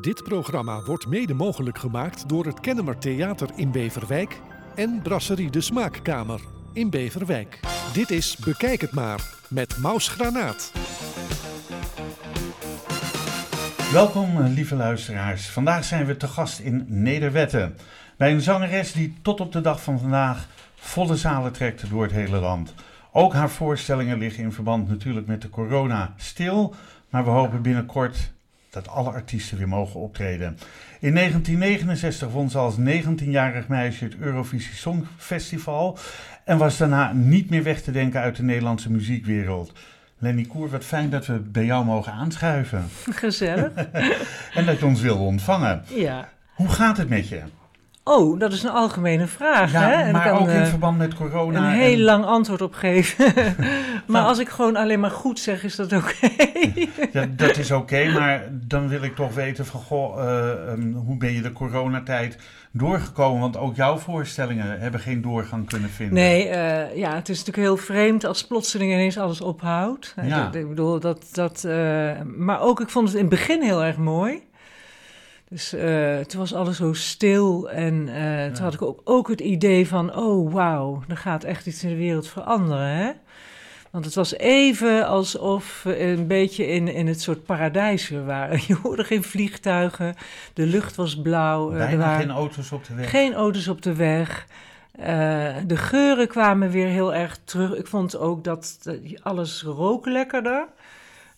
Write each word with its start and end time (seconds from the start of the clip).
Dit 0.00 0.22
programma 0.22 0.82
wordt 0.82 1.06
mede 1.06 1.34
mogelijk 1.34 1.78
gemaakt 1.78 2.28
door 2.28 2.46
het 2.46 2.60
Kennemer 2.60 2.98
Theater 2.98 3.48
in 3.54 3.70
Beverwijk 3.70 4.40
en 4.74 5.00
Brasserie 5.02 5.50
de 5.50 5.60
Smaakkamer 5.60 6.40
in 6.72 6.90
Beverwijk. 6.90 7.60
Dit 7.92 8.10
is 8.10 8.36
Bekijk 8.36 8.80
het 8.80 8.92
maar 8.92 9.34
met 9.48 9.76
Maus 9.78 10.08
Granaat. 10.08 10.72
Welkom, 13.92 14.36
eh, 14.36 14.52
lieve 14.54 14.74
luisteraars. 14.76 15.48
Vandaag 15.48 15.84
zijn 15.84 16.06
we 16.06 16.16
te 16.16 16.28
gast 16.28 16.58
in 16.58 16.84
Nederwetten. 16.88 17.76
Bij 18.16 18.32
een 18.32 18.40
zangeres 18.40 18.92
die 18.92 19.14
tot 19.22 19.40
op 19.40 19.52
de 19.52 19.60
dag 19.60 19.82
van 19.82 19.98
vandaag 19.98 20.46
volle 20.74 21.16
zalen 21.16 21.52
trekt 21.52 21.90
door 21.90 22.02
het 22.02 22.12
hele 22.12 22.38
land. 22.38 22.74
Ook 23.12 23.32
haar 23.32 23.50
voorstellingen 23.50 24.18
liggen 24.18 24.44
in 24.44 24.52
verband 24.52 24.88
natuurlijk 24.88 25.26
met 25.26 25.42
de 25.42 25.48
corona 25.48 26.14
stil. 26.16 26.74
Maar 27.10 27.24
we 27.24 27.30
hopen 27.30 27.62
binnenkort 27.62 28.32
dat 28.70 28.88
alle 28.88 29.10
artiesten 29.10 29.58
weer 29.58 29.68
mogen 29.68 30.00
optreden. 30.00 30.58
In 31.00 31.14
1969 31.14 32.28
won 32.30 32.50
ze 32.50 32.58
als 32.58 32.76
19-jarig 32.78 33.68
meisje 33.68 34.04
het 34.04 34.16
Eurovisie 34.16 34.74
Songfestival. 34.74 35.98
En 36.44 36.58
was 36.58 36.76
daarna 36.76 37.12
niet 37.12 37.50
meer 37.50 37.62
weg 37.62 37.82
te 37.82 37.90
denken 37.90 38.20
uit 38.20 38.36
de 38.36 38.42
Nederlandse 38.42 38.90
muziekwereld. 38.90 39.72
Lenny 40.18 40.44
Koer, 40.44 40.70
wat 40.70 40.84
fijn 40.84 41.10
dat 41.10 41.26
we 41.26 41.38
bij 41.38 41.64
jou 41.64 41.84
mogen 41.84 42.12
aanschuiven. 42.12 42.84
Gezellig. 43.10 43.72
en 44.54 44.66
dat 44.66 44.78
je 44.78 44.86
ons 44.86 45.00
wilde 45.00 45.22
ontvangen. 45.22 45.82
Ja. 45.94 46.28
Hoe 46.54 46.68
gaat 46.68 46.96
het 46.96 47.08
met 47.08 47.28
je? 47.28 47.42
Oh, 48.04 48.38
dat 48.38 48.52
is 48.52 48.62
een 48.62 48.70
algemene 48.70 49.26
vraag. 49.26 49.72
Ja, 49.72 49.80
hè? 49.80 49.92
En 49.92 50.12
maar 50.12 50.28
kan, 50.28 50.38
ook 50.38 50.48
in 50.48 50.54
eh, 50.60 50.66
verband 50.66 50.98
met 50.98 51.14
corona. 51.14 51.58
een 51.58 51.78
heel 51.78 51.92
en- 51.98 52.00
lang 52.02 52.24
antwoord 52.24 52.60
op 52.62 52.74
geven. 52.74 53.32
maar 53.34 53.54
Nou. 54.06 54.26
als 54.26 54.38
ik 54.38 54.48
gewoon 54.48 54.76
alleen 54.76 55.00
maar 55.00 55.10
goed 55.10 55.38
zeg, 55.38 55.64
is 55.64 55.76
dat 55.76 55.92
oké. 55.92 56.28
Ja, 57.12 57.26
dat 57.36 57.56
is 57.56 57.70
oké, 57.70 58.08
maar 58.12 58.48
dan 58.50 58.88
wil 58.88 59.02
ik 59.02 59.14
toch 59.14 59.34
weten 59.34 59.66
van, 59.66 59.80
goh, 59.80 60.22
eh, 60.22 60.50
ehm, 60.72 60.92
hoe 60.92 61.16
ben 61.16 61.32
je 61.32 61.40
de 61.40 61.52
coronatijd 61.52 62.38
doorgekomen? 62.72 63.40
Want 63.40 63.56
ook 63.56 63.76
jouw 63.76 63.96
voorstellingen 63.98 64.80
hebben 64.80 65.00
geen 65.00 65.22
doorgang 65.22 65.66
kunnen 65.68 65.90
vinden. 65.90 66.14
nee, 66.14 66.48
eh, 66.48 66.96
ja, 66.96 67.14
het 67.14 67.28
is 67.28 67.38
natuurlijk 67.38 67.66
heel 67.66 67.76
vreemd 67.76 68.24
als 68.24 68.46
plotseling 68.46 68.92
ineens 68.92 69.18
alles 69.18 69.40
ophoudt. 69.40 70.14
Ja. 70.22 70.50
Ik 70.52 70.68
bedoel, 70.68 71.00
dat, 71.00 71.24
dat, 71.32 71.64
maar 72.36 72.60
ook, 72.60 72.80
ik 72.80 72.88
vond 72.90 73.06
het 73.08 73.16
in 73.16 73.20
het 73.24 73.30
begin 73.30 73.62
heel 73.62 73.84
erg 73.84 73.96
mooi. 73.96 74.48
Dus 75.50 75.72
eh, 75.72 76.18
toen 76.18 76.40
was 76.40 76.54
alles 76.54 76.76
zo 76.76 76.92
stil 76.92 77.70
en 77.70 78.08
eh, 78.08 78.44
toen 78.44 78.54
Ja. 78.54 78.62
had 78.62 78.74
ik 78.74 78.82
ook, 78.82 79.00
ook 79.04 79.28
het 79.28 79.40
idee 79.40 79.88
van, 79.88 80.14
oh 80.16 80.52
wauw, 80.52 81.02
er 81.08 81.16
gaat 81.16 81.44
echt 81.44 81.66
iets 81.66 81.82
in 81.82 81.88
de 81.88 81.96
wereld 81.96 82.28
veranderen, 82.28 82.86
hè? 82.96 83.10
Want 83.90 84.04
het 84.04 84.14
was 84.14 84.34
even 84.36 85.06
alsof 85.06 85.82
we 85.82 86.00
een 86.02 86.26
beetje 86.26 86.66
in, 86.66 86.88
in 86.88 87.06
het 87.06 87.20
soort 87.20 87.44
paradijs 87.44 88.08
weer 88.08 88.24
waren. 88.24 88.60
Je 88.66 88.74
hoorde 88.82 89.04
geen 89.04 89.22
vliegtuigen, 89.22 90.14
de 90.54 90.66
lucht 90.66 90.96
was 90.96 91.20
blauw. 91.20 91.66
eh, 91.72 91.80
er 91.80 91.86
Bijna 91.86 91.96
waren 92.04 92.20
geen 92.20 92.30
auto's 92.30 92.72
op 92.72 92.84
de 92.84 92.94
weg. 92.94 93.10
geen 93.10 93.34
auto's 93.34 93.68
op 93.68 93.82
de 93.82 93.94
weg. 93.94 94.46
Eh, 94.92 95.54
de 95.66 95.76
geuren 95.76 96.28
kwamen 96.28 96.70
weer 96.70 96.86
heel 96.86 97.14
erg 97.14 97.38
terug. 97.44 97.74
Ik 97.74 97.86
vond 97.86 98.16
ook 98.18 98.44
dat 98.44 98.78
eh, 98.84 98.94
alles 99.22 99.62
rook 99.62 100.06
lekkerder. 100.06 100.66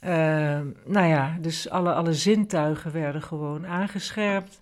Eh, 0.03 0.59
nou 0.87 1.07
ja, 1.07 1.37
dus 1.41 1.71
alle, 1.71 1.93
alle 1.93 2.15
zintuigen 2.15 2.93
werden 2.93 3.23
gewoon 3.23 3.67
aangescherpt. 3.67 4.59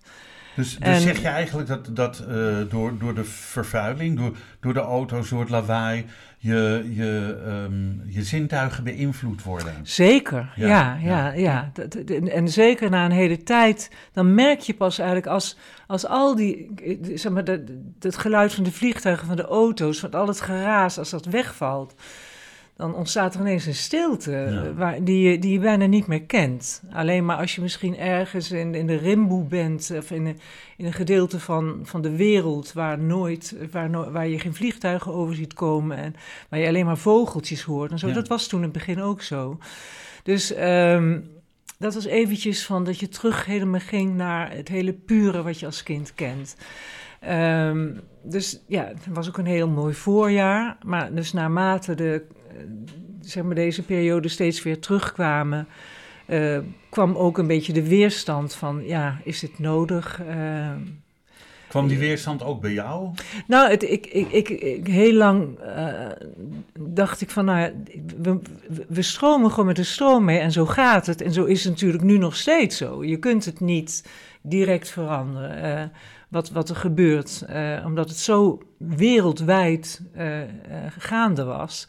Dus, 0.55 0.69
dus 0.77 0.87
En- 0.87 1.01
zeg 1.01 1.21
je 1.21 1.27
eigenlijk 1.27 1.67
dat, 1.67 1.89
dat 1.95 2.19
eh, 2.19 2.35
door, 2.69 2.97
door 2.97 3.13
de 3.15 3.23
vervuiling, 3.23 4.17
door, 4.17 4.35
door 4.59 4.73
de 4.73 4.79
auto's, 4.79 5.29
door 5.29 5.39
het 5.39 5.49
lawaai, 5.49 6.05
je, 6.37 6.89
je, 6.93 7.41
ehm, 7.45 8.09
je 8.13 8.23
zintuigen 8.23 8.83
beïnvloed 8.83 9.43
worden? 9.43 9.73
Zeker, 9.83 10.53
Ja, 10.55 10.67
ja, 10.67 10.97
ja. 11.01 11.27
ja, 11.27 11.31
ja. 11.33 11.69
Dat- 11.73 11.91
dat- 11.91 12.09
En, 12.27 12.47
zeker 12.49 12.89
na 12.89 13.05
een 13.05 13.11
hele 13.11 13.43
tijd, 13.43 13.91
dan 14.13 14.33
merk 14.35 14.59
je 14.59 14.73
pas 14.73 14.97
eigenlijk 14.99 15.27
als, 15.27 15.57
als 15.87 16.05
al 16.07 16.35
die, 16.35 16.71
zeg 17.13 17.31
maar, 17.31 17.43
dat- 17.43 17.59
het 17.99 18.17
geluid 18.17 18.53
van 18.53 18.63
de 18.63 18.71
vliegtuigen, 18.71 19.27
van 19.27 19.35
de 19.35 19.45
auto's, 19.45 19.99
van 19.99 20.11
al 20.11 20.27
het 20.27 20.41
geraas, 20.41 20.97
als 20.97 21.09
dat 21.09 21.25
wegvalt, 21.25 21.93
dan 22.75 22.95
ontstaat 22.95 23.33
er 23.33 23.39
ineens 23.39 23.65
een 23.65 23.75
stilte 23.75 24.31
Ja. 24.31 24.63
eh, 24.63 24.77
waar, 24.77 25.03
die, 25.03 25.29
je, 25.29 25.39
die 25.39 25.51
je 25.53 25.59
bijna 25.59 25.85
niet 25.85 26.07
meer 26.07 26.21
kent. 26.23 26.83
Alleen 26.91 27.25
maar 27.25 27.37
als 27.37 27.55
je 27.55 27.61
misschien 27.61 27.97
ergens 27.97 28.51
in, 28.51 28.75
in 28.75 28.87
de 28.87 28.95
rimboe 28.97 29.43
bent, 29.43 29.91
of 29.97 30.11
in 30.11 30.25
een, 30.25 30.39
in 30.77 30.85
een 30.85 30.93
gedeelte 30.93 31.39
van, 31.39 31.79
van 31.83 32.01
de 32.01 32.15
wereld 32.15 32.73
waar, 32.73 32.99
nooit, 32.99 33.55
waar, 33.71 33.89
no- 33.89 34.11
waar 34.11 34.27
je 34.27 34.39
geen 34.39 34.55
vliegtuigen 34.55 35.13
over 35.13 35.35
ziet 35.35 35.53
komen 35.53 35.97
en 35.97 36.15
waar 36.49 36.59
je 36.59 36.67
alleen 36.67 36.85
maar 36.85 36.97
vogeltjes 36.97 37.61
hoort 37.61 37.91
en 37.91 37.99
zo. 37.99 38.07
Ja. 38.07 38.13
Dat 38.13 38.27
was 38.27 38.47
toen 38.47 38.59
in 38.59 38.65
het 38.65 38.73
begin 38.73 39.01
ook 39.01 39.21
zo. 39.21 39.57
Dus 40.23 40.53
ehm, 40.53 41.19
dat 41.77 41.93
was 41.93 42.05
eventjes 42.05 42.65
van 42.65 42.83
dat 42.83 42.99
je 42.99 43.09
terug 43.09 43.45
helemaal 43.45 43.79
ging 43.79 44.15
naar 44.15 44.51
het 44.55 44.67
hele 44.67 44.93
pure 44.93 45.41
wat 45.43 45.59
je 45.59 45.65
als 45.65 45.83
kind 45.83 46.13
kent. 46.15 46.55
Ehm, 47.19 47.87
dus 48.23 48.59
ja, 48.67 48.83
het 48.87 49.05
was 49.09 49.27
ook 49.27 49.37
een 49.37 49.45
heel 49.45 49.67
mooi 49.67 49.93
voorjaar. 49.93 50.77
Maar 50.85 51.13
dus 51.13 51.33
naarmate 51.33 51.95
de, 51.95 52.23
eh, 52.29 52.40
zeg 53.21 53.43
maar 53.43 53.55
deze 53.55 53.81
periode 53.83 54.27
steeds 54.27 54.63
weer 54.63 54.79
terugkwamen, 54.79 55.67
eh, 56.25 56.57
kwam 56.89 57.15
ook 57.15 57.37
een 57.37 57.47
beetje 57.47 57.73
de 57.73 57.87
weerstand 57.87 58.53
van, 58.53 58.83
ja, 58.85 59.19
is 59.23 59.39
dit 59.39 59.59
nodig? 59.59 60.21
Ehm, 60.27 60.79
Kwam 61.67 61.87
die 61.87 61.97
weerstand 61.97 62.43
ook 62.43 62.61
bij 62.61 62.73
jou? 62.73 63.09
nou, 63.47 63.69
het, 63.69 63.83
ik, 63.83 64.05
ik, 64.07 64.31
ik, 64.31 64.49
ik- 64.49 64.87
heel 64.87 65.13
lang 65.13 65.59
eh, 65.59 66.09
dacht 66.79 67.21
ik 67.21 67.29
van, 67.29 67.45
nou 67.45 67.83
we, 68.21 68.39
we- 68.87 69.01
stromen 69.01 69.49
gewoon 69.49 69.65
met 69.65 69.75
de 69.75 69.83
stroom 69.83 70.25
mee 70.25 70.39
en 70.39 70.51
zo 70.51 70.65
gaat 70.65 71.05
het. 71.05 71.21
En 71.21 71.31
zo 71.33 71.43
is 71.45 71.63
het 71.63 71.73
natuurlijk 71.73 72.03
nu 72.03 72.17
nog 72.17 72.35
steeds 72.35 72.77
zo. 72.77 73.03
Je 73.05 73.17
kunt 73.17 73.45
het 73.45 73.59
niet 73.59 74.09
direct 74.41 74.89
veranderen, 74.89 75.61
eh, 75.77 75.83
wat, 76.27 76.49
wat 76.51 76.69
er 76.69 76.75
gebeurt, 76.75 77.41
eh, 77.47 77.83
omdat 77.85 78.09
het 78.09 78.17
zo 78.17 78.61
wereldwijd 78.77 80.01
eh, 80.13 80.41
eh, 80.41 80.47
gaande 80.97 81.43
was. 81.43 81.87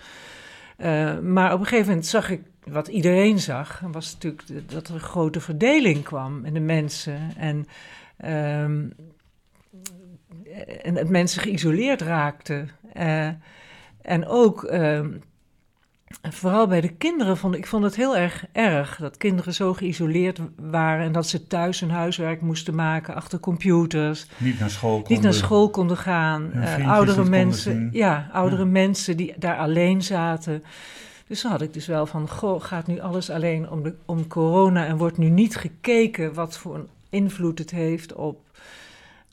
Eh, 0.76 1.18
maar 1.18 1.52
op 1.52 1.60
een 1.60 1.66
gegeven 1.66 1.88
moment 1.88 2.06
zag 2.06 2.30
ik, 2.30 2.42
wat 2.64 2.88
iedereen 2.88 3.38
zag, 3.38 3.82
was 3.92 4.12
natuurlijk 4.12 4.70
dat 4.70 4.88
er 4.88 4.94
een 4.94 5.00
grote 5.00 5.40
verdeling 5.40 6.02
kwam 6.02 6.44
in 6.44 6.54
de 6.54 6.60
mensen. 6.60 7.36
En 7.36 7.66
ehm, 8.16 8.84
en 10.82 10.94
dat 10.94 11.08
mensen 11.08 11.42
geïsoleerd 11.42 12.00
raakten. 12.00 12.68
Eh, 12.92 13.28
en 14.02 14.26
ook, 14.26 14.62
vooral 16.30 16.66
bij 16.66 16.80
de 16.80 16.88
kinderen, 16.88 17.36
vond 17.36 17.54
ik 17.54 17.66
vond 17.66 17.84
het 17.84 17.96
heel 17.96 18.16
erg 18.16 18.44
erg 18.52 18.96
dat 18.96 19.16
kinderen 19.16 19.54
zo 19.54 19.74
geïsoleerd 19.74 20.40
waren 20.60 21.04
en 21.06 21.12
dat 21.12 21.26
ze 21.26 21.46
thuis 21.46 21.80
hun 21.80 21.90
huiswerk 21.90 22.40
moesten 22.40 22.74
maken 22.74 23.14
achter 23.14 23.40
computers, 23.40 24.26
Niet 24.36 24.58
naar 24.60 24.70
school 24.70 24.96
niet 24.98 25.08
naar 25.08 25.16
konden. 25.18 25.34
school 25.34 25.70
konden 25.70 25.96
gaan, 25.96 26.52
eh, 26.52 26.90
oudere 26.90 27.14
konden 27.16 27.30
mensen, 27.30 27.88
ja, 27.92 28.28
oudere 28.32 28.64
Ja. 28.64 28.68
mensen 28.70 29.16
die 29.16 29.34
daar 29.38 29.56
alleen 29.56 30.02
zaten. 30.02 30.62
Dus 31.26 31.42
dan 31.42 31.50
had 31.50 31.62
ik 31.62 31.72
dus 31.72 31.86
wel 31.86 32.06
van, 32.06 32.28
goh, 32.28 32.62
gaat 32.62 32.86
nu 32.86 33.00
alles 33.00 33.30
alleen 33.30 33.70
om, 33.70 33.82
de, 33.82 33.94
om 34.06 34.26
corona 34.26 34.86
en 34.86 34.96
wordt 34.96 35.18
nu 35.18 35.28
niet 35.28 35.56
gekeken 35.56 36.34
wat 36.34 36.58
voor 36.58 36.74
een 36.74 36.88
invloed 37.10 37.58
het 37.58 37.70
heeft 37.70 38.12
op, 38.14 38.38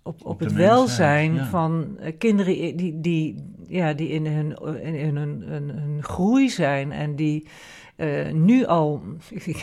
op, 0.04 0.26
op, 0.26 0.40
het 0.40 0.54
welzijn 0.54 1.34
ja. 1.36 1.46
van 1.46 1.98
eh, 2.00 2.18
kinderen 2.18 2.78
die, 2.78 3.00
die, 3.00 3.54
ja, 3.68 3.94
die 3.94 4.10
in 4.10 4.26
hun, 4.26 4.58
in, 4.82 4.96
in 4.96 5.16
hun, 5.16 5.44
hun, 5.46 5.70
hun 5.70 6.04
groei 6.04 6.50
zijn 6.50 6.92
en 6.92 7.16
die 7.16 7.48
eh, 7.96 8.32
nu 8.32 8.66
al 8.66 9.04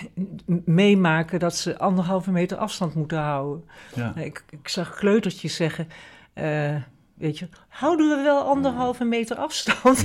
meemaken 0.64 1.38
dat 1.38 1.56
ze 1.56 1.78
anderhalve 1.78 2.30
meter 2.30 2.56
afstand 2.56 2.94
moeten 2.94 3.18
houden. 3.18 3.64
Ja. 3.94 4.16
Ik, 4.16 4.44
ik 4.50 4.68
zag 4.68 4.94
kleutertjes 4.94 5.56
zeggen, 5.56 5.88
eh, 6.32 6.74
weet 7.14 7.38
je, 7.38 7.48
houden 7.68 8.08
we 8.16 8.22
wel 8.22 8.42
anderhalve 8.42 9.04
meter 9.04 9.36
afstand? 9.36 10.04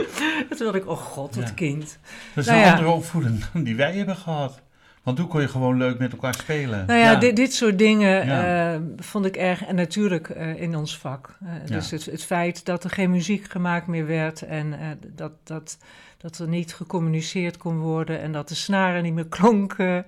Toen 0.56 0.66
dacht 0.66 0.74
ik, 0.74 0.88
oh 0.88 0.96
god, 0.96 1.34
dat 1.34 1.48
Ja. 1.48 1.54
kind. 1.54 1.98
Dat 2.34 2.44
is 2.44 2.50
Nou 2.50 2.58
een 2.58 2.64
ja. 2.66 2.72
andere 2.72 2.90
opvoeding 2.90 3.44
dan 3.52 3.62
die 3.62 3.76
wij 3.76 3.96
hebben 3.96 4.16
gehad. 4.16 4.62
Want 5.04 5.16
toen 5.16 5.28
kon 5.28 5.40
je 5.40 5.48
gewoon 5.48 5.76
leuk 5.76 5.98
met 5.98 6.12
elkaar 6.12 6.34
spelen. 6.34 6.86
Nou 6.86 6.98
ja, 7.00 7.14
Dit, 7.14 7.36
dit 7.36 7.54
soort 7.54 7.78
dingen 7.78 8.26
Ja. 8.26 8.72
eh, 8.74 8.80
vond 8.96 9.24
ik 9.26 9.36
erg. 9.36 9.64
En 9.64 9.74
natuurlijk 9.74 10.28
eh, 10.28 10.60
in 10.60 10.76
ons 10.76 10.98
vak. 10.98 11.36
Eh, 11.44 11.48
Ja. 11.66 11.74
Dus 11.76 11.90
het, 11.90 12.04
het 12.04 12.24
feit 12.24 12.64
dat 12.64 12.84
er 12.84 12.90
geen 12.90 13.10
muziek 13.10 13.50
gemaakt 13.50 13.86
meer 13.86 14.06
werd 14.06 14.42
en 14.42 14.72
eh, 14.80 14.86
dat, 15.14 15.32
dat, 15.44 15.78
dat 16.18 16.38
er 16.38 16.48
niet 16.48 16.74
gecommuniceerd 16.74 17.56
kon 17.56 17.78
worden 17.78 18.20
en 18.20 18.32
dat 18.32 18.48
de 18.48 18.54
snaren 18.54 19.02
niet 19.02 19.14
meer 19.14 19.26
klonken. 19.38 20.06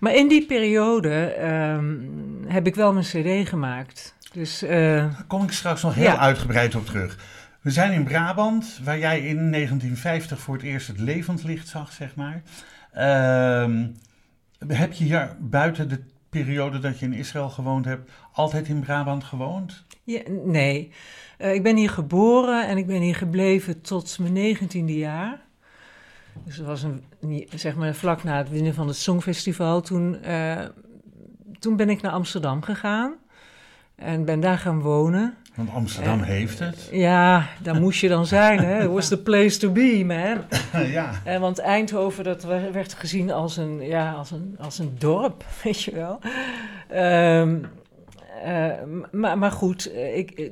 Maar 0.00 0.14
in 0.14 0.28
die 0.28 0.46
periode 0.46 1.24
ehm, 1.24 1.94
heb 2.46 2.66
ik 2.66 2.74
wel 2.74 2.92
mijn 2.92 3.04
cd 3.04 3.48
gemaakt. 3.48 4.14
Dus 4.32 4.62
eh, 4.62 4.78
Daar 4.78 5.24
kom 5.26 5.42
ik 5.42 5.52
straks 5.52 5.82
nog 5.82 5.94
heel 5.94 6.04
Ja. 6.04 6.18
uitgebreid 6.18 6.74
op 6.74 6.86
terug. 6.86 7.18
We 7.60 7.70
zijn 7.70 7.92
in 7.92 8.04
Brabant, 8.04 8.80
waar 8.84 8.98
jij 8.98 9.18
in 9.20 9.50
1950 9.50 10.38
voor 10.38 10.54
het 10.54 10.62
eerst 10.64 10.86
het 10.86 11.00
levenslicht 11.00 11.68
zag, 11.68 11.92
zeg 11.92 12.14
maar. 12.14 12.42
Ehm, 12.92 13.86
heb 14.66 14.92
je 14.92 15.04
hier 15.04 15.36
buiten 15.40 15.88
de 15.88 16.00
periode 16.28 16.78
dat 16.78 16.98
je 16.98 17.06
in 17.06 17.12
Israël 17.12 17.48
gewoond 17.48 17.84
hebt, 17.84 18.10
altijd 18.32 18.68
in 18.68 18.80
Brabant 18.80 19.24
gewoond? 19.24 19.84
nee, 20.44 20.92
Eh, 21.38 21.54
ik 21.54 21.62
ben 21.62 21.76
hier 21.76 21.90
geboren 21.90 22.66
en 22.68 22.76
ik 22.76 22.86
ben 22.86 23.00
hier 23.00 23.14
gebleven 23.14 23.80
tot 23.80 24.18
mijn 24.18 24.32
negentiende 24.32 24.96
jaar. 24.96 25.40
Dus 26.44 26.56
dat 26.56 26.66
was 26.66 26.82
een, 26.82 27.04
zeg 27.54 27.76
maar 27.76 27.94
vlak 27.94 28.24
na 28.24 28.36
het 28.36 28.50
winnen 28.50 28.74
van 28.74 28.86
het 28.86 28.96
Songfestival. 28.96 29.80
Toen 29.80 30.22
eh, 30.22 30.64
toen 31.64 31.76
ben 31.76 31.90
ik 31.90 32.02
naar 32.02 32.12
Amsterdam 32.12 32.62
gegaan 32.62 33.14
en 33.94 34.24
ben 34.24 34.40
daar 34.40 34.58
gaan 34.58 34.80
wonen. 34.80 35.34
Want 35.54 35.70
Amsterdam 35.70 36.20
heeft 36.22 36.58
het. 36.58 36.88
Ja, 36.92 37.48
daar 37.62 37.80
moest 37.80 38.00
je 38.00 38.08
dan 38.08 38.26
zijn, 38.26 38.58
hè. 38.58 38.82
It 38.84 38.90
was 38.90 39.08
the 39.08 39.22
place 39.22 39.58
to 39.58 39.70
be, 39.70 40.02
man. 40.06 40.44
ja. 40.86 41.10
En 41.24 41.40
want 41.40 41.58
Eindhoven, 41.58 42.24
dat 42.24 42.42
we- 42.42 42.70
werd 42.72 42.94
gezien 42.94 43.30
als 43.32 43.56
een, 43.56 43.80
ja, 43.80 44.12
als 44.12 44.30
een, 44.30 44.56
als 44.60 44.78
een 44.78 44.94
dorp, 44.98 45.44
weet 45.64 45.82
je 45.82 45.90
wel. 45.94 46.18
Ehm, 46.88 47.58
eh, 48.44 48.66
maar, 49.12 49.38
maar 49.38 49.50
goed, 49.52 49.92
eh, 49.92 50.16
ik, 50.16 50.30
eh, 50.30 50.50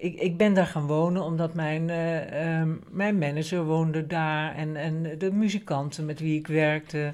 ik, 0.00 0.20
ik 0.20 0.36
ben 0.36 0.54
daar 0.54 0.66
gaan 0.66 0.86
wonen 0.86 1.22
omdat 1.22 1.54
mijn, 1.54 1.90
eh, 1.90 2.56
ehm, 2.60 2.70
mijn 2.90 3.18
manager 3.18 3.64
woonde 3.64 4.06
daar 4.06 4.54
en, 4.54 4.76
en 4.76 5.18
de 5.18 5.32
muzikanten 5.32 6.04
met 6.04 6.20
wie 6.20 6.38
ik 6.38 6.46
werkte. 6.46 7.12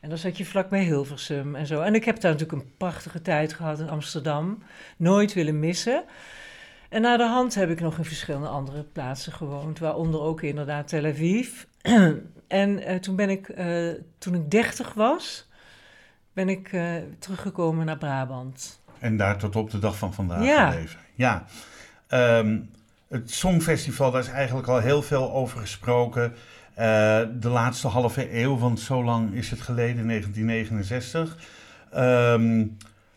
En 0.00 0.08
dan 0.08 0.18
zat 0.18 0.36
je 0.36 0.44
vlak 0.44 0.68
bij 0.68 0.82
Hilversum 0.84 1.54
en 1.54 1.66
zo. 1.66 1.80
En 1.80 1.94
ik 1.94 2.04
heb 2.04 2.20
daar 2.20 2.32
natuurlijk 2.32 2.62
een 2.62 2.72
prachtige 2.76 3.22
tijd 3.22 3.52
gehad 3.52 3.80
in 3.80 3.88
Amsterdam. 3.88 4.62
Nooit 4.96 5.34
willen 5.34 5.58
missen. 5.58 6.02
En 6.88 7.02
na 7.02 7.16
de 7.16 7.26
hand 7.26 7.54
heb 7.54 7.70
ik 7.70 7.80
nog 7.80 7.98
in 7.98 8.04
verschillende 8.04 8.48
andere 8.48 8.82
plaatsen 8.82 9.32
gewoond, 9.32 9.78
waaronder 9.78 10.20
ook 10.20 10.42
inderdaad 10.42 10.88
Tel 10.88 11.04
Aviv. 11.04 11.64
en 12.48 12.78
eh, 12.84 12.96
toen 12.98 13.16
ben 13.16 13.30
ik, 13.30 13.48
eh, 13.48 13.88
toen 14.18 14.34
ik 14.34 14.50
dertig 14.50 14.94
was, 14.94 15.48
ben 16.32 16.48
ik 16.48 16.72
eh, 16.72 16.92
teruggekomen 17.18 17.86
naar 17.86 17.98
Brabant. 17.98 18.80
En 18.98 19.16
daar 19.16 19.36
tot 19.38 19.56
op 19.56 19.70
de 19.70 19.78
dag 19.78 19.96
van 19.96 20.14
vandaag 20.14 20.44
Ja. 20.44 20.70
gebleven. 20.70 21.00
Ja. 21.14 21.44
Ehm, 22.06 22.58
het 23.08 23.30
Songfestival, 23.30 24.10
daar 24.10 24.20
is 24.20 24.28
eigenlijk 24.28 24.68
al 24.68 24.78
heel 24.78 25.02
veel 25.02 25.32
over 25.32 25.60
gesproken. 25.60 26.34
De 27.40 27.48
laatste 27.48 27.88
halve 27.88 28.38
eeuw, 28.40 28.58
want 28.58 28.80
zo 28.80 29.04
lang 29.04 29.34
is 29.34 29.50
het 29.50 29.60
geleden, 29.60 30.06
1969. 30.06 31.36
Ehm, 31.90 32.66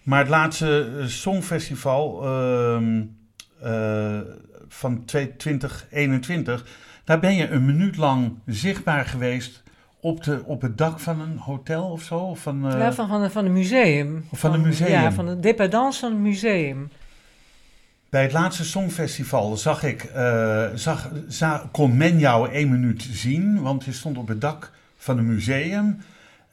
maar 0.03 0.19
het 0.19 0.29
laatste 0.29 1.03
Songfestival 1.05 2.23
ehm, 2.25 3.03
eh, 3.63 4.19
van 4.67 5.05
2021, 5.05 6.65
daar 7.03 7.19
ben 7.19 7.35
je 7.35 7.49
een 7.49 7.65
minuut 7.65 7.97
lang 7.97 8.31
zichtbaar 8.45 9.05
geweest 9.05 9.63
op, 9.99 10.23
de, 10.23 10.41
op 10.45 10.61
het 10.61 10.77
dak 10.77 10.99
van 10.99 11.21
een 11.21 11.37
hotel 11.37 11.83
of 11.83 12.01
zo? 12.03 12.17
Of 12.17 12.39
van, 12.39 12.71
eh, 12.71 12.79
ja, 12.79 12.93
van, 12.93 13.07
van, 13.07 13.31
van 13.31 13.45
een 13.45 13.53
museum. 13.53 14.25
van 14.31 14.53
een 14.53 14.61
museum. 14.61 14.89
Ja, 14.91 15.11
van 15.11 15.25
de 15.25 15.39
dependance 15.39 15.99
van 15.99 16.11
een 16.11 16.21
museum. 16.21 16.89
Bij 18.09 18.21
het 18.21 18.31
laatste 18.31 18.63
Songfestival 18.65 19.57
zag 19.57 19.83
ik, 19.83 20.03
eh, 20.03 20.65
zag, 20.75 21.09
za- 21.27 21.69
kon 21.71 21.97
men 21.97 22.19
jou 22.19 22.51
één 22.51 22.69
minuut 22.69 23.07
zien, 23.11 23.61
want 23.61 23.83
je 23.85 23.91
stond 23.91 24.17
op 24.17 24.27
het 24.27 24.41
dak 24.41 24.71
van 24.97 25.17
een 25.17 25.25
museum. 25.33 25.97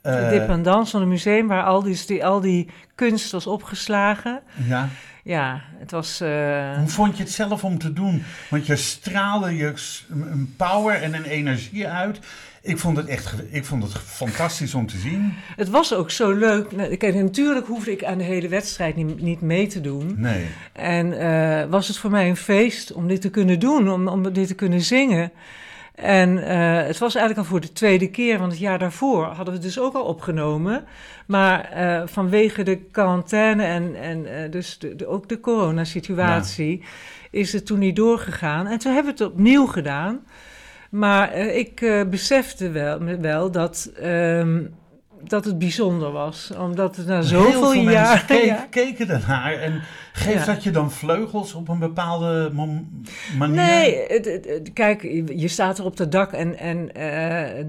De 0.03 0.09
Eh, 0.09 0.29
dependance 0.31 0.91
van 0.91 1.03
een 1.03 1.09
museum 1.09 1.47
waar 1.47 1.65
al 1.65 1.83
die, 1.83 2.03
die, 2.07 2.25
al 2.27 2.41
die 2.41 2.69
kunst 2.95 3.31
was 3.33 3.47
opgeslagen. 3.47 4.41
ja. 4.69 4.89
Ja, 5.23 5.61
het 5.79 5.91
was... 5.91 6.21
eh, 6.21 6.77
Hoe 6.79 6.89
vond 6.89 7.17
je 7.17 7.23
het 7.23 7.33
zelf 7.33 7.65
om 7.65 7.79
te 7.79 7.93
doen? 7.93 8.23
Want 8.51 8.67
je 8.67 8.77
straalde 8.77 9.57
je 9.57 9.73
een 10.11 10.55
power 10.57 11.03
en 11.03 11.15
een 11.15 11.25
energie 11.25 11.89
uit. 11.89 12.19
Ik 12.63 12.79
vond 12.79 12.97
het 12.97 13.07
echt 13.07 13.35
ik 13.51 13.65
vond 13.65 13.83
het 13.83 13.93
fantastisch 13.93 14.75
om 14.75 14.87
te 14.87 14.97
zien. 14.99 15.35
Het 15.57 15.69
was 15.69 15.95
ook 15.95 16.11
zo 16.11 16.33
leuk. 16.33 16.73
Nou, 16.77 16.97
Kijk, 16.97 17.15
natuurlijk 17.15 17.67
hoefde 17.67 17.91
ik 17.93 18.05
aan 18.05 18.19
de 18.19 18.25
hele 18.25 18.49
wedstrijd 18.49 18.97
niet, 18.97 19.21
niet 19.21 19.41
mee 19.41 19.67
te 19.67 19.81
doen. 19.81 20.15
Nee. 20.17 20.47
En 20.73 21.19
eh, 21.19 21.71
was 21.71 21.89
het 21.89 21.97
voor 21.97 22.11
mij 22.11 22.29
een 22.29 22.37
feest 22.37 22.93
om 22.93 23.09
dit 23.09 23.21
te 23.21 23.31
kunnen 23.31 23.59
doen, 23.61 23.91
om, 23.91 24.09
om 24.09 24.33
dit 24.33 24.47
te 24.49 24.55
kunnen 24.55 24.81
zingen. 24.81 25.31
En 26.03 26.39
eh, 26.47 26.87
het 26.87 26.99
was 26.99 27.15
eigenlijk 27.15 27.39
al 27.47 27.53
voor 27.53 27.61
de 27.61 27.73
tweede 27.73 28.11
keer, 28.11 28.39
want 28.39 28.51
het 28.53 28.61
jaar 28.61 28.79
daarvoor 28.79 29.25
hadden 29.25 29.45
we 29.47 29.53
het 29.53 29.63
dus 29.63 29.81
ook 29.81 29.95
al 29.95 30.03
opgenomen. 30.05 30.85
Maar 31.27 31.65
eh, 31.65 32.03
vanwege 32.07 32.63
de 32.63 32.77
quarantaine 32.77 33.65
en, 33.65 33.95
en 34.01 34.27
eh, 34.27 34.51
dus 34.51 34.79
de, 34.79 34.97
de- 34.97 35.07
ook 35.07 35.29
de 35.29 35.41
coronasituatie 35.41 36.83
is 37.31 37.53
het 37.53 37.67
toen 37.67 37.79
niet 37.79 37.97
doorgegaan. 37.97 38.67
En 38.67 38.79
toen 38.79 38.95
hebben 38.95 39.17
we 39.17 39.25
het 39.25 39.33
opnieuw 39.33 39.67
gedaan. 39.67 40.21
Maar 40.91 41.35
ik 41.37 42.05
besefte 42.11 42.71
wel, 42.71 42.99
wel 43.21 43.51
dat, 43.51 43.91
ehm, 44.01 44.61
dat 45.25 45.45
het 45.45 45.59
bijzonder 45.59 46.13
was. 46.13 46.51
Omdat 46.59 46.97
het 46.97 47.07
na 47.07 47.23
zoveel 47.23 47.71
veel 47.71 47.83
jaar... 47.83 48.09
mensen 48.09 48.27
keek- 48.27 48.45
ja. 48.45 48.67
keken 48.71 49.09
ernaar. 49.09 49.53
En 49.53 49.83
geeft 50.13 50.47
Ja. 50.47 50.53
dat 50.53 50.63
je 50.63 50.71
dan 50.71 50.91
vleugels 50.93 51.55
op 51.55 51.69
een 51.69 51.79
bepaalde 51.79 52.51
manier? 53.39 53.55
Nee, 53.57 54.05
het- 54.07 54.71
kijk, 54.73 55.03
je- 55.35 55.49
staat 55.49 55.79
er 55.79 55.85
op 55.85 55.99
het 55.99 56.13
dak 56.13 56.33
en, 56.33 56.59
en 56.59 56.95
eh, 56.95 57.65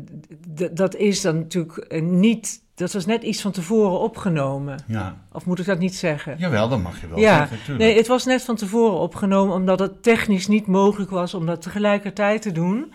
dat 0.71 0.95
is 0.95 1.21
dan 1.21 1.35
natuurlijk 1.37 1.77
eh, 1.77 2.01
niet... 2.01 2.67
Dat 2.75 2.93
was 2.93 3.05
net 3.05 3.23
iets 3.23 3.41
van 3.41 3.51
tevoren 3.51 3.99
opgenomen. 3.99 4.79
Ja, 4.87 5.17
Of 5.31 5.45
moet 5.45 5.59
ik 5.59 5.65
dat 5.65 5.79
niet 5.79 5.95
zeggen? 5.95 6.35
jawel, 6.37 6.69
dat 6.69 6.81
mag 6.81 7.01
je 7.01 7.07
wel 7.07 7.19
Ja, 7.19 7.37
zeggen, 7.37 7.57
natuurlijk. 7.57 7.79
Nee, 7.89 7.97
het 7.97 8.07
was 8.07 8.25
net 8.25 8.43
van 8.43 8.55
tevoren 8.55 8.99
opgenomen 8.99 9.55
omdat 9.55 9.79
het 9.79 10.03
technisch 10.03 10.47
niet 10.47 10.67
mogelijk 10.67 11.11
was 11.11 11.33
om 11.33 11.45
dat 11.45 11.61
tegelijkertijd 11.61 12.41
te 12.41 12.51
doen. 12.51 12.93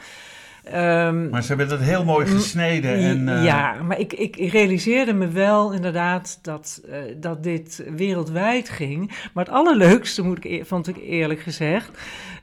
Ehm, 0.65 1.29
Maar 1.31 1.43
ze 1.43 1.49
hebben 1.49 1.69
dat 1.69 1.81
heel 1.81 2.05
mooi 2.05 2.27
gesneden. 2.27 2.95
En, 2.95 3.29
eh, 3.29 3.45
Ja, 3.45 3.83
maar 3.83 3.99
ik, 3.99 4.13
ik 4.13 4.37
realiseerde 4.53 5.13
me 5.13 5.29
wel 5.29 5.73
inderdaad 5.73 6.39
dat, 6.43 6.83
eh, 6.91 6.99
dat 7.17 7.43
dit 7.43 7.85
wereldwijd 7.97 8.69
ging. 8.69 9.09
Maar 9.35 9.45
het 9.45 9.55
allerleukste, 9.55 10.23
moet 10.23 10.37
ik, 10.37 10.45
eer- 10.45 10.67
vond 10.67 10.89
ik 10.89 10.97
eerlijk 10.97 11.41
gezegd, 11.41 11.91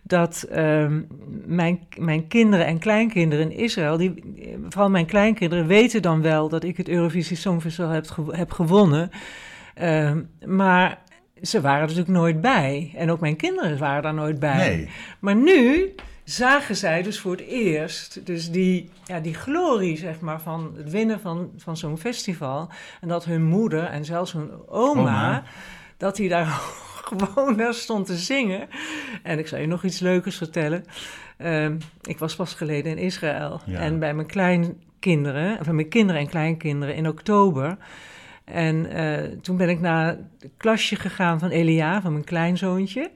dat 0.04 0.46
ehm, 0.52 1.02
mijn, 1.46 1.80
mijn 1.98 2.28
kinderen 2.28 2.66
en 2.66 2.80
kleinkinderen 2.80 3.52
in 3.52 3.58
Israël, 3.58 3.98
die, 3.98 4.14
vooral 4.70 4.90
mijn 4.90 5.06
kleinkinderen, 5.06 5.68
weten 5.68 6.02
dan 6.02 6.22
wel 6.22 6.50
dat 6.50 6.64
ik 6.64 6.78
het 6.78 6.90
Eurovisie 6.90 7.38
Songfestival 7.38 7.90
heb, 7.92 8.06
heb 8.30 8.52
gewonnen. 8.52 9.10
Ehm, 9.74 10.22
maar 10.46 10.98
ze 11.42 11.62
waren 11.62 11.82
er 11.82 11.88
natuurlijk 11.88 12.18
nooit 12.18 12.42
bij. 12.42 12.92
En 12.96 13.12
ook 13.12 13.20
mijn 13.20 13.36
kinderen 13.36 13.78
waren 13.78 14.04
daar 14.04 14.14
nooit 14.14 14.40
bij. 14.40 14.56
Nee. 14.58 14.90
Maar 15.20 15.36
nu 15.36 15.90
zagen 16.32 16.76
zij 16.76 17.02
dus 17.02 17.20
voor 17.20 17.32
het 17.32 17.42
eerst 17.42 18.26
dus 18.26 18.52
die, 18.52 18.90
ja, 19.06 19.20
die 19.20 19.34
glorie 19.34 19.98
zeg 19.98 20.20
maar, 20.20 20.42
van 20.42 20.74
het 20.78 20.92
winnen 20.92 21.20
van, 21.20 21.52
van 21.58 21.78
zo'n 21.78 21.98
festival. 21.98 22.70
En 23.02 23.08
dat 23.08 23.26
hun 23.26 23.44
moeder 23.44 23.84
en 23.84 24.06
zelfs 24.06 24.34
hun 24.34 24.52
oma, 24.68 25.02
Oma. 25.02 25.44
dat 25.98 26.16
die 26.16 26.30
daar 26.30 26.46
gewoon 27.12 27.58
daar 27.58 27.74
stond 27.74 28.06
te 28.06 28.18
zingen. 28.18 28.68
En 29.24 29.40
ik 29.40 29.48
zal 29.48 29.60
je 29.60 29.68
nog 29.68 29.84
iets 29.84 30.00
leukers 30.00 30.38
vertellen. 30.38 30.86
Ehm, 31.38 31.78
ik 32.02 32.20
was 32.20 32.36
pas 32.36 32.54
geleden 32.54 32.92
in 32.92 32.98
Israël. 32.98 33.62
Ja. 33.66 33.80
En 33.80 34.00
bij 34.00 34.14
mijn 34.14 34.28
kleinkinderen, 34.28 35.64
bij 35.64 35.74
mijn 35.74 35.90
kinderen 35.90 36.22
en 36.22 36.28
kleinkinderen 36.28 36.96
in 36.96 37.08
oktober... 37.08 37.78
En 38.46 38.92
eh, 38.92 39.38
toen 39.42 39.58
ben 39.58 39.70
ik 39.70 39.80
naar 39.80 40.08
het 40.08 40.52
klasje 40.58 40.96
gegaan 40.96 41.40
van 41.40 41.50
Elia, 41.50 42.02
van 42.02 42.12
mijn 42.12 42.24
kleinzoontje. 42.24 43.12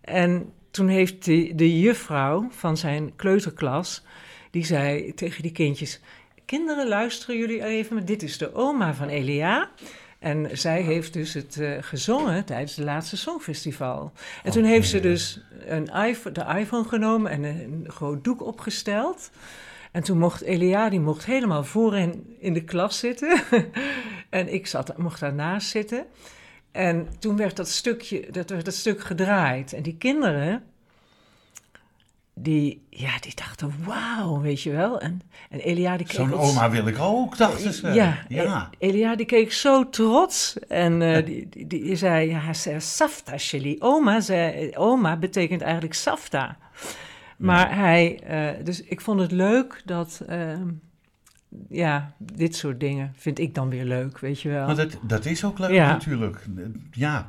En 0.00 0.52
toen 0.76 0.88
heeft 0.88 1.24
de, 1.24 1.52
de 1.54 1.80
juffrouw 1.80 2.48
van 2.50 2.76
zijn 2.76 3.12
kleuterklas, 3.16 4.02
die 4.50 4.64
zei 4.64 5.14
tegen 5.14 5.42
die 5.42 5.52
kindjes... 5.52 6.00
Kinderen, 6.44 6.88
luisteren 6.88 7.38
jullie 7.38 7.64
even, 7.64 8.06
dit 8.06 8.22
is 8.22 8.38
de 8.38 8.54
oma 8.54 8.94
van 8.94 9.08
Elia. 9.08 9.70
En 10.18 10.58
zij 10.58 10.82
heeft 10.82 11.12
dus 11.12 11.34
het 11.34 11.60
eh, 11.60 11.70
gezongen 11.80 12.44
tijdens 12.44 12.76
het 12.76 12.84
laatste 12.84 13.16
Songfestival. 13.16 14.12
En 14.42 14.52
toen 14.52 14.64
heeft 14.64 14.88
ze 14.88 15.00
dus 15.00 15.40
een 15.66 15.86
iPhone, 15.86 16.34
de 16.34 16.58
iPhone 16.58 16.88
genomen 16.88 17.30
en 17.30 17.42
een, 17.42 17.82
een 17.84 17.90
groot 17.90 18.24
doek 18.24 18.42
opgesteld... 18.42 19.30
En 19.96 20.02
toen 20.02 20.18
mocht 20.18 20.42
Elia, 20.42 20.88
die 20.88 21.00
mocht 21.00 21.24
helemaal 21.24 21.64
voorin 21.64 22.36
in 22.38 22.52
de 22.52 22.64
klas 22.64 22.98
zitten. 22.98 23.42
en 24.30 24.52
ik 24.52 24.66
zat, 24.66 24.98
mocht 24.98 25.20
daarnaast 25.20 25.68
zitten. 25.68 26.06
En 26.76 27.08
toen 27.18 27.36
werd 27.36 27.56
dat 27.56 27.68
stukje, 27.68 28.30
dat 28.30 28.50
werd 28.50 28.64
dat 28.64 28.74
stuk 28.74 29.00
gedraaid. 29.00 29.72
En 29.72 29.82
die 29.82 29.96
kinderen, 29.96 30.62
die, 32.34 32.86
ja, 32.90 33.18
die 33.20 33.34
dachten, 33.34 33.74
wauw, 33.84 34.40
weet 34.40 34.62
je 34.62 34.70
wel. 34.70 35.00
En, 35.00 35.20
en 35.50 35.60
Elia, 35.60 35.96
die 35.96 36.06
keek 36.06 36.16
Zo'n 36.16 36.32
oma 36.32 36.70
wil 36.70 36.86
ik 36.86 36.98
ook, 36.98 37.36
dachten 37.36 37.72
ze. 37.72 37.92
ja, 37.92 38.24
ja. 38.28 38.70
E- 38.78 38.86
Elia 38.86 39.16
die 39.16 39.26
keek 39.26 39.52
zo 39.52 39.88
trots 39.88 40.58
en 40.68 41.02
eh, 41.02 41.24
die, 41.24 41.48
die, 41.48 41.66
die 41.66 41.96
zei, 41.96 42.28
ja, 42.28 42.38
hij 42.38 42.54
zei, 42.54 42.80
Safta, 42.80 43.38
Shelly. 43.38 43.76
Oma, 43.78 44.20
zei, 44.20 44.76
oma 44.76 45.16
betekent 45.16 45.62
eigenlijk 45.62 45.94
Safta. 45.94 46.56
Maar 47.36 47.76
hij, 47.76 48.20
eh, 48.22 48.64
dus 48.64 48.82
ik 48.82 49.00
vond 49.00 49.20
het 49.20 49.32
leuk 49.32 49.82
dat, 49.84 50.22
ehm, 50.26 50.68
ja, 51.68 52.12
dit 52.18 52.56
soort 52.56 52.80
dingen 52.80 53.12
vind 53.16 53.38
ik 53.38 53.54
dan 53.54 53.68
weer 53.68 53.84
leuk, 53.84 54.18
weet 54.18 54.40
je 54.40 54.48
wel. 54.48 54.66
Maar 54.66 54.76
dat, 54.76 54.98
dat 55.02 55.24
is 55.24 55.44
ook 55.44 55.58
leuk 55.58 55.70
Ja. 55.70 55.86
natuurlijk. 55.92 56.44
Ja. 56.92 57.28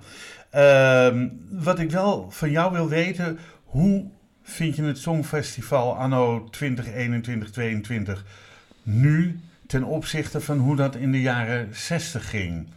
Ehm, 0.50 1.28
wat 1.50 1.80
ik 1.80 1.92
wel 1.92 2.32
van 2.32 2.52
jou 2.52 2.74
wil 2.74 2.88
weten, 2.90 3.40
hoe 3.64 4.06
vind 4.44 4.76
je 4.76 4.84
het 4.84 4.98
Songfestival 4.98 5.96
anno 5.98 6.48
2021, 6.50 7.52
22 7.52 8.26
nu 8.84 9.40
ten 9.68 9.84
opzichte 9.84 10.42
van 10.42 10.58
hoe 10.58 10.76
dat 10.76 10.96
in 10.96 11.12
de 11.12 11.22
jaren 11.22 11.70
60 11.72 12.30
ging? 12.30 12.68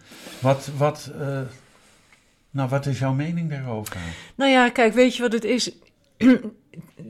Wat, 0.41 0.71
wat, 0.77 1.13
eh, 1.21 1.41
nou, 2.51 2.69
wat 2.69 2.87
is 2.87 2.99
jouw 2.99 3.13
mening 3.13 3.51
daarover? 3.51 3.97
Nou 4.35 4.51
ja, 4.51 4.69
kijk, 4.69 4.93
weet 4.95 5.17
je 5.17 5.23
wat 5.23 5.33
het 5.33 5.45
is? 5.45 5.73
Een 6.21 6.53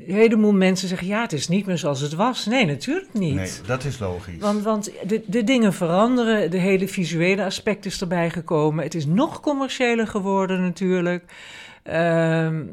heleboel 0.06 0.52
mensen 0.52 0.88
zeggen, 0.88 1.06
ja, 1.06 1.20
het 1.20 1.32
is 1.32 1.48
niet 1.48 1.66
meer 1.66 1.78
zoals 1.78 2.00
het 2.00 2.14
was. 2.14 2.46
Nee, 2.46 2.66
natuurlijk 2.66 3.12
niet. 3.12 3.34
Nee, 3.34 3.50
dat 3.66 3.84
is 3.84 3.98
logisch. 3.98 4.38
Want, 4.38 4.62
want 4.62 4.92
de, 5.06 5.22
de 5.26 5.44
dingen 5.44 5.72
veranderen, 5.72 6.50
de 6.50 6.58
hele 6.58 6.88
visuele 6.88 7.44
aspect 7.44 7.86
is 7.86 8.00
erbij 8.00 8.30
gekomen. 8.30 8.84
Het 8.84 8.94
is 8.94 9.06
nog 9.06 9.40
commerciëler 9.40 10.06
geworden 10.06 10.60
natuurlijk. 10.60 11.24
Ehm, 11.82 12.64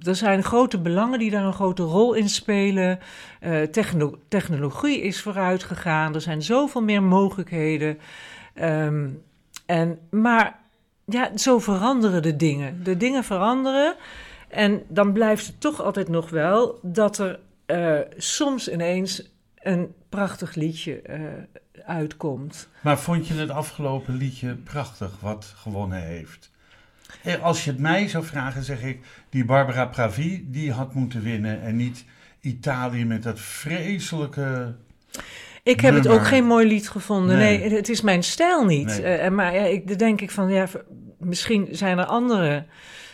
er 0.00 0.16
zijn 0.16 0.42
grote 0.42 0.78
belangen 0.78 1.18
die 1.18 1.30
daar 1.30 1.44
een 1.44 1.52
grote 1.52 1.82
rol 1.82 2.14
in 2.14 2.28
spelen. 2.28 2.98
Uh, 3.42 3.62
techno 3.62 4.18
technologie 4.28 5.00
is 5.00 5.20
vooruit 5.20 5.62
gegaan. 5.62 6.14
Er 6.14 6.20
zijn 6.20 6.42
zoveel 6.42 6.82
meer 6.82 7.02
mogelijkheden. 7.02 7.98
Ehm, 8.54 9.08
en, 9.66 9.98
maar 10.10 10.58
ja, 11.04 11.36
zo 11.36 11.58
veranderen 11.58 12.22
de 12.22 12.36
dingen. 12.36 12.80
De 12.84 12.96
dingen 12.96 13.24
veranderen. 13.24 13.94
En 14.52 14.82
dan 14.88 15.12
blijft 15.12 15.46
het 15.46 15.60
toch 15.60 15.82
altijd 15.82 16.08
nog 16.08 16.30
wel 16.30 16.78
dat 16.82 17.18
er 17.18 17.38
uh, 17.66 17.98
soms 18.16 18.68
ineens 18.68 19.30
een 19.56 19.94
prachtig 20.08 20.54
liedje 20.54 21.02
uh, 21.10 21.20
uitkomt. 21.86 22.68
Maar 22.80 22.98
vond 22.98 23.26
je 23.26 23.34
het 23.34 23.50
afgelopen 23.50 24.16
liedje 24.16 24.54
prachtig, 24.54 25.20
wat 25.20 25.54
gewonnen 25.56 26.02
heeft? 26.02 26.50
Als 27.42 27.64
je 27.64 27.70
het 27.70 27.80
mij 27.80 28.08
zou 28.08 28.24
vragen, 28.24 28.62
zeg 28.62 28.82
ik, 28.82 29.00
die 29.30 29.44
Barbara 29.44 29.86
Pravi, 29.86 30.44
die 30.48 30.72
had 30.72 30.94
moeten 30.94 31.22
winnen 31.22 31.62
en 31.62 31.76
niet 31.76 32.04
Italië 32.40 33.04
met 33.04 33.22
dat 33.22 33.40
vreselijke. 33.40 34.74
Ik 35.62 35.80
heb 35.80 35.94
het 35.94 36.08
ook 36.08 36.26
geen 36.26 36.44
mooi 36.44 36.66
lied 36.66 36.88
gevonden. 36.88 37.36
Nee, 37.36 37.72
het 37.72 37.88
is 37.88 38.00
mijn 38.00 38.22
stijl 38.22 38.64
niet. 38.64 39.00
Nee. 39.02 39.24
Uh, 39.24 39.28
maar 39.28 39.54
ja, 39.54 39.62
ik, 39.62 39.98
denk 39.98 40.20
ik 40.20 40.30
van, 40.30 40.48
ja, 40.48 40.66
misschien 41.18 41.68
zijn 41.70 41.98
er 41.98 42.04
anderen 42.04 42.66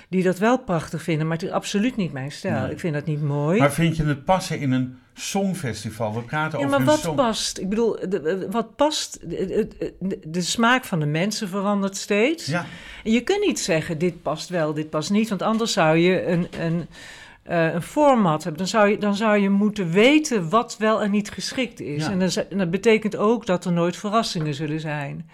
die 0.08 0.22
dat 0.22 0.38
wel 0.38 0.58
prachtig 0.58 1.02
vinden, 1.02 1.26
maar 1.26 1.36
het 1.36 1.46
is 1.46 1.52
absoluut 1.52 1.96
niet 1.96 2.12
mijn 2.12 2.32
stijl. 2.32 2.62
Nee. 2.62 2.70
Ik 2.70 2.80
vind 2.80 2.94
dat 2.94 3.04
niet 3.04 3.22
mooi. 3.22 3.58
Maar 3.58 3.72
vind 3.72 3.96
je 3.96 4.04
het 4.04 4.24
passen 4.24 4.60
in 4.60 4.72
een 4.72 4.98
songfestival? 5.14 6.14
We 6.14 6.20
praten 6.20 6.58
ja, 6.58 6.64
over 6.64 6.78
maar 6.78 6.86
wat 6.86 6.98
song... 6.98 7.16
past? 7.16 7.58
Ik 7.58 7.68
bedoel, 7.68 7.96
de, 8.08 8.46
wat 8.50 8.76
past? 8.76 9.30
De, 9.30 9.68
de, 10.00 10.18
de, 10.26 10.40
smaak 10.40 10.84
van 10.84 11.00
de 11.00 11.06
mensen 11.06 11.48
verandert 11.48 11.96
steeds. 11.96 12.46
Ja. 12.46 12.66
En 13.04 13.12
je 13.12 13.20
kunt 13.20 13.46
niet 13.46 13.60
zeggen, 13.60 13.98
dit 13.98 14.22
past 14.22 14.48
wel, 14.48 14.74
dit 14.74 14.90
past 14.90 15.10
niet, 15.10 15.28
want 15.28 15.42
anders 15.42 15.72
zou 15.72 15.96
je 15.96 16.26
een... 16.26 16.46
een 16.60 16.86
uh, 17.50 17.72
een 17.74 17.82
format 17.82 18.42
hebben, 18.42 18.58
dan 18.58 18.68
zou, 18.70 18.88
je, 18.88 18.98
dan 18.98 19.16
zou 19.16 19.38
je 19.38 19.50
moeten 19.50 19.90
weten 19.90 20.48
wat 20.48 20.76
wel 20.78 21.02
en 21.02 21.10
niet 21.10 21.30
geschikt 21.30 21.80
is. 21.80 22.04
Ja. 22.04 22.10
En, 22.10 22.18
dat, 22.18 22.36
en 22.36 22.58
dat 22.58 22.70
betekent 22.70 23.16
ook 23.16 23.46
dat 23.46 23.64
er 23.64 23.72
nooit 23.72 23.96
verrassingen 23.96 24.54
zullen 24.54 24.80
zijn. 24.80 25.30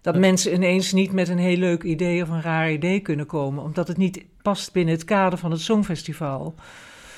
Dat 0.00 0.16
mensen 0.16 0.52
ineens 0.52 0.92
niet 0.92 1.12
met 1.12 1.28
een 1.28 1.38
heel 1.38 1.56
leuk 1.56 1.82
idee 1.82 2.22
of 2.22 2.28
een 2.28 2.42
raar 2.42 2.70
idee 2.70 3.00
kunnen 3.00 3.26
komen, 3.26 3.62
omdat 3.62 3.88
het 3.88 3.96
niet 3.96 4.24
past 4.42 4.72
binnen 4.72 4.94
het 4.94 5.04
kader 5.04 5.38
van 5.38 5.50
het 5.50 5.60
Songfestival. 5.60 6.54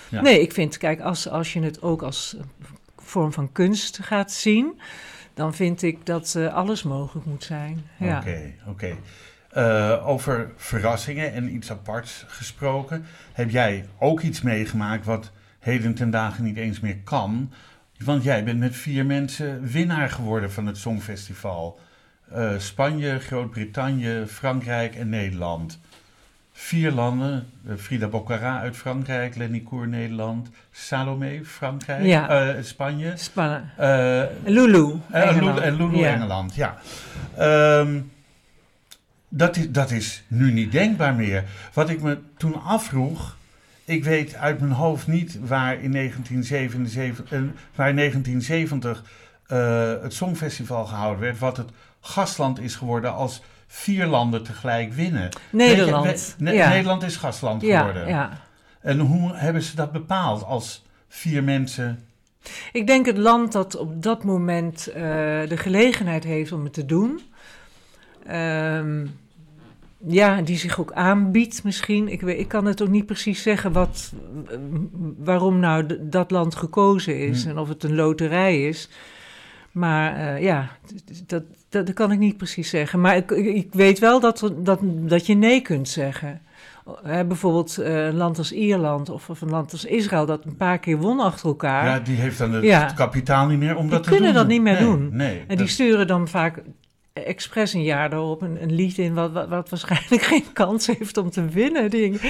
Ja. 0.08 0.20
Nee, 0.20 0.40
ik 0.40 0.52
vind, 0.52 0.78
kijk, 0.78 1.00
als, 1.00 1.28
als 1.28 1.52
je 1.52 1.60
het 1.62 1.82
ook 1.82 2.02
als 2.02 2.36
vorm 2.96 3.32
van 3.32 3.52
kunst 3.52 3.98
gaat 4.02 4.32
zien, 4.32 4.80
dan 5.34 5.54
vind 5.54 5.82
ik 5.82 6.06
dat 6.06 6.34
uh, 6.36 6.54
alles 6.54 6.82
mogelijk 6.82 7.26
moet 7.26 7.44
zijn. 7.44 7.84
Oké, 8.00 8.08
Ja. 8.08 8.18
oké. 8.18 8.60
Okay. 8.66 8.96
Uh, 9.56 10.08
over 10.08 10.52
verrassingen 10.56 11.32
en 11.32 11.54
iets 11.54 11.70
aparts 11.70 12.24
gesproken. 12.28 13.04
Heb 13.32 13.50
jij 13.50 13.86
ook 13.98 14.20
iets 14.20 14.42
meegemaakt 14.42 15.04
wat 15.04 15.30
heden 15.58 15.94
ten 15.94 16.10
dagen 16.10 16.44
niet 16.44 16.56
eens 16.56 16.80
meer 16.80 16.98
kan? 17.04 17.52
Want 18.04 18.22
jij 18.22 18.44
bent 18.44 18.58
met 18.58 18.76
vier 18.76 19.06
mensen 19.06 19.62
winnaar 19.62 20.10
geworden 20.10 20.52
van 20.52 20.66
het 20.66 20.76
Songfestival. 20.78 21.78
Uh, 22.36 22.50
Spanje, 22.58 23.18
Groot-Brittannië, 23.18 24.24
Frankrijk 24.26 24.94
en 24.94 25.08
Nederland. 25.08 25.78
Vier 26.52 26.90
landen, 26.92 27.46
uh, 27.66 27.74
Frida 27.76 28.08
Boccara 28.08 28.60
uit 28.60 28.76
Frankrijk, 28.76 29.36
Lenny 29.36 29.60
Koer 29.60 29.88
Nederland, 29.88 30.48
Salome 30.70 31.40
Frankrijk, 31.44 32.04
Ja. 32.04 32.56
uh, 32.56 32.62
Spanje. 32.62 33.12
Lulu. 34.44 35.00
en 35.10 35.22
Engeland. 35.22 35.54
Lulu, 35.58 35.60
en 35.60 35.76
Lulu 35.76 35.96
Ja. 35.96 36.12
Engeland, 36.14 36.54
ja. 36.54 36.78
Um, 37.78 38.10
dat, 39.28 39.56
is, 39.56 39.70
dat 39.70 39.90
is 39.90 40.22
nu 40.26 40.52
niet 40.52 40.72
denkbaar 40.72 41.14
meer. 41.14 41.44
Wat 41.72 41.90
ik 41.90 42.02
me 42.02 42.18
toen 42.36 42.62
afvroeg, 42.62 43.36
ik 43.84 44.04
weet 44.04 44.34
uit 44.34 44.60
mijn 44.60 44.72
hoofd 44.72 45.06
niet 45.06 45.38
waar 45.46 45.72
in 45.82 45.92
1977, 45.92 47.32
uh, 47.32 47.40
waar 47.74 47.88
in 47.88 47.96
1970 47.96 49.02
uh, 49.52 50.02
het 50.02 50.14
Songfestival 50.14 50.84
gehouden 50.86 51.20
werd, 51.20 51.38
wat 51.38 51.56
het 51.56 51.70
gastland 52.00 52.60
is 52.60 52.74
geworden 52.74 53.14
als 53.14 53.42
vier 53.66 54.06
landen 54.06 54.42
tegelijk 54.42 54.92
winnen. 54.92 55.28
Nederland. 55.50 56.04
Weet 56.04 56.34
je, 56.38 56.44
ne 56.44 56.52
ja. 56.52 56.68
Nederland 56.68 57.02
is 57.02 57.16
gastland 57.16 57.64
geworden. 57.64 58.08
ja. 58.08 58.40
En 58.80 58.98
hoe 58.98 59.34
hebben 59.34 59.62
ze 59.62 59.76
dat 59.76 59.92
bepaald 59.92 60.44
als 60.44 60.84
vier 61.08 61.44
mensen? 61.44 62.04
Ik 62.72 62.86
denk 62.86 63.06
het 63.06 63.18
land 63.18 63.52
dat 63.52 63.76
op 63.76 64.02
dat 64.02 64.24
moment 64.24 64.88
uh, 64.88 64.94
de 65.48 65.56
gelegenheid 65.56 66.24
heeft 66.24 66.52
om 66.52 66.64
het 66.64 66.72
te 66.72 66.86
doen. 66.86 67.20
Um, 68.30 69.18
ja, 70.06 70.42
die 70.42 70.56
zich 70.56 70.80
ook 70.80 70.92
aanbiedt 70.92 71.64
misschien. 71.64 72.08
Ik, 72.08 72.20
weet, 72.20 72.38
ik 72.38 72.48
kan 72.48 72.64
het 72.64 72.82
ook 72.82 72.88
niet 72.88 73.06
precies 73.06 73.42
zeggen 73.42 73.72
wat, 73.72 74.12
waarom 75.18 75.58
nou 75.58 76.08
dat 76.08 76.30
land 76.30 76.54
gekozen 76.54 77.18
is 77.18 77.44
Hm. 77.44 77.50
en 77.50 77.58
of 77.58 77.68
het 77.68 77.84
een 77.84 77.94
loterij 77.94 78.68
is. 78.68 78.88
Maar 79.72 80.16
uh, 80.16 80.42
ja, 80.42 80.70
dat, 81.26 81.42
dat, 81.70 81.86
dat, 81.86 81.94
kan 81.94 82.12
ik 82.12 82.18
niet 82.18 82.36
precies 82.36 82.70
zeggen. 82.70 83.00
Maar 83.00 83.16
ik, 83.16 83.30
ik 83.30 83.68
weet 83.72 83.98
wel 83.98 84.20
dat, 84.20 84.52
dat, 84.56 84.80
dat 84.82 85.26
je 85.26 85.34
nee 85.34 85.60
kunt 85.60 85.88
zeggen. 85.88 86.40
Bijvoorbeeld 87.02 87.76
uh, 87.80 88.04
een 88.06 88.16
land 88.16 88.38
als 88.38 88.52
Ierland 88.52 89.08
of, 89.08 89.30
of, 89.30 89.40
een 89.40 89.50
land 89.50 89.72
als 89.72 89.84
Israël 89.84 90.26
dat 90.26 90.44
een 90.44 90.56
paar 90.56 90.78
keer 90.78 90.96
won 90.96 91.20
achter 91.20 91.46
elkaar. 91.46 91.84
Ja, 91.84 92.00
die 92.00 92.16
heeft 92.16 92.38
dan 92.38 92.52
het 92.52 92.64
Ja. 92.64 92.84
kapitaal 92.84 93.46
niet 93.46 93.58
meer 93.58 93.76
om 93.76 93.82
die 93.82 93.90
dat 93.90 94.02
te 94.02 94.08
kunnen 94.08 94.26
doen. 94.26 94.36
dat 94.38 94.48
niet 94.48 94.62
meer 94.62 94.72
nee, 94.72 94.82
doen. 94.82 95.08
Nee, 95.12 95.44
En 95.46 95.56
die 95.56 95.66
sturen 95.66 96.06
dan 96.06 96.28
vaak 96.28 96.62
expres 97.12 97.72
een 97.72 97.82
jaar 97.82 98.12
erop 98.12 98.42
een, 98.42 98.62
een 98.62 98.72
lied 98.74 98.98
in 98.98 99.14
wat, 99.14 99.32
wat, 99.32 99.48
wat 99.48 99.68
waarschijnlijk 99.68 100.22
geen 100.32 100.52
kans 100.52 100.86
heeft 100.86 101.16
om 101.16 101.30
te 101.30 101.44
winnen. 101.44 101.90
Ding. 101.90 102.20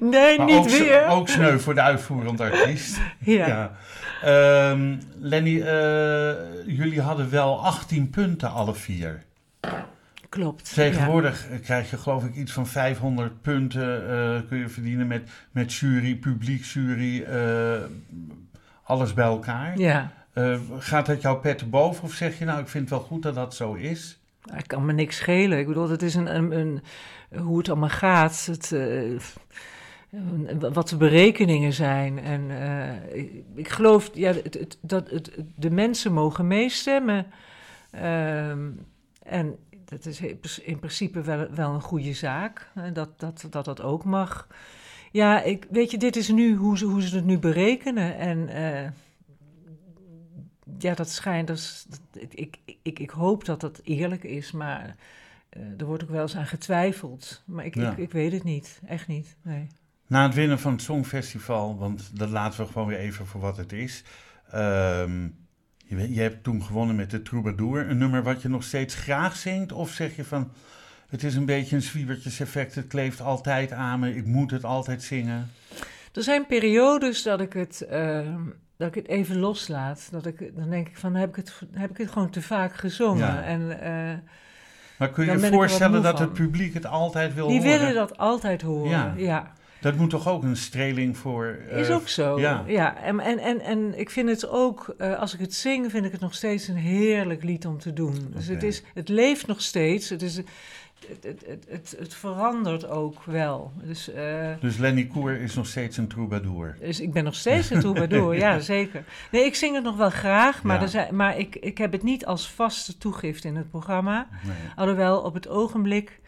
Nee, 0.00 0.36
maar 0.36 0.46
niet 0.46 0.56
ook, 0.56 0.68
weer. 0.68 1.06
ook 1.06 1.28
sneu 1.28 1.58
voor 1.58 1.74
de 1.74 1.80
uitvoerend 1.80 2.40
artiest. 2.40 2.98
Ja. 3.18 3.76
Ehm, 4.22 4.96
Lenny, 5.18 5.60
eh, 5.60 6.32
jullie 6.66 7.00
hadden 7.00 7.30
wel 7.30 7.64
18 7.64 8.10
punten 8.10 8.50
alle 8.50 8.74
vier. 8.74 9.26
Klopt. 10.28 10.74
Tegenwoordig 10.74 11.46
krijg 11.62 11.90
je 11.90 11.96
geloof 11.96 12.24
ik 12.24 12.34
iets 12.34 12.52
van 12.52 12.66
500 12.66 13.42
punten 13.42 14.10
eh, 14.10 14.48
kun 14.48 14.58
je 14.58 14.68
verdienen 14.68 15.06
met, 15.06 15.30
met 15.50 15.74
jury, 15.74 16.16
publiek 16.16 16.64
jury, 16.64 17.22
eh, 17.22 17.82
alles 18.82 19.14
bij 19.14 19.24
elkaar. 19.24 19.78
Ja. 19.78 20.12
Eh, 20.32 20.58
gaat 20.78 21.06
dat 21.06 21.22
jouw 21.22 21.38
pet 21.38 21.70
boven 21.70 22.04
of 22.04 22.12
zeg 22.12 22.38
je 22.38 22.44
nou 22.44 22.60
ik 22.60 22.68
vind 22.68 22.90
het 22.90 22.98
wel 22.98 23.08
goed 23.08 23.22
dat 23.22 23.34
dat 23.34 23.54
zo 23.54 23.74
is? 23.74 24.18
Ik 24.56 24.66
kan 24.66 24.84
me 24.84 24.92
niks 24.92 25.16
schelen. 25.16 25.58
Ik 25.58 25.66
bedoel, 25.66 25.88
het 25.88 26.02
is 26.02 26.14
een, 26.14 26.34
een, 26.36 26.52
een 26.52 26.82
hoe 27.40 27.58
het 27.58 27.68
allemaal 27.68 27.88
gaat. 27.88 28.46
Het, 28.46 28.72
wat 30.58 30.88
de 30.88 30.96
berekeningen 30.96 31.72
zijn. 31.72 32.18
En 32.18 32.50
uh, 32.50 33.24
ik, 33.54 33.68
geloof 33.68 34.10
ja, 34.14 34.32
het, 34.32 34.54
het, 34.54 34.78
dat 34.80 35.10
het, 35.10 35.30
de 35.56 35.70
mensen 35.70 36.12
mogen 36.12 36.46
meestemmen. 36.46 37.26
Um, 37.94 38.86
en 39.22 39.56
dat 39.84 40.06
is 40.06 40.20
in 40.58 40.78
principe 40.78 41.20
wel, 41.20 41.50
wel 41.50 41.74
een 41.74 41.80
goede 41.80 42.12
zaak. 42.12 42.70
Dat 42.92 43.20
dat, 43.20 43.46
dat 43.50 43.64
dat 43.64 43.82
ook 43.82 44.04
mag. 44.04 44.46
Ja, 45.10 45.42
ik, 45.42 45.66
weet 45.70 45.90
je, 45.90 45.98
dit 45.98 46.16
is 46.16 46.28
nu 46.28 46.54
hoe 46.54 46.78
ze, 46.78 46.84
hoe 46.84 47.02
ze 47.02 47.16
het 47.16 47.24
nu 47.24 47.38
berekenen. 47.38 48.16
En 48.16 48.38
uh, 48.38 48.90
ja, 50.78 50.94
dat 50.94 51.10
schijnt. 51.10 51.48
Dat, 51.48 51.86
dat, 51.88 52.22
ik, 52.28 52.58
ik, 52.82 52.98
ik 52.98 53.10
hoop 53.10 53.44
dat 53.44 53.60
dat 53.60 53.80
eerlijk 53.84 54.24
is, 54.24 54.52
maar 54.52 54.96
uh, 55.56 55.80
er 55.80 55.86
wordt 55.86 56.02
ook 56.02 56.10
wel 56.10 56.22
eens 56.22 56.36
aan 56.36 56.46
getwijfeld. 56.46 57.42
Maar 57.46 57.64
ik, 57.64 57.74
ja. 57.74 57.90
ik, 57.90 57.98
ik, 57.98 58.12
weet 58.12 58.32
het 58.32 58.44
niet, 58.44 58.80
echt 58.86 59.06
niet. 59.06 59.36
Nee. 59.42 59.66
Na 60.08 60.22
het 60.22 60.34
winnen 60.34 60.58
van 60.58 60.72
het 60.72 60.82
Songfestival, 60.82 61.78
want 61.78 62.18
dat 62.18 62.28
laten 62.28 62.60
we 62.60 62.72
gewoon 62.72 62.88
weer 62.88 62.98
even 62.98 63.26
voor 63.26 63.40
wat 63.40 63.56
het 63.56 63.72
is. 63.72 64.02
Um, 64.54 65.36
je, 65.76 66.14
je, 66.14 66.20
hebt 66.20 66.44
toen 66.44 66.62
gewonnen 66.62 66.96
met 66.96 67.10
de 67.10 67.22
Troubadour, 67.22 67.90
een 67.90 67.98
nummer 67.98 68.22
wat 68.22 68.42
je 68.42 68.48
nog 68.48 68.62
steeds 68.62 68.94
graag 68.94 69.36
zingt? 69.36 69.72
Of 69.72 69.90
zeg 69.90 70.16
je 70.16 70.24
van, 70.24 70.52
het 71.08 71.24
is 71.24 71.34
een 71.34 71.44
beetje 71.44 71.76
een 71.76 71.82
zwiebertjeseffect, 71.82 72.74
het 72.74 72.86
kleeft 72.86 73.20
altijd 73.20 73.72
aan 73.72 74.00
me, 74.00 74.14
ik 74.14 74.26
moet 74.26 74.50
het 74.50 74.64
altijd 74.64 75.02
zingen? 75.02 75.50
Er 76.12 76.22
zijn 76.22 76.46
periodes 76.46 77.22
dat 77.22 77.40
ik 77.40 77.52
het... 77.52 77.86
Uh, 77.90 78.34
dat 78.76 78.88
ik 78.88 78.94
het 78.94 79.08
even 79.08 79.38
loslaat. 79.38 80.08
Dat 80.10 80.26
ik, 80.26 80.56
dan 80.56 80.70
denk 80.70 80.88
ik 80.88 80.96
van, 80.96 81.14
heb 81.14 81.28
ik 81.28 81.36
het, 81.36 81.60
heb 81.72 81.90
ik 81.90 81.96
het 81.96 82.10
gewoon 82.10 82.30
te 82.30 82.42
vaak 82.42 82.74
gezongen. 82.74 83.26
Ja. 83.26 83.42
En, 83.42 83.60
uh, 83.60 84.30
maar 84.98 85.10
kun 85.10 85.24
je 85.24 85.38
je 85.38 85.46
voorstellen 85.46 86.02
dat 86.02 86.18
het 86.18 86.32
publiek 86.32 86.74
het 86.74 86.86
altijd 86.86 87.34
wil 87.34 87.48
Die 87.48 87.60
horen? 87.60 87.78
willen 87.78 87.94
dat 87.94 88.18
altijd 88.18 88.62
horen, 88.62 88.90
ja. 88.90 89.14
ja. 89.16 89.52
Dat 89.80 89.96
moet 89.96 90.10
toch 90.10 90.28
ook 90.28 90.42
een 90.42 90.56
streling 90.56 91.16
voor... 91.16 91.56
eh, 91.70 91.78
Is 91.78 91.90
ook 91.90 92.08
zo. 92.08 92.40
ja. 92.40 92.64
Ja, 92.66 92.96
En, 93.02 93.20
en, 93.20 93.38
en, 93.38 93.60
en 93.60 93.98
ik 93.98 94.10
vind 94.10 94.28
het 94.28 94.48
ook, 94.48 94.94
eh, 94.98 95.18
als 95.18 95.34
ik 95.34 95.40
het 95.40 95.54
zing, 95.54 95.90
vind 95.90 96.04
ik 96.04 96.12
het 96.12 96.20
nog 96.20 96.34
steeds 96.34 96.68
een 96.68 96.76
heerlijk 96.76 97.42
lied 97.44 97.66
om 97.66 97.78
te 97.78 97.92
doen. 97.92 98.32
Dus 98.34 98.46
het, 98.46 98.62
is, 98.62 98.82
het 98.94 99.08
leeft 99.08 99.46
nog 99.46 99.62
steeds. 99.62 100.08
Het, 100.08 100.22
is, 100.22 100.36
het, 100.36 100.46
het, 101.22 101.44
het, 101.46 101.64
het, 101.68 101.94
het 101.98 102.14
verandert 102.14 102.88
ook 102.88 103.24
wel. 103.24 103.72
Dus, 103.82 104.10
eh, 104.12 104.50
Dus 104.60 104.76
Lenny 104.76 105.04
Koer 105.06 105.40
is 105.40 105.54
nog 105.54 105.66
steeds 105.66 105.96
een 105.96 106.08
troubadour. 106.08 106.76
dus 106.80 107.00
ik 107.00 107.12
ben 107.12 107.24
nog 107.24 107.34
steeds 107.34 107.70
een 107.70 107.80
troubadour, 107.80 108.34
ja 108.36 108.58
zeker. 108.74 109.04
Nee, 109.30 109.44
ik 109.44 109.54
zing 109.54 109.74
het 109.74 109.84
nog 109.84 109.96
wel 109.96 110.10
graag, 110.10 110.62
maar, 110.62 110.76
Ja. 110.76 110.82
er 110.82 110.88
zijn, 110.88 111.16
maar 111.16 111.38
ik, 111.38 111.56
ik 111.56 111.78
heb 111.78 111.92
het 111.92 112.02
niet 112.02 112.26
als 112.26 112.50
vaste 112.50 112.98
toegift 112.98 113.44
in 113.44 113.56
het 113.56 113.70
programma. 113.70 114.28
Nee. 114.46 114.54
Alhoewel 114.76 115.20
op 115.20 115.34
het 115.34 115.48
ogenblik. 115.48 116.20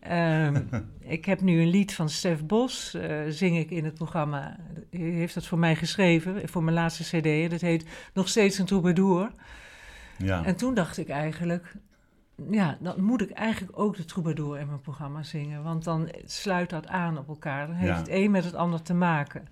Ehm, 0.00 0.62
ik 1.16 1.24
heb 1.24 1.40
nu 1.40 1.60
een 1.60 1.68
lied 1.70 1.94
van 1.94 2.08
Stef 2.08 2.44
Bos, 2.44 2.94
eh, 2.94 3.16
zing 3.28 3.58
ik 3.58 3.70
in 3.70 3.84
het 3.84 3.94
programma. 3.94 4.56
Hij 4.90 5.00
heeft 5.00 5.34
dat 5.34 5.46
voor 5.46 5.58
mij 5.58 5.76
geschreven, 5.76 6.48
voor 6.48 6.62
mijn 6.62 6.76
laatste 6.76 7.02
CD. 7.20 7.50
Dat 7.50 7.60
heet 7.60 7.84
Nog 8.14 8.28
steeds 8.28 8.58
een 8.58 8.66
troubadour. 8.66 9.30
Ja. 10.16 10.44
En 10.44 10.56
toen 10.56 10.74
dacht 10.74 10.98
ik 10.98 11.08
eigenlijk, 11.08 11.74
ja, 12.50 12.78
dan 12.80 13.02
moet 13.02 13.20
ik 13.22 13.30
eigenlijk 13.30 13.78
ook 13.78 13.96
de 13.96 14.04
troubadour 14.04 14.58
in 14.58 14.66
mijn 14.66 14.80
programma 14.80 15.22
zingen. 15.22 15.62
Want 15.62 15.84
dan 15.84 16.08
sluit 16.24 16.70
dat 16.70 16.86
aan 16.86 17.18
op 17.18 17.28
elkaar. 17.28 17.66
Dan 17.66 17.76
heeft 17.76 17.92
Ja. 17.92 17.98
het 17.98 18.08
een 18.08 18.30
met 18.30 18.44
het 18.44 18.54
ander 18.54 18.82
te 18.82 18.94
maken. 18.94 19.46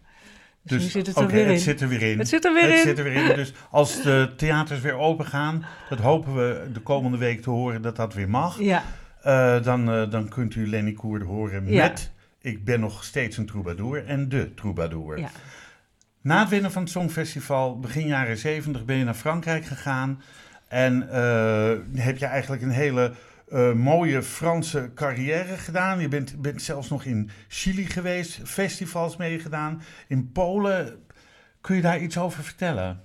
Dus, 0.63 0.83
nu 0.83 0.89
zit 0.89 1.07
het 1.07 1.17
er 1.17 1.23
oké, 1.23 1.33
weer 1.33 1.47
in. 1.47 1.53
het 1.53 1.61
zit 1.61 1.81
er 1.81 1.89
weer 1.89 2.03
in. 2.03 2.19
Het 2.19 2.29
zit 2.29 2.45
er 2.45 2.53
weer 2.53 2.63
Het 2.63 2.73
in. 2.73 2.83
zit 2.83 2.99
er 2.99 3.05
weer 3.05 3.31
in. 3.31 3.37
Dus 3.37 3.53
als 3.71 4.03
de 4.03 4.33
theaters 4.37 4.81
weer 4.81 4.97
open 4.97 5.25
gaan, 5.27 5.65
dat 5.89 5.99
hopen 5.99 6.35
we 6.35 6.69
de 6.73 6.81
komende 6.81 7.19
week 7.19 7.43
te 7.43 7.51
horen 7.51 7.83
dat 7.83 7.97
dat 7.97 8.15
weer 8.15 8.29
mag. 8.29 8.61
Ja, 8.61 8.83
Eh, 9.27 9.63
dan, 9.63 9.91
eh, 9.91 10.11
dan 10.11 10.29
kunt 10.29 10.55
u 10.55 10.69
Lenny 10.69 10.93
Koer 10.93 11.23
horen 11.25 11.67
Ja. 11.73 11.83
met 11.89 12.13
Ik 12.41 12.65
ben 12.65 12.81
nog 12.81 13.05
steeds 13.05 13.37
een 13.37 13.47
troubadour 13.47 14.07
en 14.07 14.29
de 14.29 14.55
troubadour. 14.55 15.19
ja. 15.19 15.31
Na 16.21 16.41
het 16.41 16.49
winnen 16.49 16.73
van 16.73 16.83
het 16.83 16.91
Songfestival, 16.91 17.79
begin 17.81 18.07
jaren 18.07 18.37
70, 18.37 18.85
ben 18.85 18.97
je 18.97 19.05
naar 19.05 19.15
Frankrijk 19.15 19.65
gegaan. 19.65 20.23
En 20.69 21.11
eh, 21.11 21.73
heb 21.95 22.19
je 22.19 22.27
eigenlijk 22.27 22.63
een 22.63 22.71
hele 22.71 23.13
mooie 23.75 24.23
Franse 24.23 24.91
carrière 24.95 25.57
gedaan. 25.57 26.01
Je 26.01 26.09
bent, 26.09 26.43
bent 26.43 26.63
zelfs 26.63 26.89
nog 26.89 27.05
in 27.05 27.31
Chili 27.49 27.87
geweest, 27.87 28.41
festivals 28.45 29.17
meegedaan. 29.17 29.83
In 30.09 30.33
Polen. 30.33 31.05
Kun 31.61 31.77
je 31.77 31.83
daar 31.83 31.99
iets 32.01 32.19
over 32.19 32.43
vertellen? 32.45 33.01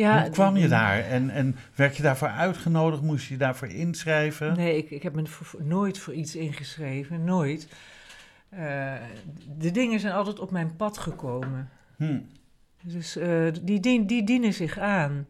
Ja 0.00 0.20
Hoe 0.22 0.30
kwam 0.30 0.56
je 0.56 0.68
daar? 0.68 1.00
En, 1.00 1.30
en 1.30 1.56
werd 1.74 1.96
je 1.96 2.02
daarvoor 2.02 2.28
uitgenodigd? 2.28 3.02
Moest 3.02 3.26
je 3.26 3.32
je 3.32 3.38
daarvoor 3.38 3.68
inschrijven? 3.68 4.56
Nee, 4.56 4.76
ik, 4.76 4.90
ik 4.90 5.02
heb 5.02 5.14
me 5.14 5.26
voor- 5.26 5.64
nooit 5.64 5.98
voor 5.98 6.14
iets 6.14 6.36
ingeschreven, 6.36 7.24
nooit. 7.24 7.68
Eh, 8.48 8.92
de 9.58 9.70
dingen 9.70 10.00
zijn 10.00 10.12
altijd 10.12 10.38
op 10.38 10.50
mijn 10.50 10.76
pad 10.76 10.98
gekomen. 10.98 11.68
Hm. 11.96 12.18
Dus 12.82 13.16
eh, 13.16 13.46
die, 13.62 13.80
die, 13.80 14.04
die 14.04 14.24
dienen 14.24 14.52
zich 14.52 14.78
aan. 14.78 15.26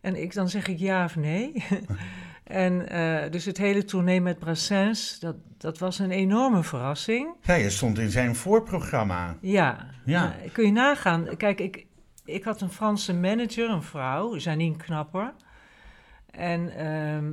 En 0.00 0.22
ik, 0.22 0.34
dan 0.34 0.48
zeg 0.48 0.68
ik 0.68 0.78
ja 0.78 1.04
of 1.04 1.16
nee. 1.16 1.64
en 2.44 2.88
eh, 2.88 3.30
dus 3.30 3.44
het 3.44 3.58
hele 3.58 3.84
tournee 3.84 4.20
met 4.20 4.38
Brassens, 4.38 5.18
dat, 5.18 5.36
dat 5.58 5.78
was 5.78 5.98
een 5.98 6.10
enorme 6.10 6.62
verrassing. 6.62 7.28
Ja, 7.42 7.54
je 7.54 7.70
stond 7.70 7.98
in 7.98 8.10
zijn 8.10 8.34
voorprogramma. 8.36 9.36
Ja, 9.40 9.86
Ja. 10.04 10.34
Kun 10.52 10.64
je 10.66 10.72
nagaan. 10.72 11.36
Kijk, 11.36 11.60
ik, 11.60 11.86
ik 12.24 12.44
had 12.44 12.60
een 12.60 12.70
Franse 12.70 13.14
manager, 13.14 13.70
een 13.70 13.82
vrouw, 13.82 14.36
Janine 14.36 14.76
Knapper. 14.76 15.32
En, 16.30 16.76
ehm, 16.76 17.32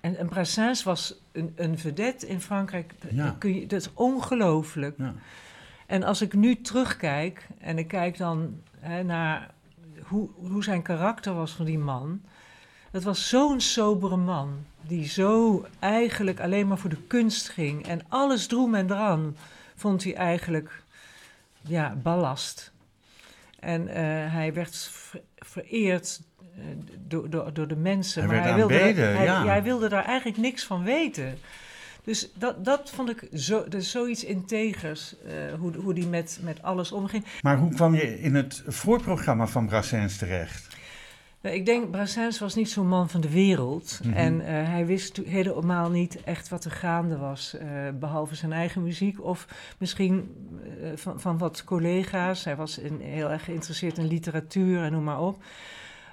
en, 0.00 0.16
en 0.16 0.28
Brassens 0.28 0.82
was 0.82 1.14
een, 1.32 1.52
een 1.56 1.78
vedette 1.78 2.28
in 2.28 2.40
Frankrijk. 2.40 2.94
Ja. 3.10 3.36
Kun 3.38 3.54
je, 3.54 3.66
dat 3.66 3.80
is 3.80 3.94
ongelooflijk. 3.94 4.98
Ja. 4.98 5.14
En 5.86 6.02
als 6.02 6.22
ik 6.22 6.32
nu 6.32 6.60
terugkijk 6.60 7.46
en 7.58 7.78
ik 7.78 7.88
kijk 7.88 8.16
dan 8.18 8.60
hè, 8.78 9.02
naar 9.02 9.50
hoe, 10.02 10.28
hoe 10.34 10.64
zijn 10.64 10.82
karakter 10.82 11.34
was 11.34 11.52
van 11.52 11.64
die 11.64 11.78
man. 11.78 12.20
Dat 12.90 13.02
was 13.02 13.28
zo'n 13.28 13.60
sobere 13.60 14.16
man, 14.16 14.64
die 14.80 15.08
zo 15.08 15.64
eigenlijk 15.78 16.40
alleen 16.40 16.68
maar 16.68 16.78
voor 16.78 16.90
de 16.90 17.02
kunst 17.06 17.48
ging. 17.48 17.86
En 17.86 18.00
alles 18.08 18.46
droem 18.46 18.74
en 18.74 18.86
dran 18.86 19.36
vond 19.76 20.04
hij 20.04 20.14
eigenlijk, 20.14 20.82
ja, 21.60 21.94
ballast. 22.02 22.72
En 23.60 23.88
eh, 23.88 24.02
hij 24.32 24.52
werd 24.52 24.88
ver- 24.92 25.20
vereerd 25.36 26.20
eh, 26.56 26.64
door, 27.08 27.30
door, 27.30 27.52
door 27.52 27.68
de 27.68 27.76
mensen. 27.76 28.22
Hij 28.22 28.34
maar 28.36 28.42
hij 28.42 28.54
wilde, 28.54 28.74
aanbeden, 28.80 29.16
hij, 29.16 29.24
ja. 29.24 29.46
hij 29.46 29.62
wilde 29.62 29.88
daar 29.88 30.04
eigenlijk 30.04 30.38
niks 30.38 30.64
van 30.64 30.84
weten. 30.84 31.38
Dus 32.04 32.30
dat, 32.34 32.64
dat 32.64 32.90
vond 32.94 33.10
ik 33.10 33.28
zo, 33.34 33.68
dus 33.68 33.90
zoiets 33.90 34.24
integers, 34.24 35.14
eh, 35.26 35.32
hoe, 35.58 35.74
hoe 35.76 35.94
die 35.94 36.06
met, 36.06 36.38
met 36.42 36.62
alles 36.62 36.92
omging. 36.92 37.24
Maar 37.40 37.58
hoe 37.58 37.74
kwam 37.74 37.94
je 37.94 38.20
in 38.20 38.34
het 38.34 38.62
voorprogramma 38.66 39.46
van 39.46 39.66
Brassens 39.66 40.16
terecht? 40.16 40.76
Nou, 41.42 41.54
ik 41.54 41.66
denk, 41.66 41.90
Brassens 41.90 42.38
was 42.38 42.54
niet 42.54 42.70
zo'n 42.70 42.88
man 42.88 43.08
van 43.08 43.20
de 43.20 43.30
wereld. 43.30 44.00
Mhm. 44.02 44.12
En 44.14 44.40
eh, 44.40 44.68
hij 44.68 44.86
wist 44.86 45.16
helemaal 45.16 45.90
niet 45.90 46.22
echt 46.22 46.48
wat 46.48 46.64
er 46.64 46.70
gaande 46.70 47.16
was. 47.16 47.54
eh, 47.54 47.66
behalve 47.94 48.34
zijn 48.34 48.52
eigen 48.52 48.82
muziek. 48.82 49.24
Of 49.24 49.46
misschien 49.78 50.34
eh, 50.82 50.90
van, 50.94 51.20
van 51.20 51.38
wat 51.38 51.64
collega's. 51.64 52.44
Hij 52.44 52.56
was 52.56 52.78
in, 52.78 53.00
heel 53.00 53.30
erg 53.30 53.44
geïnteresseerd 53.44 53.98
in 53.98 54.06
literatuur 54.06 54.82
en 54.82 54.92
noem 54.92 55.04
maar 55.04 55.20
op. 55.20 55.42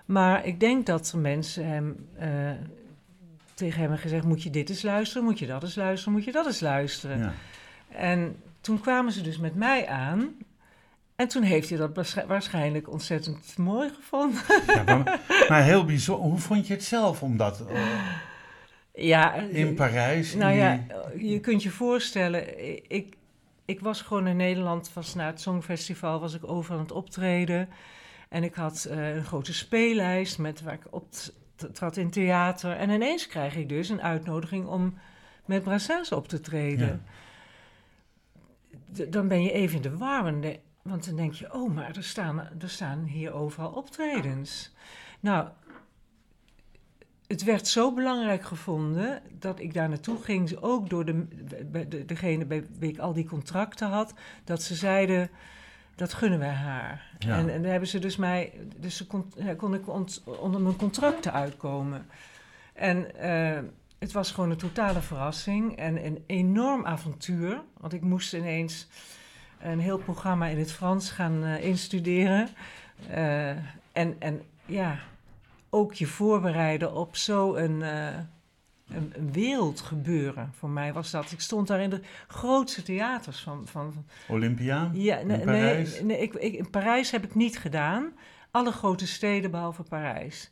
Maar 0.05 0.45
ik 0.45 0.59
denk 0.59 0.85
dat 0.85 1.13
mensen 1.17 1.67
hem, 1.67 2.07
eh, 2.15 2.29
tegen 3.53 3.73
hem 3.73 3.79
hebben 3.81 3.97
gezegd... 3.97 4.23
moet 4.25 4.43
je 4.43 4.49
dit 4.49 4.69
eens 4.69 4.81
luisteren, 4.81 5.23
moet 5.23 5.39
je 5.39 5.47
dat 5.47 5.63
eens 5.63 5.75
luisteren, 5.75 6.13
moet 6.13 6.23
je 6.23 6.31
dat 6.31 6.45
eens 6.45 6.59
luisteren. 6.59 7.19
Ja. 7.19 7.33
En 7.89 8.35
toen 8.61 8.81
kwamen 8.81 9.11
ze 9.11 9.21
dus 9.21 9.37
met 9.37 9.55
mij 9.55 9.87
aan... 9.87 10.35
En 11.17 11.27
toen 11.27 11.43
heeft 11.43 11.69
hij 11.69 11.77
dat 11.77 11.95
waarsch- 11.95 12.25
waarschijnlijk 12.27 12.89
ontzettend 12.91 13.58
mooi 13.58 13.89
gevonden. 13.89 14.41
Ja, 14.67 14.84
maar, 14.84 15.19
maar 15.49 15.63
heel 15.63 15.86
bijzonder. 15.86 16.30
Hoe 16.30 16.39
vond 16.39 16.67
je 16.67 16.73
het 16.73 16.84
zelf 16.84 17.21
om 17.23 17.38
dat 17.38 17.65
eh, 17.67 18.06
Ja, 18.93 19.34
in 19.34 19.73
Parijs? 19.73 20.34
in 20.34 20.39
nou 20.39 20.56
ja, 20.56 20.84
die- 21.15 21.30
je 21.32 21.39
kunt 21.39 21.63
je 21.63 21.69
voorstellen, 21.69 22.63
ik, 22.91 23.15
ik 23.65 23.80
was 23.80 24.01
gewoon 24.01 24.27
in 24.27 24.38
Nederland, 24.38 24.93
was 24.93 25.13
na 25.15 25.25
het 25.25 25.41
Songfestival, 25.41 26.19
was 26.19 26.34
ik 26.34 26.47
over 26.49 26.73
aan 26.73 26.80
het 26.80 26.91
optreden. 26.91 27.69
En 28.30 28.43
ik 28.43 28.53
had 28.56 28.86
eh, 28.86 29.15
een 29.15 29.25
grote 29.25 29.53
speellijst 29.53 30.38
met 30.38 30.62
waar 30.62 30.73
ik 30.73 30.86
op 30.89 31.08
trad 31.73 31.97
in 31.97 32.10
theater. 32.10 32.71
En 32.71 32.89
ineens 32.89 33.27
krijg 33.27 33.56
ik 33.56 33.69
dus 33.69 33.89
een 33.89 34.01
uitnodiging 34.01 34.65
om 34.67 34.97
met 35.45 35.63
Brassens 35.63 36.12
op 36.12 36.27
te 36.27 36.39
treden. 36.39 37.03
D- 38.93 39.12
Dan 39.13 39.27
ben 39.27 39.43
je 39.43 39.51
even 39.51 39.75
in 39.75 39.82
de 39.82 39.97
war, 39.97 40.34
want 40.88 41.06
dan 41.06 41.15
denk 41.15 41.34
je, 41.34 41.54
oh, 41.54 41.73
maar 41.73 41.95
er 41.95 42.04
staan, 42.04 42.39
er 42.39 42.69
staan 42.69 43.04
hier 43.04 43.34
overal 43.34 43.71
optredens. 43.71 44.73
Nou, 45.19 45.47
het 47.28 47.43
werd 47.43 47.67
zo 47.67 47.93
belangrijk 47.93 48.43
gevonden 48.43 49.21
dat 49.39 49.60
ik 49.60 49.73
daar 49.73 49.89
naartoe 49.89 50.23
ging, 50.23 50.58
ook 50.60 50.89
door 50.89 51.06
de, 51.06 51.26
degene 52.06 52.45
bij 52.45 52.65
wie 52.80 52.91
ik 52.91 53.00
al 53.00 53.13
die 53.13 53.26
contracten 53.26 53.88
had, 53.88 54.13
dat 54.43 54.63
ze 54.63 54.76
zeiden, 54.76 55.30
dat 55.95 56.13
gunnen 56.13 56.39
wij 56.39 56.54
haar. 56.54 57.15
Ja. 57.19 57.38
En, 57.38 57.50
en 57.50 57.62
dan 57.62 57.71
hebben 57.71 57.89
ze 57.89 58.00
dus 58.00 58.15
mij, 58.15 58.54
dus 58.78 58.97
ze 58.97 59.06
kon, 59.56 59.73
ik 59.73 59.88
ont- 59.88 60.23
onder 60.39 60.62
mijn 60.62 60.76
contracten 60.76 61.34
uitkomen. 61.34 62.06
En 62.73 63.15
eh, 63.15 63.63
het 64.00 64.12
was 64.12 64.32
gewoon 64.32 64.50
een 64.52 64.58
totale 64.58 65.02
verrassing 65.02 65.76
en 65.76 66.06
een 66.06 66.23
enorm 66.26 66.86
avontuur, 66.86 67.62
want 67.78 67.93
ik 67.93 68.02
moest 68.02 68.34
ineens 68.34 68.88
een 69.60 69.80
heel 69.80 69.98
programma 69.98 70.48
in 70.48 70.58
het 70.58 70.72
Frans 70.72 71.12
gaan 71.12 71.43
eh, 71.43 71.63
instuderen. 71.63 72.48
Eh, 73.10 73.50
en, 73.91 74.15
en 74.20 74.41
ja, 74.65 75.00
ook 75.70 75.93
je 75.93 76.08
voorbereiden 76.08 76.93
op 76.93 77.15
zo'n 77.15 77.82
eh 77.84 78.17
een, 78.88 79.13
een 79.15 79.32
wereldgebeuren. 79.32 80.52
Voor 80.54 80.70
mij 80.70 80.93
was 80.93 81.12
dat. 81.12 81.32
Ik 81.32 81.39
stond 81.39 81.67
daar 81.67 81.82
in 81.82 81.89
de 81.89 82.02
grootste 82.28 82.84
theaters 82.84 83.41
van. 83.41 83.67
van 83.67 84.06
Olympia 84.28 84.89
ja, 84.93 85.17
in 85.17 85.28
nee, 85.28 85.39
Parijs? 85.39 85.93
nee, 85.93 86.04
nee 86.04 86.17
ik, 86.17 86.34
ik, 86.34 86.54
in 86.54 86.70
Parijs 86.70 87.12
heb 87.12 87.24
ik 87.24 87.36
niet 87.36 87.60
gedaan. 87.60 88.13
Alle 88.52 88.72
grote 88.72 89.08
steden 89.08 89.52
behalve 89.52 89.84
Parijs. 89.84 90.52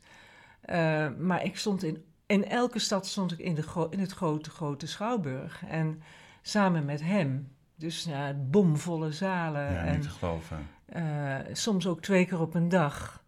Maar 1.18 1.44
ik 1.44 1.56
stond 1.56 1.82
in, 1.82 2.04
in 2.26 2.48
elke 2.48 2.78
stad 2.78 3.06
stond 3.06 3.32
ik 3.32 3.38
in, 3.38 3.54
de 3.54 3.86
in 3.90 4.00
het 4.00 4.12
grote, 4.12 4.50
grote 4.50 4.86
schouwburg. 4.86 5.62
En 5.68 6.02
samen 6.42 6.84
met 6.84 7.02
hem. 7.02 7.55
Dus 7.76 8.04
ja, 8.04 8.32
bomvolle 8.32 9.12
zalen. 9.12 9.72
ja, 9.72 9.84
en, 9.84 9.92
niet 9.92 10.02
te 10.02 10.08
geloven. 10.08 10.68
eh, 10.86 11.36
soms 11.52 11.86
ook 11.86 12.00
twee 12.02 12.26
keer 12.26 12.40
op 12.40 12.54
een 12.54 12.68
dag. 12.68 13.24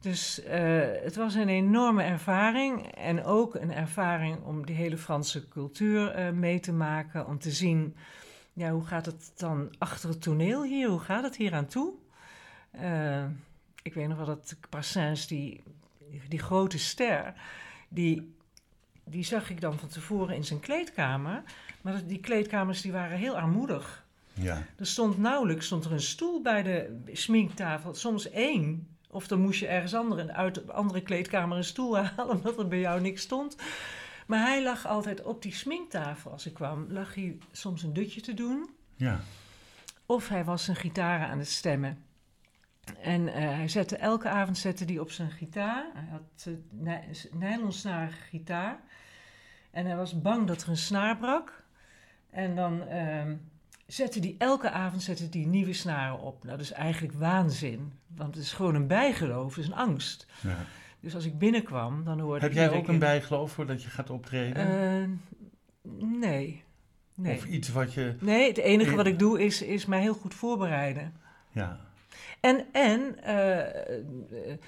Dus 0.00 0.42
eh, 0.42 0.80
het 1.02 1.16
was 1.16 1.34
een 1.34 1.48
enorme 1.48 2.02
ervaring. 2.02 2.86
En 2.86 3.24
ook 3.24 3.54
een 3.54 3.72
ervaring 3.72 4.42
om 4.42 4.66
die 4.66 4.76
hele 4.76 4.98
Franse 4.98 5.48
cultuur 5.48 6.10
eh, 6.10 6.30
mee 6.30 6.60
te 6.60 6.72
maken. 6.72 7.26
Om 7.26 7.38
te 7.38 7.50
zien, 7.50 7.96
ja, 8.52 8.70
hoe 8.70 8.84
gaat 8.84 9.06
het 9.06 9.32
dan 9.36 9.74
achter 9.78 10.08
het 10.08 10.22
toneel 10.22 10.62
hier? 10.64 10.88
Hoe 10.88 11.00
gaat 11.00 11.22
het 11.22 11.36
hier 11.36 11.54
aan 11.54 11.66
toe? 11.66 11.92
Ik 13.82 13.94
weet 13.94 14.08
nog 14.08 14.16
wel 14.16 14.26
dat 14.26 14.56
Brassens, 14.70 15.26
die, 15.26 15.62
die 16.28 16.38
grote 16.38 16.78
ster, 16.78 17.34
die 17.88 18.34
die 19.08 19.24
zag 19.24 19.50
ik 19.50 19.60
dan 19.60 19.78
van 19.78 19.88
tevoren 19.88 20.36
in 20.36 20.44
zijn 20.44 20.60
kleedkamer. 20.60 21.42
Maar 21.86 22.06
die 22.06 22.20
kleedkamers 22.20 22.80
die 22.80 22.92
waren 22.92 23.18
heel 23.18 23.36
armoedig. 23.36 24.06
Ja. 24.32 24.62
Er 24.76 24.86
stond 24.86 25.18
nauwelijks 25.18 25.66
stond 25.66 25.84
er 25.84 25.92
een 25.92 26.00
stoel 26.00 26.42
bij 26.42 26.62
de 26.62 27.02
sminktafel, 27.12 27.94
soms 27.94 28.30
één. 28.30 28.88
Of 29.10 29.26
dan 29.26 29.40
moest 29.40 29.60
je 29.60 29.66
ergens 29.66 29.94
andere, 29.94 30.32
uit 30.32 30.54
de 30.54 30.72
andere 30.72 31.02
kleedkamer 31.02 31.56
een 31.56 31.64
stoel 31.64 31.96
halen, 31.98 32.28
omdat 32.28 32.58
er 32.58 32.68
bij 32.68 32.80
jou 32.80 33.00
niks 33.00 33.22
stond. 33.22 33.56
Maar 34.26 34.40
hij 34.40 34.62
lag 34.62 34.86
altijd 34.86 35.22
op 35.22 35.42
die 35.42 35.54
sminktafel 35.54 36.30
als 36.30 36.46
ik 36.46 36.54
kwam. 36.54 36.86
Lag 36.88 37.14
hij 37.14 37.38
soms 37.52 37.82
een 37.82 37.92
dutje 37.92 38.20
te 38.20 38.34
doen. 38.34 38.70
Ja. 38.96 39.20
Of 40.06 40.28
hij 40.28 40.44
was 40.44 40.64
zijn 40.64 40.76
gitaar 40.76 41.26
aan 41.26 41.38
het 41.38 41.50
stemmen. 41.50 42.04
En 43.00 43.28
eh, 43.28 43.42
hij 43.42 43.68
zette 43.68 43.96
elke 43.96 44.28
avond 44.28 44.58
zette 44.58 44.84
die 44.84 45.00
op 45.00 45.10
zijn 45.10 45.30
gitaar. 45.30 45.90
Hij 45.94 46.08
had 46.10 46.46
uh, 46.48 46.98
nylonsnarige 47.32 48.20
gitaar. 48.20 48.80
En 49.70 49.86
hij 49.86 49.96
was 49.96 50.22
bang 50.22 50.46
dat 50.46 50.62
er 50.62 50.68
een 50.68 50.76
snaar 50.76 51.16
brak. 51.16 51.64
En 52.36 52.54
dan 52.54 52.88
ehm, 52.88 53.34
zette 53.86 54.18
hij 54.18 54.34
elke 54.38 54.70
avond 54.70 55.02
zette 55.02 55.28
die 55.28 55.46
nieuwe 55.46 55.72
snaren 55.72 56.20
op. 56.20 56.44
Nou, 56.44 56.56
dat 56.56 56.66
is 56.66 56.72
eigenlijk 56.72 57.14
waanzin. 57.14 57.92
Want 58.06 58.34
het 58.34 58.44
is 58.44 58.52
gewoon 58.52 58.74
een 58.74 58.86
bijgeloof, 58.86 59.54
het 59.54 59.64
is 59.64 59.70
een 59.70 59.76
angst. 59.76 60.26
ja. 60.40 60.56
Dus 61.00 61.14
als 61.14 61.24
ik 61.24 61.38
binnenkwam, 61.38 62.04
dan 62.04 62.20
hoorde 62.20 62.40
Heb 62.40 62.52
jij 62.52 62.70
ook 62.70 62.88
een 62.88 62.98
bijgeloof 62.98 63.52
voordat 63.52 63.82
je 63.82 63.90
gaat 63.90 64.10
optreden? 64.10 64.66
Eh, 64.66 65.08
nee. 66.20 66.62
Nee. 67.14 67.36
Of 67.36 67.44
iets 67.44 67.68
wat 67.68 67.92
je... 67.94 68.14
nee, 68.20 68.48
het 68.48 68.58
enige 68.58 68.96
wat 68.96 69.06
ik 69.06 69.18
doe 69.18 69.44
is, 69.44 69.62
is 69.62 69.86
mij 69.86 70.00
heel 70.00 70.14
goed 70.14 70.34
voorbereiden. 70.34 71.14
Ja. 71.52 71.80
En, 72.40 72.66
en 72.72 73.22
eh, 73.22 73.60
eh, 73.60 74.58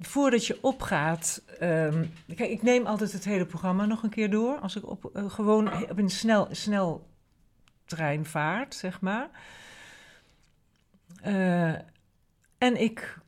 voordat 0.00 0.46
je 0.46 0.58
opgaat. 0.62 1.42
ehm, 1.58 2.04
kijk, 2.36 2.50
ik 2.50 2.62
neem 2.62 2.86
altijd 2.86 3.12
het 3.12 3.24
hele 3.24 3.46
programma 3.46 3.86
nog 3.86 4.02
een 4.02 4.10
keer 4.10 4.30
door. 4.30 4.58
Als 4.58 4.76
ik 4.76 4.88
op, 4.88 5.10
eh, 5.14 5.30
gewoon 5.30 5.72
op 5.90 5.98
een 5.98 6.10
snel, 6.10 6.48
snel 6.50 7.06
trein 7.84 8.26
vaart, 8.26 8.74
zeg 8.74 9.00
maar. 9.00 9.28
Eh, 11.22 11.72
en 12.58 12.80
ik 12.80 13.18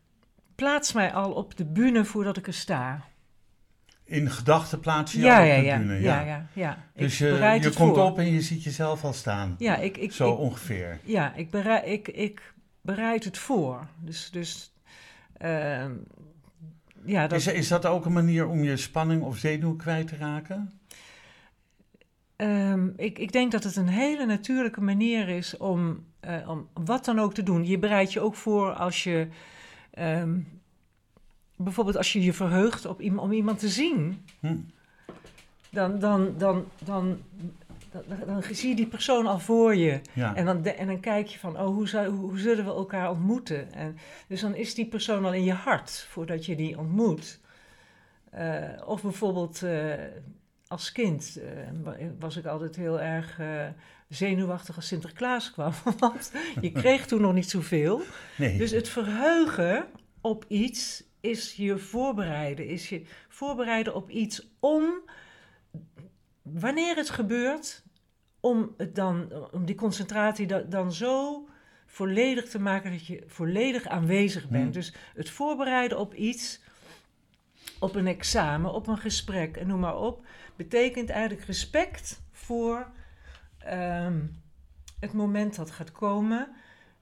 plaats 0.55 0.93
mij 0.93 1.13
al 1.13 1.33
op 1.33 1.57
de 1.57 1.65
bühne 1.65 2.05
voordat 2.05 2.37
ik 2.37 2.47
er 2.47 2.55
sta. 2.55 3.09
In 4.05 4.31
gedachten 4.31 4.81
plaats 4.81 5.13
je 5.13 5.21
Ja, 5.21 5.41
ja, 5.41 5.55
op 5.55 5.61
de 5.61 5.67
ja, 5.67 5.79
bühne. 5.79 6.01
ja, 6.01 6.21
ja, 6.21 6.47
ja. 6.53 6.79
Dus 6.95 7.13
ik 7.13 7.19
je, 7.19 7.59
je 7.61 7.73
komt 7.73 7.95
voor. 7.95 8.05
op 8.05 8.19
en 8.19 8.33
je 8.33 8.41
ziet 8.41 8.63
jezelf 8.63 9.05
al 9.05 9.13
staan. 9.13 9.55
Ja, 9.59 9.77
ik, 9.77 9.97
ik, 9.97 10.13
Zo 10.13 10.33
ik, 10.33 10.39
ongeveer. 10.39 11.01
Ja, 11.05 11.35
ik 11.35 11.51
bereid, 11.51 11.87
ik, 11.87 12.09
ik 12.09 12.53
bereid 12.81 13.25
het 13.25 13.39
voor. 13.39 13.87
Dus, 13.99 14.31
dus 14.31 14.73
ehm, 15.37 15.93
ja, 17.05 17.27
dat, 17.27 17.39
Is, 17.39 17.47
is 17.47 17.69
dat 17.69 17.87
ook 17.87 18.05
een 18.05 18.13
manier 18.13 18.47
om 18.47 18.65
je 18.65 18.77
spanning 18.77 19.23
of 19.23 19.37
zenuw 19.37 19.77
kwijt 19.77 20.09
te 20.09 20.17
raken? 20.17 20.81
ehm, 22.37 22.89
ik, 22.97 23.19
ik 23.19 23.33
denk 23.33 23.53
dat 23.53 23.65
het 23.65 23.77
een 23.77 23.89
hele 23.89 24.27
natuurlijke 24.27 24.81
manier 24.81 25.29
is 25.29 25.57
om, 25.57 26.05
eh, 26.21 26.49
om 26.49 26.69
wat 26.85 27.05
dan 27.05 27.19
ook 27.19 27.35
te 27.35 27.43
doen. 27.43 27.67
Je 27.67 27.79
bereidt 27.79 28.13
je 28.13 28.21
ook 28.21 28.35
voor 28.35 28.73
als 28.73 29.05
je 29.05 29.29
ehm, 29.91 30.39
bijvoorbeeld 31.57 31.97
als 31.97 32.13
je 32.13 32.23
je 32.23 32.33
verheugt 32.33 32.87
op, 32.87 33.01
om 33.19 33.33
iemand 33.33 33.59
te 33.59 33.69
zien. 33.69 34.25
Hm. 34.41 34.57
Dan, 35.71 35.99
dan, 35.99 36.35
dan, 36.39 36.65
dan, 36.85 37.19
dan, 37.91 38.03
dan, 38.27 38.43
zie 38.51 38.69
je 38.69 38.75
die 38.77 38.87
persoon 38.87 39.27
al 39.27 39.39
voor 39.39 39.77
je. 39.77 40.01
Ja. 40.13 40.35
En 40.35 40.45
dan, 40.45 40.65
en 40.65 40.87
dan 40.87 41.01
kijk 41.01 41.27
je 41.27 41.39
van, 41.39 41.59
oh, 41.61 41.67
hoe, 41.67 41.89
zou, 41.89 42.09
hoe, 42.09 42.29
hoe 42.29 42.39
zullen 42.39 42.65
we 42.65 42.71
elkaar 42.71 43.11
ontmoeten? 43.11 43.73
En, 43.73 43.99
dus 44.29 44.41
dan 44.41 44.55
is 44.55 44.75
die 44.75 44.87
persoon 44.87 45.25
al 45.25 45.33
in 45.35 45.45
je 45.45 45.53
hart 45.53 46.07
voordat 46.09 46.47
je 46.47 46.57
die 46.57 46.79
ontmoet. 46.79 47.41
Eh, 48.31 48.63
of 48.87 49.03
bijvoorbeeld 49.03 49.63
eh, 49.63 49.93
als 50.67 50.93
kind 50.93 51.39
eh, 51.43 51.49
wa- 51.83 51.97
was 52.19 52.37
ik 52.37 52.47
altijd 52.47 52.77
heel 52.77 53.01
erg 53.01 53.39
zenuwachtig 54.09 54.77
als 54.77 54.87
Sinterklaas 54.87 55.53
kwam. 55.53 55.73
Want 55.99 56.33
je 56.61 56.73
kreeg 56.73 57.07
toen 57.07 57.21
nog 57.21 57.33
niet 57.33 57.51
zoveel. 57.51 58.01
nee. 58.39 58.59
Dus 58.59 58.71
het 58.71 58.89
verheugen 58.89 59.87
op 60.21 60.45
iets 60.49 61.05
is 61.21 61.55
je 61.55 61.79
voorbereiden. 61.79 62.67
Is 62.67 62.89
je 62.89 63.03
voorbereiden 63.29 63.95
op 63.95 64.11
iets 64.11 64.49
om, 64.61 64.85
wanneer 66.53 66.97
het 66.97 67.11
gebeurt, 67.11 67.83
om, 68.41 68.75
het 68.77 68.95
dan, 68.95 69.33
om 69.53 69.65
die 69.65 69.75
concentratie 69.75 70.47
da- 70.47 70.61
dan 70.61 70.93
zo 70.93 71.45
volledig 71.87 72.49
te 72.49 72.61
maken 72.61 72.91
dat 72.91 73.07
je 73.07 73.25
volledig 73.27 73.87
aanwezig 73.87 74.49
bent. 74.49 74.63
Hmm. 74.63 74.73
Dus 74.73 74.95
het 75.15 75.31
voorbereiden 75.31 75.99
op 75.99 76.15
iets, 76.15 76.61
op 77.79 77.95
een 77.95 78.07
examen, 78.07 78.73
op 78.73 78.87
een 78.87 78.99
gesprek 78.99 79.57
en 79.57 79.67
noem 79.67 79.81
maar 79.81 79.99
op, 79.99 80.27
betekent 80.57 81.11
eigenlijk 81.11 81.47
respect 81.47 82.23
voor 82.31 82.91
ehm, 83.59 84.21
het 85.01 85.13
moment 85.13 85.57
dat 85.57 85.71
gaat 85.71 85.93
komen. 85.93 86.49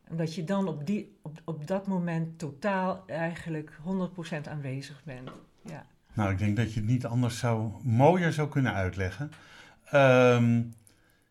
En 0.05 0.17
dat 0.17 0.35
je 0.35 0.45
dan 0.45 0.69
op, 0.69 0.87
die, 0.87 1.19
op, 1.23 1.41
op 1.45 1.67
dat 1.67 1.87
moment 1.87 2.39
totaal 2.39 3.03
eigenlijk 3.07 3.71
100% 3.71 4.49
aanwezig 4.49 5.05
bent. 5.05 5.31
Ja. 5.63 5.87
Nou, 6.19 6.31
ik 6.31 6.39
denk 6.39 6.57
dat 6.57 6.73
je 6.73 6.81
het 6.81 6.89
niet 6.89 7.07
anders 7.07 7.39
zou, 7.39 7.73
mooier 7.83 8.33
zou 8.33 8.49
kunnen 8.49 8.75
uitleggen. 8.75 9.31
Ehm, 9.85 10.63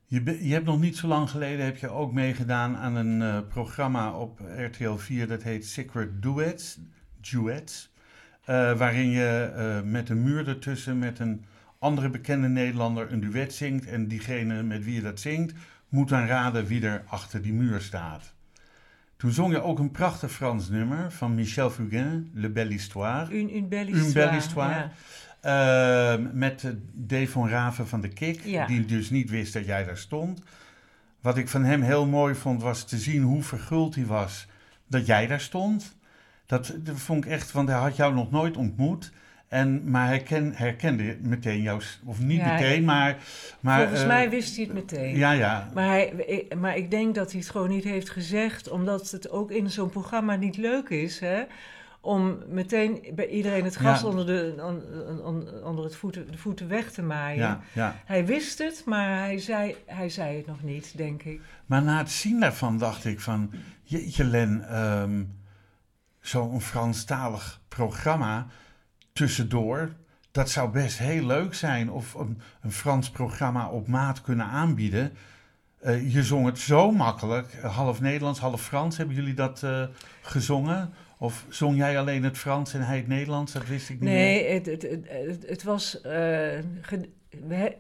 je, 0.06 0.48
je 0.48 0.54
hebt 0.54 0.66
nog 0.66 0.80
niet 0.80 0.98
zo 0.98 1.08
lang 1.08 1.30
geleden 1.30 1.66
heb 1.66 1.78
je 1.78 1.90
ook 1.90 2.14
meegedaan 2.14 2.78
aan 2.78 2.96
een 2.96 3.22
eh, 3.22 3.48
programma 3.48 4.12
op 4.12 4.42
RTL 4.58 4.96
4 4.96 5.28
dat 5.28 5.44
heet 5.44 5.66
Secret 5.66 6.22
Duets, 6.22 6.80
Duets 7.22 7.94
eh, 8.46 8.78
waarin 8.78 9.10
je 9.10 9.54
eh, 9.56 9.82
met 9.82 10.10
een 10.10 10.24
muur 10.24 10.48
ertussen 10.48 11.00
met 11.00 11.20
een 11.20 11.46
andere 11.80 12.10
bekende 12.10 12.48
Nederlander 12.48 13.12
een 13.12 13.20
duet 13.20 13.54
zingt 13.54 13.86
en 13.86 14.08
diegene 14.08 14.64
met 14.64 14.84
wie 14.84 14.96
je 14.96 15.02
dat 15.02 15.20
zingt 15.20 15.54
moet 15.90 16.10
dan 16.10 16.26
raden 16.26 16.66
wie 16.66 16.86
er 16.86 17.04
achter 17.08 17.42
die 17.42 17.54
muur 17.54 17.82
staat. 17.82 18.34
Toen 19.18 19.32
zong 19.32 19.54
je 19.54 19.62
ook 19.62 19.80
een 19.80 19.92
prachtig 19.92 20.32
Frans 20.32 20.70
nummer 20.70 21.12
van 21.12 21.36
Michel 21.36 21.70
Fugain, 21.70 22.32
Le 22.34 22.50
Belle 22.50 22.72
Histoire. 22.72 23.32
Une, 23.36 23.56
une 23.56 23.68
belle 23.68 23.90
Une 23.90 23.98
histoire. 24.04 24.28
belle 24.30 24.42
histoire. 24.42 24.74
ja. 24.74 26.16
Uh, 26.18 26.26
met 26.34 26.64
uh, 26.64 26.72
Dave 26.94 27.28
van 27.28 27.50
Raven 27.50 27.88
van 27.88 28.02
de 28.02 28.08
Kik, 28.08 28.42
Ja. 28.44 28.66
die 28.66 28.86
dus 28.86 29.10
niet 29.10 29.30
wist 29.30 29.54
dat 29.54 29.66
jij 29.66 29.84
daar 29.86 29.98
stond. 29.98 30.42
Wat 31.22 31.38
ik 31.38 31.48
van 31.50 31.64
hem 31.64 31.82
heel 31.82 32.06
mooi 32.06 32.36
vond, 32.36 32.62
was 32.62 32.84
te 32.84 32.98
zien 32.98 33.22
hoe 33.24 33.44
verguld 33.44 33.96
hij 33.96 34.06
was 34.06 34.48
dat 34.88 35.06
jij 35.06 35.28
daar 35.28 35.40
stond. 35.42 35.96
Dat, 36.46 36.74
dat 36.80 37.00
vond 37.00 37.26
ik 37.26 37.32
echt, 37.32 37.52
want 37.52 37.70
hij 37.70 37.78
had 37.78 37.96
jou 37.96 38.14
nog 38.14 38.32
nooit 38.32 38.58
ontmoet. 38.58 39.12
En, 39.48 39.90
maar 39.90 40.08
hij 40.08 40.20
ken, 40.24 40.54
herkende 40.56 41.18
meteen 41.22 41.62
jou, 41.62 41.82
of 42.06 42.20
niet 42.20 42.40
Ja, 42.40 42.54
meteen, 42.54 42.84
maar... 42.84 43.18
maar 43.60 43.80
Volgens 43.80 44.02
eh, 44.02 44.08
mij 44.08 44.30
wist 44.30 44.56
hij 44.56 44.66
het 44.66 44.74
meteen. 44.74 45.16
Ja, 45.18 45.32
ja. 45.32 45.70
Maar, 45.74 45.88
hij, 45.88 46.06
ik- 46.08 46.56
maar 46.56 46.78
ik 46.78 46.92
denk 46.92 47.16
dat 47.16 47.32
hij 47.32 47.40
het 47.40 47.50
gewoon 47.50 47.70
niet 47.70 47.84
heeft 47.84 48.10
gezegd, 48.10 48.70
omdat 48.70 49.12
het 49.12 49.30
ook 49.30 49.52
in 49.52 49.70
zo'n 49.70 49.90
programma 49.90 50.36
niet 50.36 50.58
leuk 50.58 50.90
is, 50.90 51.20
hè? 51.20 51.44
Om 52.02 52.38
meteen 52.50 53.04
bij 53.16 53.28
iedereen 53.28 53.64
het 53.64 53.76
gras 53.76 54.02
Ja. 54.02 54.08
onder, 54.08 54.26
de, 54.26 54.56
on- 54.58 55.22
on- 55.26 55.64
onder 55.64 55.84
het 55.84 55.96
voeten, 55.96 56.32
de 56.32 56.38
voeten 56.38 56.68
weg 56.68 56.92
te 56.92 57.02
maaien. 57.02 57.38
ja, 57.40 57.62
ja. 57.74 57.96
Hij 58.06 58.26
wist 58.26 58.58
het, 58.58 58.82
maar 58.86 59.18
hij 59.20 59.38
zei, 59.40 59.76
hij 59.86 60.10
zei 60.10 60.38
het 60.38 60.46
nog 60.48 60.64
niet, 60.64 60.98
denk 60.98 61.24
ik. 61.24 61.42
Maar 61.66 61.82
na 61.84 61.98
het 61.98 62.12
zien 62.12 62.40
daarvan 62.40 62.78
dacht 62.78 63.06
ik 63.06 63.20
van... 63.20 63.52
Jeetje 63.84 64.24
Len, 64.24 64.70
ehm, 64.70 65.24
zo'n 66.20 66.62
Franstalig 66.62 67.62
programma 67.68 68.48
tussendoor... 69.18 69.92
dat 70.32 70.50
zou 70.50 70.70
best 70.70 70.98
heel 70.98 71.26
leuk 71.26 71.54
zijn. 71.54 71.92
Of 71.92 72.14
een, 72.14 72.42
een 72.62 72.72
Frans 72.72 73.10
programma 73.10 73.70
op 73.70 73.88
maat 73.88 74.22
kunnen 74.22 74.46
aanbieden. 74.46 75.12
Eh, 75.80 76.14
je 76.14 76.24
zong 76.24 76.46
het 76.46 76.60
zo 76.60 76.92
makkelijk. 76.92 77.54
Half 77.62 78.02
Nederlands, 78.02 78.40
half 78.40 78.62
Frans. 78.62 78.98
Hebben 78.98 79.16
jullie 79.16 79.34
dat 79.34 79.64
eh, 79.64 79.84
gezongen? 80.22 80.94
Of 81.18 81.46
zong 81.50 81.78
jij 81.78 82.00
alleen 82.00 82.24
het 82.24 82.38
Frans 82.38 82.74
en 82.74 82.82
hij 82.82 82.98
het 82.98 83.08
Nederlands? 83.08 83.52
Dat 83.52 83.68
wist 83.68 83.90
ik 83.90 84.00
niet. 84.00 84.10
Nee, 84.10 84.54
het, 84.54 84.66
het, 84.66 84.82
het, 84.82 85.46
het, 85.48 85.64
was... 85.64 86.02
eh, 86.02 86.58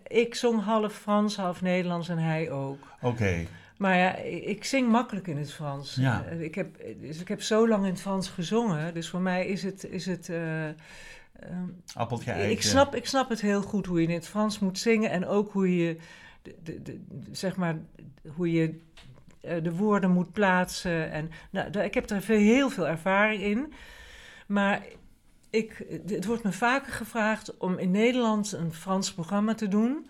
ik 0.08 0.36
zong 0.36 0.63
half 0.63 0.93
Frans, 0.93 1.36
half 1.36 1.62
Nederlands 1.62 2.10
en 2.10 2.17
hij 2.17 2.52
ook. 2.52 2.88
Oké, 3.02 3.45
Maar 3.78 3.97
ja, 3.97 4.15
ik 4.56 4.63
zing 4.63 4.89
makkelijk 4.89 5.28
in 5.28 5.38
het 5.38 5.54
Frans. 5.54 5.95
Ja. 5.95 6.23
Ik 6.23 6.56
heb, 6.56 6.67
dus 7.02 7.19
ik 7.19 7.28
heb 7.28 7.41
zo 7.41 7.67
lang 7.67 7.84
in 7.84 7.91
het 7.91 8.02
Frans 8.02 8.30
gezongen. 8.30 8.93
Dus 8.93 9.10
voor 9.10 9.21
mij 9.21 9.45
is 9.45 9.63
het... 9.63 9.84
Is 9.89 10.06
het 10.06 10.32
ehm, 11.39 11.67
appeltje 11.93 12.32
ik, 12.32 12.38
eitje. 12.38 12.69
snap, 12.69 12.95
ik 12.95 13.06
snap 13.08 13.30
het 13.30 13.41
heel 13.41 13.62
goed 13.62 13.86
hoe 13.86 14.02
je 14.02 14.08
in 14.08 14.13
het 14.13 14.28
Frans 14.28 14.60
moet 14.60 14.80
zingen. 14.80 15.10
En 15.10 15.26
ook 15.26 15.52
hoe 15.52 15.76
je, 15.76 15.97
de, 16.41 16.56
de, 16.63 16.82
de- 16.82 17.02
zeg 17.32 17.56
maar, 17.56 17.78
hoe 18.36 18.52
je 18.52 18.80
eh, 19.41 19.63
de 19.63 19.71
woorden 19.76 20.12
moet 20.12 20.32
plaatsen. 20.32 21.12
En, 21.12 21.30
nou, 21.52 21.80
ik 21.80 21.93
heb 21.93 22.10
er 22.10 22.21
veel- 22.21 22.38
heel 22.39 22.69
veel 22.69 22.88
ervaring 22.88 23.41
in. 23.41 23.73
Maar 24.47 24.82
ik, 25.50 25.86
het 26.08 26.26
wordt 26.26 26.43
me 26.43 26.52
vaker 26.52 26.91
gevraagd 26.93 27.58
om 27.58 27.78
in 27.78 27.91
Nederland 27.91 28.52
een 28.52 28.73
Frans 28.73 29.13
programma 29.13 29.54
te 29.54 29.67
doen. 29.67 30.10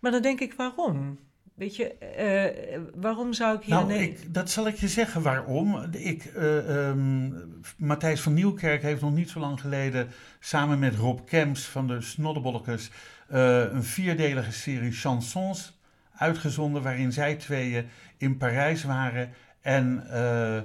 Maar 0.00 0.10
dan 0.10 0.22
denk 0.22 0.40
ik, 0.40 0.54
waarom? 0.54 1.18
Weet 1.56 1.76
je, 1.76 1.94
eh, 1.94 2.80
waarom 2.94 3.32
zou 3.32 3.56
ik 3.56 3.62
hier... 3.62 3.74
Nou, 3.74 3.92
ik, 3.92 4.34
dat 4.34 4.50
zal 4.50 4.66
ik 4.66 4.76
je 4.76 4.88
zeggen 4.88 5.22
waarom. 5.22 5.88
Ik, 5.90 6.24
eh, 6.24 6.88
ehm, 6.88 7.30
Matthijs 7.76 8.20
van 8.20 8.34
Nieuwkerk 8.34 8.82
heeft 8.82 9.00
nog 9.00 9.14
niet 9.14 9.30
zo 9.30 9.40
lang 9.40 9.60
geleden 9.60 10.08
samen 10.40 10.78
met 10.78 10.94
Rob 10.94 11.26
Kemps 11.26 11.64
van 11.64 11.86
de 11.86 12.00
Snodderbolletjes 12.00 12.90
eh, 13.28 13.72
een 13.72 13.84
vierdelige 13.84 14.52
serie 14.52 14.92
chansons 14.92 15.78
uitgezonden 16.16 16.82
waarin 16.82 17.12
zij 17.12 17.34
tweeën 17.34 17.86
in 18.16 18.36
Parijs 18.36 18.84
waren 18.84 19.32
en 19.60 20.06
eh, 20.10 20.62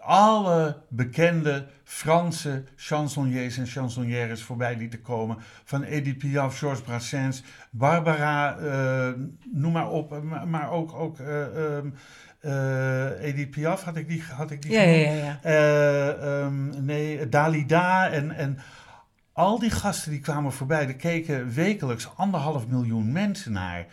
alle 0.00 0.82
bekende 0.88 1.66
Franse 1.84 2.64
chansonniers 2.76 3.58
en 3.58 3.66
chansonnières 3.66 4.42
voorbij 4.42 4.76
lieten 4.76 5.02
komen. 5.02 5.36
Van 5.64 5.82
Edith 5.82 6.18
Piaf, 6.18 6.58
Georges 6.58 6.82
Brassens, 6.82 7.42
Barbara, 7.70 8.58
eh, 8.58 9.12
noem 9.52 9.72
maar 9.72 9.90
op. 9.90 10.22
Maar, 10.22 10.48
maar 10.48 10.70
ook, 10.70 10.92
ook 10.92 11.18
eh, 11.18 11.76
ehm, 11.76 11.90
eh, 12.40 13.22
Edith 13.22 13.50
Piaf 13.50 13.82
had 13.82 13.96
ik 13.96 14.08
die, 14.08 14.22
had 14.22 14.50
ik 14.50 14.62
die 14.62 14.70
ja, 14.70 14.80
genoemd. 14.80 15.04
ja, 15.04 15.12
ja, 15.12 15.24
ja. 15.24 15.38
Eh, 15.42 16.42
ehm, 16.42 16.84
nee, 16.84 17.28
Dalida 17.28 18.10
en, 18.10 18.30
en 18.30 18.58
al 19.32 19.58
die 19.58 19.70
gasten 19.70 20.10
die 20.10 20.20
kwamen 20.20 20.52
voorbij. 20.52 20.86
Er 20.86 20.96
keken 20.96 21.52
wekelijks 21.52 22.08
anderhalf 22.16 22.66
miljoen 22.66 23.12
mensen 23.12 23.52
naar. 23.52 23.86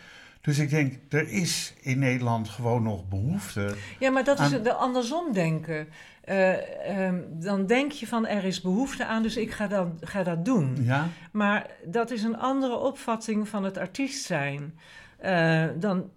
Dus 0.48 0.58
ik 0.58 0.70
denk, 0.70 0.94
er 1.08 1.28
is 1.28 1.74
in 1.80 1.98
Nederland 1.98 2.48
gewoon 2.48 2.82
nog 2.82 3.08
behoefte. 3.08 3.74
Ja, 3.98 4.10
maar 4.10 4.24
dat 4.24 4.40
is 4.40 4.62
de 4.62 4.72
andersom 4.72 5.32
denken. 5.32 5.88
Eh, 6.20 7.06
ehm, 7.06 7.20
dan 7.30 7.66
denk 7.66 7.92
je 7.92 8.06
van 8.06 8.26
er 8.26 8.44
is 8.44 8.60
behoefte 8.60 9.06
aan, 9.06 9.22
dus 9.22 9.36
ik 9.36 9.50
ga 9.50 9.66
dat, 9.66 9.88
ga 10.00 10.22
dat 10.22 10.44
doen. 10.44 10.76
Ja, 10.80 11.08
Maar 11.32 11.70
dat 11.84 12.10
is 12.10 12.22
een 12.22 12.38
andere 12.38 12.76
opvatting 12.76 13.48
van 13.48 13.64
het 13.64 13.76
artiest 13.76 14.24
zijn. 14.24 14.78
Eh, 15.18 15.64
dan, 15.78 16.10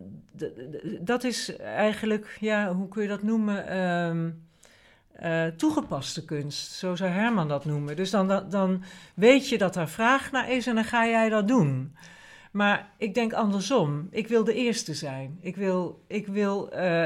dat 1.00 1.24
is 1.24 1.56
eigenlijk, 1.58 2.38
ja, 2.40 2.74
hoe 2.74 2.88
kun 2.88 3.02
je 3.02 3.08
dat 3.08 3.24
noemen? 3.24 3.68
Eh, 5.12 5.46
toegepaste 5.46 6.26
kunst, 6.26 6.72
zo 6.72 6.96
zou 6.96 7.10
Herman 7.10 7.48
dat 7.48 7.66
noemen. 7.66 7.96
Dus 7.96 8.10
dan, 8.10 8.28
dan, 8.28 8.50
dan 8.50 8.84
weet 9.14 9.50
je 9.50 9.58
dat 9.58 9.76
er 9.76 9.90
vraag 9.90 10.32
naar 10.32 10.52
is 10.52 10.68
en 10.68 10.76
dan 10.76 10.84
ga 10.84 11.08
jij 11.08 11.30
dat 11.30 11.48
doen. 11.48 11.96
Maar 12.52 12.90
ik 12.98 13.14
denk 13.14 13.34
andersom. 13.34 14.08
Ik 14.12 14.28
wil 14.28 14.44
de 14.44 14.54
eerste 14.54 14.94
zijn. 14.94 15.38
Ik 15.42 15.56
wil, 15.56 16.04
ik 16.08 16.28
wil, 16.28 16.72
eh, 16.72 17.06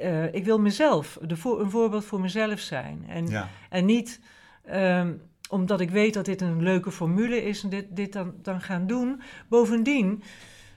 eh, 0.00 0.34
ik 0.34 0.44
wil 0.44 0.60
mezelf, 0.60 1.18
de 1.22 1.36
voor, 1.36 1.60
een 1.60 1.70
voorbeeld 1.70 2.04
voor 2.04 2.20
mezelf 2.20 2.60
zijn. 2.60 3.04
En, 3.08 3.26
ja. 3.26 3.48
en 3.70 3.84
niet 3.84 4.20
ehm, 4.64 5.12
omdat 5.48 5.80
ik 5.80 5.90
weet 5.90 6.14
dat 6.14 6.24
dit 6.24 6.40
een 6.40 6.62
leuke 6.62 6.90
formule 6.90 7.44
is 7.44 7.62
en 7.62 7.68
dit, 7.68 7.86
dit 7.90 8.12
dan, 8.12 8.34
dan 8.42 8.60
gaan 8.60 8.86
doen. 8.86 9.22
Bovendien, 9.48 10.22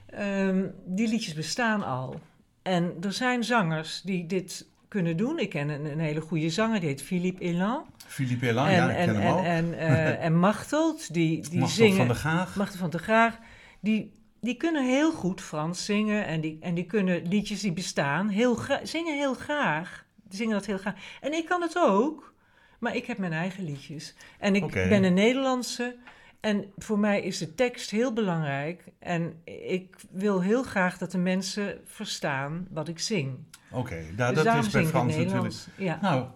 ehm, 0.06 0.66
die 0.84 1.08
liedjes 1.08 1.34
bestaan 1.34 1.84
al. 1.84 2.20
En 2.62 2.94
er 3.00 3.12
zijn 3.12 3.44
zangers 3.44 4.02
die 4.02 4.26
dit 4.26 4.66
kunnen 4.88 5.16
doen. 5.16 5.38
Ik 5.38 5.48
ken 5.48 5.68
een, 5.68 5.84
een 5.84 5.98
hele 5.98 6.20
goede 6.20 6.50
zanger, 6.50 6.80
die 6.80 6.88
heet 6.88 7.02
Philippe 7.02 7.42
Elan. 7.42 7.84
Philippe 8.06 8.48
Elan, 8.48 8.66
en, 8.66 8.74
ja, 8.74 8.90
ik 8.90 8.96
en, 8.96 9.06
ken 9.06 9.22
hem 9.22 9.32
ook. 9.32 9.44
En, 9.44 9.78
eh, 9.78 10.24
en 10.24 10.38
Machteld, 10.46 11.14
die, 11.14 11.48
die 11.48 11.66
zingen... 11.66 11.96
van 11.96 12.06
der 12.06 12.16
Gaag. 12.16 12.56
Machten 12.56 12.78
van 12.78 12.90
de 12.90 12.98
Graag, 12.98 13.38
die, 13.80 14.12
die 14.40 14.56
kunnen 14.56 14.86
heel 14.86 15.12
goed 15.12 15.40
Frans 15.40 15.84
zingen. 15.84 16.26
En 16.26 16.40
die, 16.40 16.58
en 16.60 16.74
die 16.74 16.86
kunnen 16.86 17.28
liedjes 17.28 17.60
die 17.60 17.72
bestaan, 17.72 18.28
heel 18.28 18.58
zingen 18.82 19.16
heel 19.16 19.34
graag. 19.34 20.06
Die 20.24 20.38
zingen 20.38 20.54
dat 20.54 20.66
heel 20.66 20.78
graag. 20.78 20.94
En 21.20 21.32
ik 21.32 21.46
kan 21.46 21.62
het 21.62 21.78
ook, 21.78 22.34
maar 22.78 22.96
ik 22.96 23.06
heb 23.06 23.18
mijn 23.18 23.32
eigen 23.32 23.64
liedjes. 23.64 24.14
En 24.38 24.54
ik 24.54 24.72
ben 24.72 25.04
een 25.04 25.14
Nederlandse. 25.14 25.96
En 26.40 26.72
voor 26.76 26.98
mij 26.98 27.22
is 27.22 27.38
de 27.38 27.54
tekst 27.54 27.90
heel 27.90 28.12
belangrijk. 28.12 28.84
En 28.98 29.40
ik 29.44 29.96
wil 30.10 30.42
heel 30.42 30.62
graag 30.62 30.98
dat 30.98 31.10
de 31.10 31.18
mensen 31.18 31.80
verstaan 31.84 32.66
wat 32.70 32.88
ik 32.88 32.98
zing. 32.98 33.38
Oké, 33.70 34.04
nou, 34.16 34.34
dus 34.34 34.44
dat 34.44 34.64
is 34.64 34.70
bij 34.70 34.86
Frans 34.86 35.16
natuurlijk. 35.16 35.54
Ja. 35.76 35.98
Nou, 36.02 36.26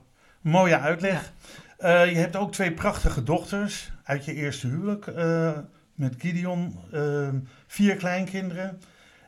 mooie 0.40 0.78
uitleg. 0.78 1.32
Eh, 1.78 2.10
je 2.10 2.16
hebt 2.16 2.36
ook 2.36 2.52
twee 2.52 2.72
prachtige 2.72 3.22
dochters 3.22 3.92
uit 4.04 4.24
je 4.24 4.34
eerste 4.34 4.66
huwelijk 4.66 5.06
eh, 5.06 5.58
met 5.94 6.14
Gideon. 6.18 6.78
eh, 6.92 7.28
vier 7.66 7.96
kleinkinderen. 7.96 8.80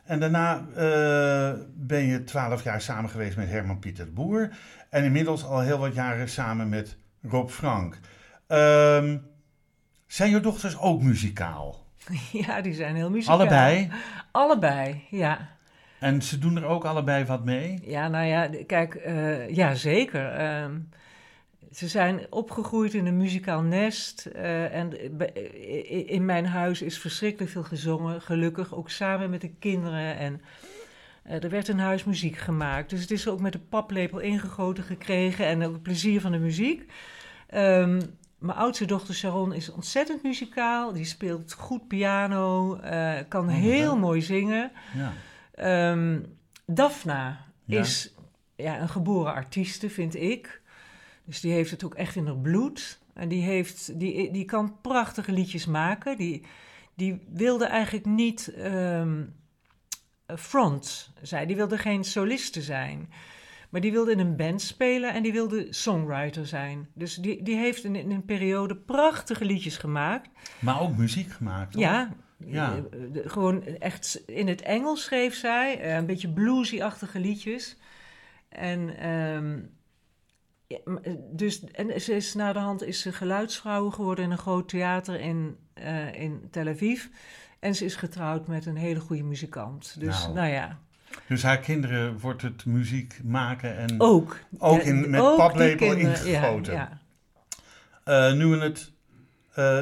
En 0.05 0.19
daarna 0.19 0.65
eh, 0.75 1.59
ben 1.75 2.03
je 2.03 2.23
twaalf 2.23 2.63
jaar 2.63 2.81
samen 2.81 3.09
geweest 3.09 3.37
met 3.37 3.49
Herman 3.49 3.79
Pieter 3.79 4.05
de 4.05 4.11
Boer. 4.11 4.49
En 4.89 5.03
inmiddels 5.03 5.43
al 5.45 5.59
heel 5.59 5.77
wat 5.77 5.93
jaren 5.93 6.29
samen 6.29 6.69
met 6.69 6.97
Rob 7.21 7.49
Frank. 7.49 7.99
Ehm, 8.47 9.17
zijn 10.07 10.29
je 10.29 10.39
dochters 10.39 10.79
ook 10.79 11.01
muzikaal? 11.01 11.85
ja, 12.45 12.61
die 12.61 12.73
zijn 12.73 12.95
heel 12.95 13.09
muzikaal. 13.09 13.39
Allebei? 13.39 13.91
Allebei, 14.31 15.03
ja. 15.09 15.49
En 15.99 16.21
ze 16.21 16.37
doen 16.37 16.55
er 16.55 16.65
ook 16.65 16.85
allebei 16.85 17.25
wat 17.25 17.45
mee? 17.45 17.79
Ja, 17.83 18.07
nou 18.07 18.25
ja, 18.25 18.49
kijk, 18.67 18.95
eh, 18.95 19.49
ja, 19.49 19.73
zeker. 19.73 20.31
Ehm, 20.31 20.79
ze 21.75 21.87
zijn 21.87 22.25
opgegroeid 22.29 22.93
in 22.93 23.05
een 23.05 23.17
muzikaal 23.17 23.61
nest. 23.61 24.25
eh, 24.25 24.75
en 24.75 25.17
in 26.07 26.25
mijn 26.25 26.45
huis 26.45 26.81
is 26.81 26.97
verschrikkelijk 26.99 27.51
veel 27.51 27.63
gezongen, 27.63 28.21
gelukkig, 28.21 28.75
ook 28.75 28.89
samen 28.89 29.29
met 29.29 29.41
de 29.41 29.53
kinderen. 29.59 30.17
En 30.17 30.41
eh, 31.23 31.43
er 31.43 31.49
werd 31.49 31.67
in 31.67 31.79
huis 31.79 32.03
muziek 32.03 32.37
gemaakt. 32.37 32.89
Dus 32.89 33.01
het 33.01 33.11
is 33.11 33.27
ook 33.27 33.39
met 33.39 33.53
de 33.53 33.59
paplepel 33.59 34.19
ingegoten 34.19 34.83
gekregen 34.83 35.45
en 35.45 35.63
ook 35.63 35.73
het 35.73 35.83
plezier 35.83 36.21
van 36.21 36.31
de 36.31 36.37
muziek. 36.37 36.91
Ehm, 37.47 38.01
mijn 38.37 38.57
oudste 38.57 38.85
dochter 38.85 39.13
Sharon 39.15 39.53
is 39.53 39.71
ontzettend 39.71 40.23
muzikaal. 40.23 40.93
Die 40.93 41.05
speelt 41.05 41.53
goed 41.53 41.87
piano, 41.87 42.75
eh, 42.75 43.13
kan 43.27 43.47
Oh, 43.47 43.55
heel 43.55 43.97
mooi 43.97 44.21
zingen. 44.21 44.71
Ja. 44.97 45.13
Ehm 45.53 46.19
Daphna 46.65 47.45
Ja. 47.65 47.79
is 47.79 48.13
ja, 48.55 48.79
een 48.79 48.89
geboren 48.89 49.33
artieste, 49.33 49.89
vind 49.89 50.15
ik. 50.15 50.61
Dus 51.25 51.39
die 51.41 51.51
heeft 51.53 51.71
het 51.71 51.83
ook 51.83 51.95
echt 51.95 52.15
in 52.15 52.25
haar 52.25 52.37
bloed. 52.37 52.99
En 53.13 53.27
die, 53.27 53.43
heeft, 53.43 53.99
die, 53.99 54.31
die 54.31 54.45
kan 54.45 54.75
prachtige 54.81 55.31
liedjes 55.31 55.65
maken. 55.65 56.17
Die, 56.17 56.45
die 56.95 57.21
wilde 57.29 57.65
eigenlijk 57.65 58.05
niet 58.05 58.47
ehm, 58.47 59.23
front 60.37 61.11
zijn. 61.21 61.47
Die 61.47 61.55
wilde 61.55 61.77
geen 61.77 62.03
soliste 62.03 62.61
zijn. 62.61 63.09
Maar 63.69 63.81
die 63.81 63.91
wilde 63.91 64.11
in 64.11 64.19
een 64.19 64.35
band 64.35 64.61
spelen 64.61 65.13
en 65.13 65.23
die 65.23 65.31
wilde 65.31 65.67
songwriter 65.69 66.47
zijn. 66.47 66.87
Dus 66.93 67.15
die, 67.15 67.43
die 67.43 67.55
heeft 67.55 67.83
in, 67.83 67.95
in 67.95 68.11
een 68.11 68.25
periode 68.25 68.75
prachtige 68.75 69.45
liedjes 69.45 69.77
gemaakt. 69.77 70.29
Maar 70.59 70.81
ook 70.81 70.97
muziek 70.97 71.31
gemaakt. 71.31 71.71
toch? 71.71 71.81
Ja, 71.81 72.11
Ja. 72.45 72.75
eh, 72.75 73.21
gewoon 73.31 73.63
echt 73.65 74.23
in 74.25 74.47
het 74.47 74.61
Engels 74.61 75.03
schreef 75.03 75.35
zij, 75.35 75.79
eh, 75.79 75.95
een 75.95 76.05
beetje 76.05 76.29
bluesy-achtige 76.29 77.19
liedjes. 77.19 77.77
En, 78.49 78.97
ehm, 78.97 79.59
ja, 80.67 80.77
eh, 81.03 81.13
dus, 81.31 81.63
en 81.71 82.01
ze 82.01 82.13
is 82.15 82.33
na 82.33 82.53
de 82.53 82.59
hand 82.59 82.83
is 82.83 83.01
ze 83.01 83.11
geluidsvrouw 83.13 83.89
geworden 83.89 84.25
in 84.25 84.31
een 84.31 84.37
groot 84.37 84.69
theater 84.69 85.19
in, 85.19 85.57
eh, 85.73 86.13
in 86.13 86.47
Tel 86.51 86.67
Aviv. 86.67 87.03
En 87.59 87.75
ze 87.75 87.85
is 87.85 87.95
getrouwd 87.95 88.47
met 88.47 88.65
een 88.65 88.75
hele 88.75 88.99
goede 88.99 89.23
muzikant. 89.23 89.95
Dus 89.99 90.21
Nou. 90.21 90.33
nou, 90.33 90.47
ja, 90.47 90.77
Dus 91.27 91.43
haar 91.43 91.59
kinderen 91.59 92.19
wordt 92.19 92.41
het 92.41 92.65
muziek 92.65 93.19
maken 93.23 93.77
en 93.77 94.01
ook. 94.01 94.39
Ook 94.57 94.81
Ja, 94.81 94.87
in- 94.87 95.09
met 95.09 95.21
ook 95.21 95.37
paplepel 95.37 95.93
ingegoten. 95.93 96.73
Ja, 96.73 96.99
Eh, 98.03 98.33
nu 98.33 98.45
we 98.45 98.57
het. 98.57 98.91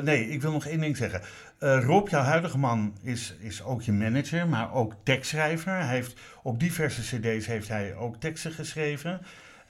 nee, 0.04 0.30
ik 0.30 0.42
wil 0.42 0.52
nog 0.52 0.66
één 0.66 0.80
ding 0.80 0.98
zeggen. 0.98 1.22
Rob, 1.60 2.08
jouw 2.10 2.22
huidige 2.22 2.58
man, 2.58 2.98
is, 3.02 3.36
is 3.40 3.64
ook 3.64 3.82
je 3.82 3.92
manager, 3.92 4.48
maar 4.48 4.74
ook 4.74 4.94
tekstschrijver. 5.04 5.72
Hij 5.72 5.88
heeft, 5.96 6.20
op 6.44 6.60
diverse 6.60 7.02
CD's 7.02 7.46
heeft 7.48 7.68
hij 7.68 7.96
ook 7.96 8.16
teksten 8.20 8.52
geschreven. 8.52 9.22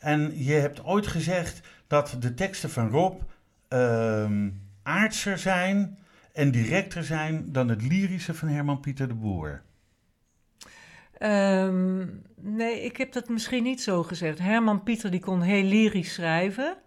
En 0.03 0.43
je 0.43 0.53
hebt 0.53 0.83
ooit 0.83 1.07
gezegd 1.07 1.61
dat 1.87 2.15
de 2.19 2.33
teksten 2.33 2.69
van 2.69 2.89
Rob 2.89 3.21
ehm, 3.67 4.49
aardser 4.83 5.37
zijn 5.37 5.97
en 6.33 6.51
directer 6.51 7.03
zijn 7.03 7.51
dan 7.51 7.69
het 7.69 7.81
lyrische 7.81 8.33
van 8.33 8.47
Herman 8.47 8.79
Pieter 8.79 9.07
de 9.07 9.13
Boer. 9.13 9.61
Ehm, 11.17 12.05
nee, 12.35 12.81
ik 12.81 12.97
heb 12.97 13.11
dat 13.11 13.29
misschien 13.29 13.63
niet 13.63 13.81
zo 13.81 14.03
gezegd. 14.03 14.39
Herman 14.39 14.83
Pieter 14.83 15.11
die 15.11 15.19
kon 15.19 15.41
heel 15.41 15.63
lyrisch 15.63 16.13
schrijven. 16.13 16.77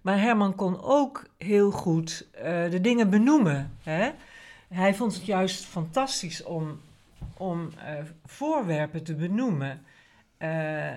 Maar 0.00 0.20
Herman 0.20 0.54
kon 0.54 0.82
ook 0.82 1.24
heel 1.38 1.70
goed 1.70 2.28
eh, 2.32 2.70
de 2.70 2.80
dingen 2.80 3.10
benoemen. 3.10 3.70
Hè? 3.82 4.10
Hij 4.68 4.94
vond 4.94 5.14
het 5.14 5.26
juist 5.26 5.64
fantastisch 5.64 6.42
om, 6.42 6.80
om 7.36 7.70
eh, 7.84 7.94
voorwerpen 8.24 9.04
te 9.04 9.14
benoemen. 9.14 9.82
Eh, 10.36 10.92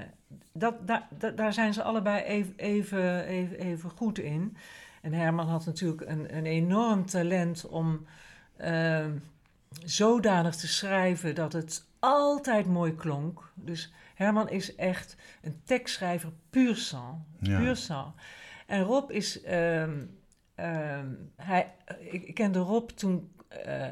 dat, 0.53 0.87
daar, 0.87 1.07
da- 1.17 1.29
daar 1.31 1.53
zijn 1.53 1.73
ze 1.73 1.83
allebei 1.83 2.23
even, 2.23 2.53
even, 2.57 3.25
even, 3.25 3.59
even 3.59 3.89
goed 3.89 4.19
in. 4.19 4.57
En 5.01 5.13
Herman 5.13 5.47
had 5.47 5.65
natuurlijk 5.65 6.01
een, 6.01 6.35
een 6.37 6.45
enorm 6.45 7.05
talent 7.05 7.67
om 7.67 8.05
ehm, 8.57 9.11
zodanig 9.85 10.55
te 10.55 10.67
schrijven 10.67 11.35
dat 11.35 11.53
het 11.53 11.85
altijd 11.99 12.65
mooi 12.65 12.95
klonk. 12.95 13.51
Dus 13.55 13.93
Herman 14.15 14.49
is 14.49 14.75
echt 14.75 15.15
een 15.41 15.61
tekstschrijver 15.63 16.31
puur 16.49 16.75
sang. 16.75 17.17
Ja. 17.39 17.59
Puur 17.59 17.75
sang. 17.75 18.11
En 18.67 18.81
Rob 18.83 19.11
is. 19.11 19.41
ehm, 19.41 20.05
ehm, 20.55 21.07
hij, 21.35 21.71
ik, 21.99 22.23
ik 22.23 22.33
kende 22.33 22.59
Rob 22.59 22.89
toen. 22.89 23.31
eh, 23.47 23.87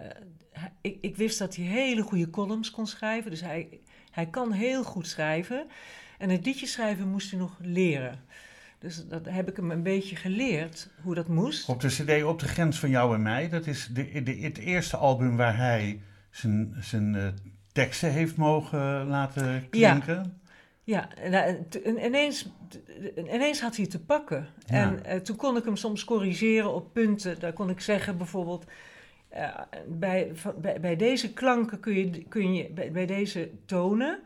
ik, 0.82 0.98
ik 1.02 1.16
wist 1.16 1.40
dat 1.40 1.56
hij 1.56 1.66
hele 1.66 2.02
goede 2.02 2.30
columns 2.30 2.72
kon 2.72 2.88
schrijven. 2.88 3.32
Dus 3.32 3.42
hij, 3.42 3.80
hij 4.12 4.26
kan 4.28 4.52
heel 4.52 4.84
goed 4.84 5.08
schrijven. 5.08 5.68
En 6.18 6.30
het 6.30 6.46
liedje 6.46 6.66
schrijven 6.66 7.08
moest 7.08 7.30
hij 7.32 7.40
nog 7.40 7.58
leren. 7.62 8.20
Dus 8.80 9.08
dat 9.08 9.26
heb 9.26 9.50
ik 9.50 9.56
hem 9.56 9.72
een 9.72 9.84
beetje 9.84 10.16
geleerd, 10.16 10.90
hoe 11.02 11.16
dat 11.16 11.28
moest. 11.28 11.70
Op 11.70 11.82
de 11.82 11.88
CD 11.88 12.24
Op 12.24 12.40
de 12.40 12.48
Grens 12.48 12.80
van 12.80 12.90
Jou 12.90 13.16
en 13.16 13.22
Mij, 13.22 13.50
dat 13.50 13.68
is 13.68 13.90
de, 13.94 14.24
de, 14.24 14.32
het 14.36 14.58
eerste 14.58 14.98
album 14.98 15.38
waar 15.38 15.58
hij 15.58 16.02
zijn, 16.32 16.76
zijn 16.80 17.16
eh, 17.16 17.28
teksten 17.72 18.12
heeft 18.12 18.36
mogen 18.36 19.08
laten 19.08 19.70
klinken. 19.70 20.40
Ja, 20.84 21.08
t- 21.70 21.82
en 21.82 22.06
ineens, 22.06 22.50
ineens 23.16 23.62
had 23.62 23.76
hij 23.76 23.86
te 23.88 24.00
pakken. 24.00 24.48
Ja. 24.66 24.74
En 24.76 25.06
eh, 25.06 25.20
toen 25.20 25.36
kon 25.36 25.58
ik 25.58 25.64
hem 25.66 25.76
soms 25.76 26.04
corrigeren 26.04 26.74
op 26.74 26.94
punten. 26.94 27.40
Daar 27.40 27.54
kon 27.54 27.70
ik 27.70 27.80
zeggen 27.80 28.18
bijvoorbeeld... 28.18 28.66
eh, 29.30 29.50
bij, 29.88 30.30
van- 30.34 30.56
bij, 30.62 30.80
bij 30.80 30.96
deze 30.96 31.34
klanken 31.34 31.80
kun 31.80 31.94
je, 31.96 32.24
kun 32.24 32.54
je 32.54 32.70
bij, 32.70 32.92
bij 32.92 33.06
deze 33.06 33.50
tonen... 33.66 34.20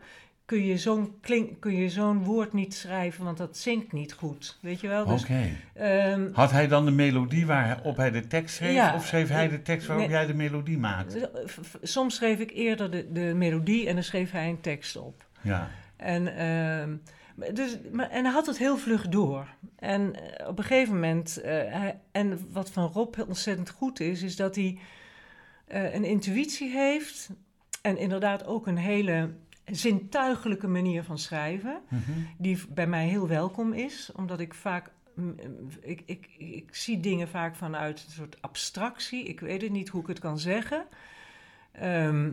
kun 0.44 0.64
je 0.64 0.78
zo'n 0.78 1.14
klink- 1.20 1.60
kun 1.60 1.76
je 1.76 1.88
zo'n 1.90 2.24
woord 2.24 2.52
niet 2.52 2.74
schrijven, 2.74 3.24
want 3.24 3.36
dat 3.38 3.56
zinkt 3.56 3.92
niet 3.92 4.12
goed. 4.12 4.58
Weet 4.60 4.80
je 4.80 4.88
wel? 4.88 5.06
Dus, 5.06 5.22
Oké. 5.22 5.48
ehm, 5.74 6.28
Had 6.32 6.50
hij 6.50 6.68
dan 6.68 6.84
de 6.84 6.90
melodie 6.90 7.46
waarop 7.46 7.96
hij 7.96 8.10
de 8.10 8.26
tekst 8.26 8.54
schreef? 8.54 8.74
Ja. 8.74 8.94
of 8.94 9.06
schreef 9.06 9.28
hij 9.28 9.48
de 9.48 9.62
tekst 9.62 9.86
waarop 9.86 10.06
Nee. 10.06 10.14
jij 10.16 10.26
de 10.26 10.34
melodie 10.34 10.78
maakte? 10.78 11.30
v- 11.46 11.74
soms 11.82 12.14
schreef 12.14 12.38
ik 12.38 12.50
eerder 12.50 12.90
de, 12.90 13.12
de 13.12 13.32
melodie 13.34 13.86
en 13.88 13.94
dan 13.94 14.04
schreef 14.04 14.30
hij 14.30 14.48
een 14.48 14.60
tekst 14.60 14.96
op. 14.96 15.24
Ja. 15.40 15.70
En, 15.96 16.36
ehm, 16.36 16.96
dus, 17.54 17.78
maar, 17.92 18.10
en 18.10 18.24
hij 18.24 18.32
had 18.32 18.46
het 18.46 18.58
heel 18.58 18.76
vlug 18.76 19.08
door. 19.08 19.46
En 19.78 20.14
eh, 20.38 20.48
op 20.48 20.58
een 20.58 20.64
gegeven 20.64 20.94
moment, 20.94 21.36
eh, 21.40 21.50
hij, 21.52 21.98
en 22.12 22.46
wat 22.50 22.70
van 22.70 22.86
Rob 22.92 23.14
heel 23.14 23.26
ontzettend 23.26 23.70
goed 23.70 24.00
is, 24.00 24.22
is 24.22 24.36
dat 24.36 24.54
hij 24.54 24.78
eh, 25.66 25.94
een 25.94 26.04
intuïtie 26.04 26.70
heeft. 26.70 27.28
En 27.82 27.96
inderdaad 27.98 28.46
ook 28.46 28.66
een 28.66 28.76
hele 28.76 29.30
zintuigelijke 29.76 30.66
manier 30.66 31.02
van 31.02 31.18
schrijven. 31.18 31.82
Mhm. 31.88 32.00
Die 32.38 32.58
bij 32.68 32.86
mij 32.86 33.06
heel 33.06 33.28
welkom 33.28 33.72
is, 33.72 34.12
omdat 34.12 34.40
ik 34.40 34.54
vaak. 34.54 34.90
Ik, 35.80 36.02
ik, 36.06 36.28
ik 36.38 36.74
zie 36.74 37.00
dingen 37.00 37.28
vaak 37.28 37.56
vanuit 37.56 38.04
een 38.06 38.12
soort 38.12 38.42
abstractie. 38.42 39.24
Ik 39.24 39.40
weet 39.40 39.62
het 39.62 39.70
niet 39.70 39.88
hoe 39.88 40.00
ik 40.00 40.06
het 40.06 40.18
kan 40.18 40.38
zeggen. 40.38 40.86
Ehm, 41.72 42.32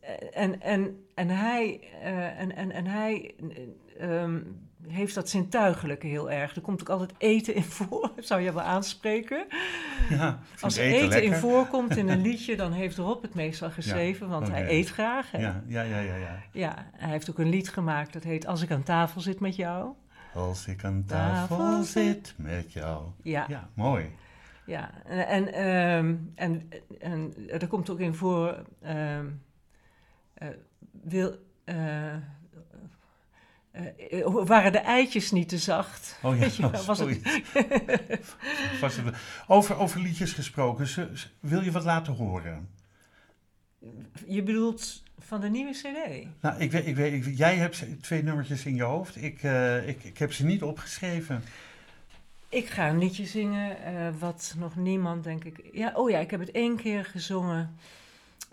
eh, 0.00 0.42
en, 0.42 0.60
en, 0.60 1.06
en 1.14 1.28
hij, 1.28 1.80
eh, 2.02 2.40
en, 2.40 2.56
en, 2.56 2.70
en 2.70 2.86
hij 2.86 3.34
eh, 3.98 4.22
ehm, 4.22 4.42
heeft 4.88 5.14
dat 5.14 5.28
zintuigelijke 5.28 6.06
heel 6.06 6.30
erg. 6.30 6.54
Er 6.56 6.60
komt 6.62 6.80
ook 6.80 6.88
altijd 6.88 7.12
eten 7.18 7.54
in 7.54 7.62
voor, 7.78 8.10
zou 8.18 8.40
je 8.40 8.52
wel 8.52 8.62
aanspreken. 8.62 9.46
ja. 10.08 10.38
Als 10.60 10.76
eten, 10.76 11.04
eten, 11.06 11.22
in 11.22 11.34
voorkomt 11.34 11.96
in 11.96 12.08
een 12.08 12.20
liedje, 12.28 12.56
dan 12.56 12.72
heeft 12.72 12.96
Rob 12.96 13.22
het 13.22 13.34
meestal 13.34 13.70
geschreven, 13.70 14.28
want 14.28 14.48
hij 14.50 14.68
eet 14.70 14.88
graag. 14.88 15.30
hè. 15.30 15.38
Ja, 15.38 15.62
ja, 15.66 15.82
ja, 15.82 15.98
ja, 15.98 16.16
ja. 16.16 16.42
Ja, 16.52 16.86
hij 16.92 17.10
heeft 17.10 17.30
ook 17.30 17.38
een 17.38 17.48
lied 17.48 17.68
gemaakt 17.68 18.12
dat 18.12 18.22
heet 18.22 18.46
Als 18.46 18.62
ik 18.62 18.70
aan 18.70 18.82
tafel 18.82 19.20
zit 19.20 19.40
met 19.40 19.56
jou. 19.56 19.92
Als 20.34 20.66
ik 20.66 20.84
aan 20.84 21.04
tafel 21.06 21.56
Tafel 21.56 21.82
zit 21.82 22.34
met 22.36 22.72
jou. 22.72 23.04
Ja, 23.22 23.44
Ja, 23.48 23.68
mooi. 23.74 24.10
ja. 24.66 24.90
En, 25.04 25.26
en, 25.26 25.52
ehm, 25.52 26.14
en, 26.34 26.68
en 26.98 27.34
er 27.48 27.66
komt 27.66 27.90
ook 27.90 28.00
in 28.00 28.14
voor, 28.14 28.62
ehm, 28.82 29.26
eh, 30.34 30.48
wil, 31.02 31.36
eh, 31.64 32.14
eh, 33.76 34.20
eh, 34.20 34.26
waren 34.46 34.72
de 34.72 34.78
eitjes 34.78 35.30
niet 35.30 35.48
te 35.48 35.58
zacht? 35.58 36.18
Oh 36.22 36.38
ja, 36.38 36.66
oh, 36.66 36.72
was 36.86 36.86
het- 36.86 36.96
zoiets. 36.96 37.40
Was 38.80 38.96
het- 38.96 39.14
over, 39.46 39.76
over 39.78 40.00
liedjes 40.00 40.32
gesproken, 40.32 40.88
wil 41.40 41.60
je 41.60 41.70
wat 41.70 41.84
laten 41.84 42.12
horen? 42.12 42.68
Je 44.26 44.42
bedoelt 44.42 45.02
van 45.18 45.40
de 45.40 45.48
nieuwe 45.48 45.70
cd? 45.72 46.26
Nou, 46.40 46.58
ik 46.60 46.70
weet, 46.70 46.86
ik 46.86 46.96
weet, 46.96 47.26
ik- 47.26 47.36
jij 47.36 47.56
hebt 47.56 47.84
twee 48.02 48.22
nummertjes 48.22 48.64
in 48.64 48.74
je 48.74 48.82
hoofd. 48.82 49.22
Ik, 49.22 49.42
eh, 49.42 49.88
ik, 49.88 50.04
ik 50.04 50.18
heb 50.18 50.32
ze 50.32 50.44
niet 50.44 50.62
opgeschreven. 50.62 51.42
Ik 52.48 52.66
ga 52.68 52.88
een 52.88 52.98
liedje 52.98 53.24
zingen, 53.26 53.76
wat 54.18 54.54
nog 54.58 54.76
niemand, 54.76 55.24
denk 55.24 55.44
ik... 55.44 55.68
Ja, 55.72 55.92
oh 55.94 56.10
ja, 56.10 56.18
ik 56.18 56.30
heb 56.30 56.40
het 56.40 56.50
één 56.50 56.76
keer 56.76 57.04
gezongen, 57.04 57.76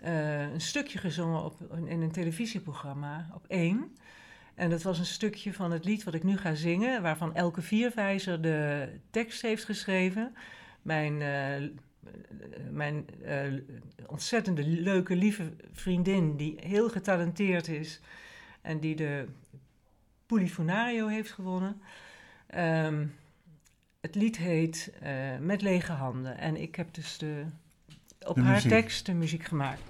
een 0.00 0.60
stukje 0.60 0.98
gezongen 0.98 1.44
op, 1.44 1.56
in 1.86 2.02
een 2.02 2.10
televisieprogramma, 2.12 3.26
op 3.34 3.44
één. 3.48 3.96
En 4.54 4.70
dat 4.70 4.82
was 4.82 4.98
een 4.98 5.06
stukje 5.06 5.52
van 5.52 5.70
het 5.72 5.84
lied 5.84 6.04
wat 6.04 6.14
ik 6.14 6.22
nu 6.22 6.36
ga 6.36 6.54
zingen, 6.54 7.02
waarvan 7.02 7.34
Elke 7.34 7.62
Vierwijzer 7.62 8.40
de 8.40 8.88
tekst 9.10 9.42
heeft 9.42 9.64
geschreven. 9.64 10.34
Mijn, 10.82 11.22
eh, 11.22 11.68
mijn 12.70 13.06
eh, 13.24 13.52
ontzettende 14.06 14.66
leuke, 14.66 15.16
lieve 15.16 15.52
vriendin, 15.72 16.36
die 16.36 16.56
heel 16.60 16.88
getalenteerd 16.88 17.68
is 17.68 18.00
en 18.60 18.80
die 18.80 18.96
de 18.96 19.28
Polifonario 20.26 21.06
heeft 21.06 21.32
gewonnen. 21.32 21.80
Ehm, 22.46 23.06
het 24.00 24.14
lied 24.14 24.36
heet 24.36 24.92
eh, 25.00 25.38
Met 25.40 25.62
lege 25.62 25.92
handen. 25.92 26.38
En 26.38 26.56
ik 26.56 26.74
heb 26.76 26.94
dus 26.94 27.18
de, 27.18 27.44
op 28.26 28.34
De 28.34 28.40
haar 28.40 28.54
muziek. 28.54 28.70
tekst 28.70 29.06
de 29.06 29.14
muziek 29.14 29.44
gemaakt. 29.44 29.82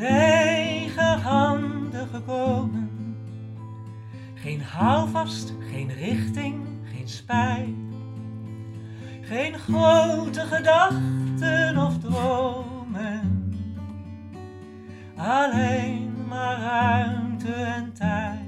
Ben 0.00 0.08
met 0.08 0.18
lege 0.18 1.18
handen 1.22 2.08
gekomen. 2.08 2.90
Geen 4.34 4.62
houvast, 4.62 5.54
geen 5.72 5.92
richting, 5.92 6.66
geen 6.84 7.08
spijt. 7.08 7.68
Geen 9.20 9.58
grote 9.58 10.40
gedachten 10.40 11.78
of 11.78 11.98
dromen. 11.98 13.54
Alleen 15.16 16.14
maar 16.28 16.60
ruimte 16.60 17.52
en 17.52 17.92
tijd. 17.92 18.38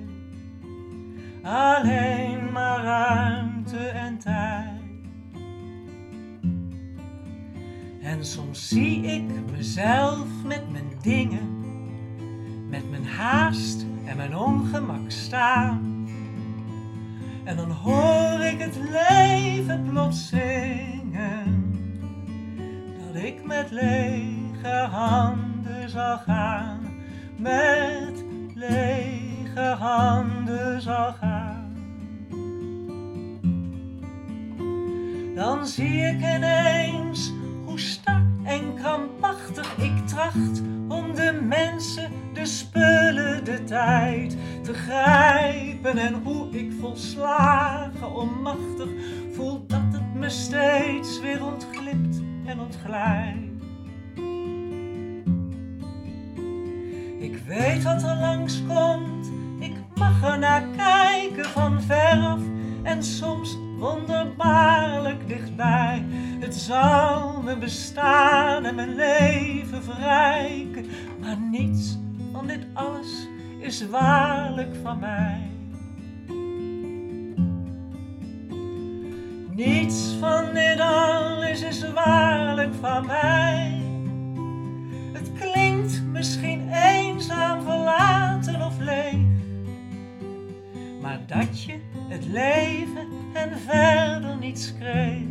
Alleen 1.42 2.52
maar 2.52 2.82
ruimte 2.82 3.78
en 3.78 4.18
tijd. 4.18 4.51
En 8.12 8.24
soms 8.24 8.68
zie 8.68 9.02
ik 9.02 9.50
mezelf 9.50 10.26
met 10.44 10.70
mijn 10.70 10.90
dingen, 11.02 11.60
met 12.68 12.90
mijn 12.90 13.06
haast 13.06 13.86
en 14.04 14.16
mijn 14.16 14.36
ongemak 14.36 15.10
staan. 15.10 16.08
En 17.44 17.56
dan 17.56 17.70
hoor 17.70 18.40
ik 18.40 18.58
het 18.58 18.76
leven 18.90 19.86
plots 19.90 20.28
zingen, 20.28 21.74
dat 23.06 23.22
ik 23.22 23.44
met 23.44 23.70
lege 23.70 24.88
handen 24.90 25.90
zal 25.90 26.18
gaan, 26.18 26.80
met 27.36 28.24
lege 28.54 29.76
handen 29.78 30.82
zal 30.82 31.12
gaan. 31.12 31.76
Dan 35.34 35.66
zie 35.66 36.00
ik 36.00 36.36
ineens 36.36 37.32
hoe 37.82 37.90
strak 37.90 38.22
en 38.42 38.74
krampachtig 38.74 39.76
ik 39.76 40.06
tracht 40.06 40.62
om 40.88 41.14
de 41.14 41.40
mensen, 41.48 42.10
de 42.32 42.46
spullen, 42.46 43.44
de 43.44 43.64
tijd 43.64 44.36
te 44.62 44.74
grijpen. 44.74 45.98
En 45.98 46.14
hoe 46.22 46.50
ik 46.50 46.72
volslagen 46.80 48.14
onmachtig 48.14 48.88
voel 49.32 49.66
dat 49.66 49.80
het 49.92 50.14
me 50.14 50.28
steeds 50.28 51.20
weer 51.20 51.44
ontglipt 51.44 52.20
en 52.46 52.60
ontglijdt. 52.60 53.50
Ik 57.18 57.38
weet 57.46 57.82
wat 57.82 58.02
er 58.02 58.16
langskomt, 58.16 59.30
ik 59.58 59.74
mag 59.94 60.22
er 60.22 60.38
naar 60.38 60.64
kijken 60.76 61.44
van 61.44 61.82
veraf 61.82 62.40
en 62.82 63.02
soms 63.02 63.56
wonderbaarlijk 63.82 65.28
dichtbij. 65.28 66.04
Het 66.40 66.54
zal 66.54 67.42
me 67.42 67.56
bestaan 67.56 68.64
en 68.64 68.74
mijn 68.74 68.94
leven 68.94 69.82
verrijken, 69.82 70.86
maar 71.20 71.36
niets 71.50 71.98
van 72.32 72.46
dit 72.46 72.66
alles 72.72 73.28
is 73.58 73.88
waarlijk 73.88 74.74
van 74.82 74.98
mij. 74.98 75.50
Niets 79.54 80.16
van 80.20 80.54
dit 80.54 80.80
alles 80.80 81.62
is 81.62 81.92
waarlijk 81.92 82.74
van 82.80 83.06
mij. 83.06 83.82
Het 85.12 85.30
klinkt 85.38 86.02
misschien 86.02 86.68
eenzaam, 86.72 87.62
verlaten 87.62 88.62
of 88.62 88.78
leeg. 88.78 89.20
Maar 91.00 91.20
dat 91.26 91.62
je 91.62 91.78
het 92.08 92.24
leven 92.26 93.11
en 93.42 93.58
verder 93.58 94.36
niets 94.36 94.74
kreeg, 94.78 95.22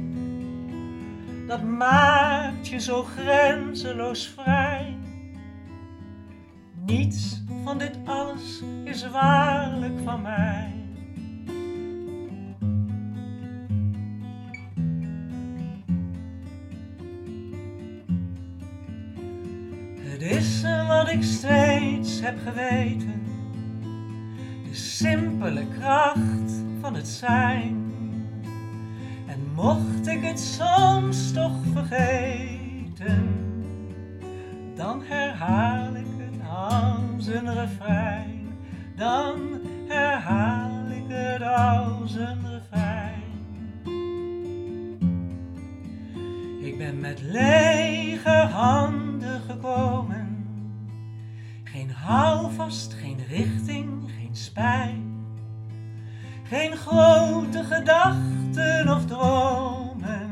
dat 1.47 1.63
maakt 1.63 2.67
je 2.67 2.79
zo 2.79 3.03
grenzeloos 3.03 4.27
vrij. 4.27 4.97
want 7.63 7.79
dit 7.79 7.97
alles 8.05 8.63
is 8.83 9.09
waarlijk 9.09 9.99
van 10.03 10.21
mij. 10.21 10.73
Het 19.99 20.21
is 20.21 20.61
wat 20.87 21.09
ik 21.09 21.23
steeds 21.23 22.21
heb 22.21 22.37
geweten, 22.43 23.23
de 24.69 24.75
simpele 24.75 25.65
kracht 25.79 26.63
van 26.81 26.93
het 26.95 27.07
zijn. 27.07 27.80
Mocht 29.61 30.07
ik 30.07 30.21
het 30.23 30.39
soms 30.39 31.31
toch 31.31 31.63
vergeten, 31.73 33.29
dan 34.75 35.01
herhaal 35.03 35.95
ik 35.95 36.05
het 36.17 36.49
als 36.49 37.27
een 37.27 37.53
refrein. 37.53 38.47
Dan 38.95 39.39
herhaal 39.87 40.89
ik 40.89 41.03
het 41.07 41.41
als 41.41 42.15
een 42.15 42.39
refrein. 42.49 43.23
Ik 46.61 46.77
ben 46.77 46.99
met 46.99 47.21
lege 47.21 48.47
handen 48.51 49.41
gekomen. 49.41 50.45
Geen 51.63 51.91
houvast, 51.91 52.93
geen 52.93 53.19
richting, 53.29 54.11
geen 54.17 54.35
spijt. 54.35 55.10
Geen 56.51 56.77
grote 56.77 57.63
gedachten 57.63 58.89
of 58.89 59.05
dromen. 59.05 60.31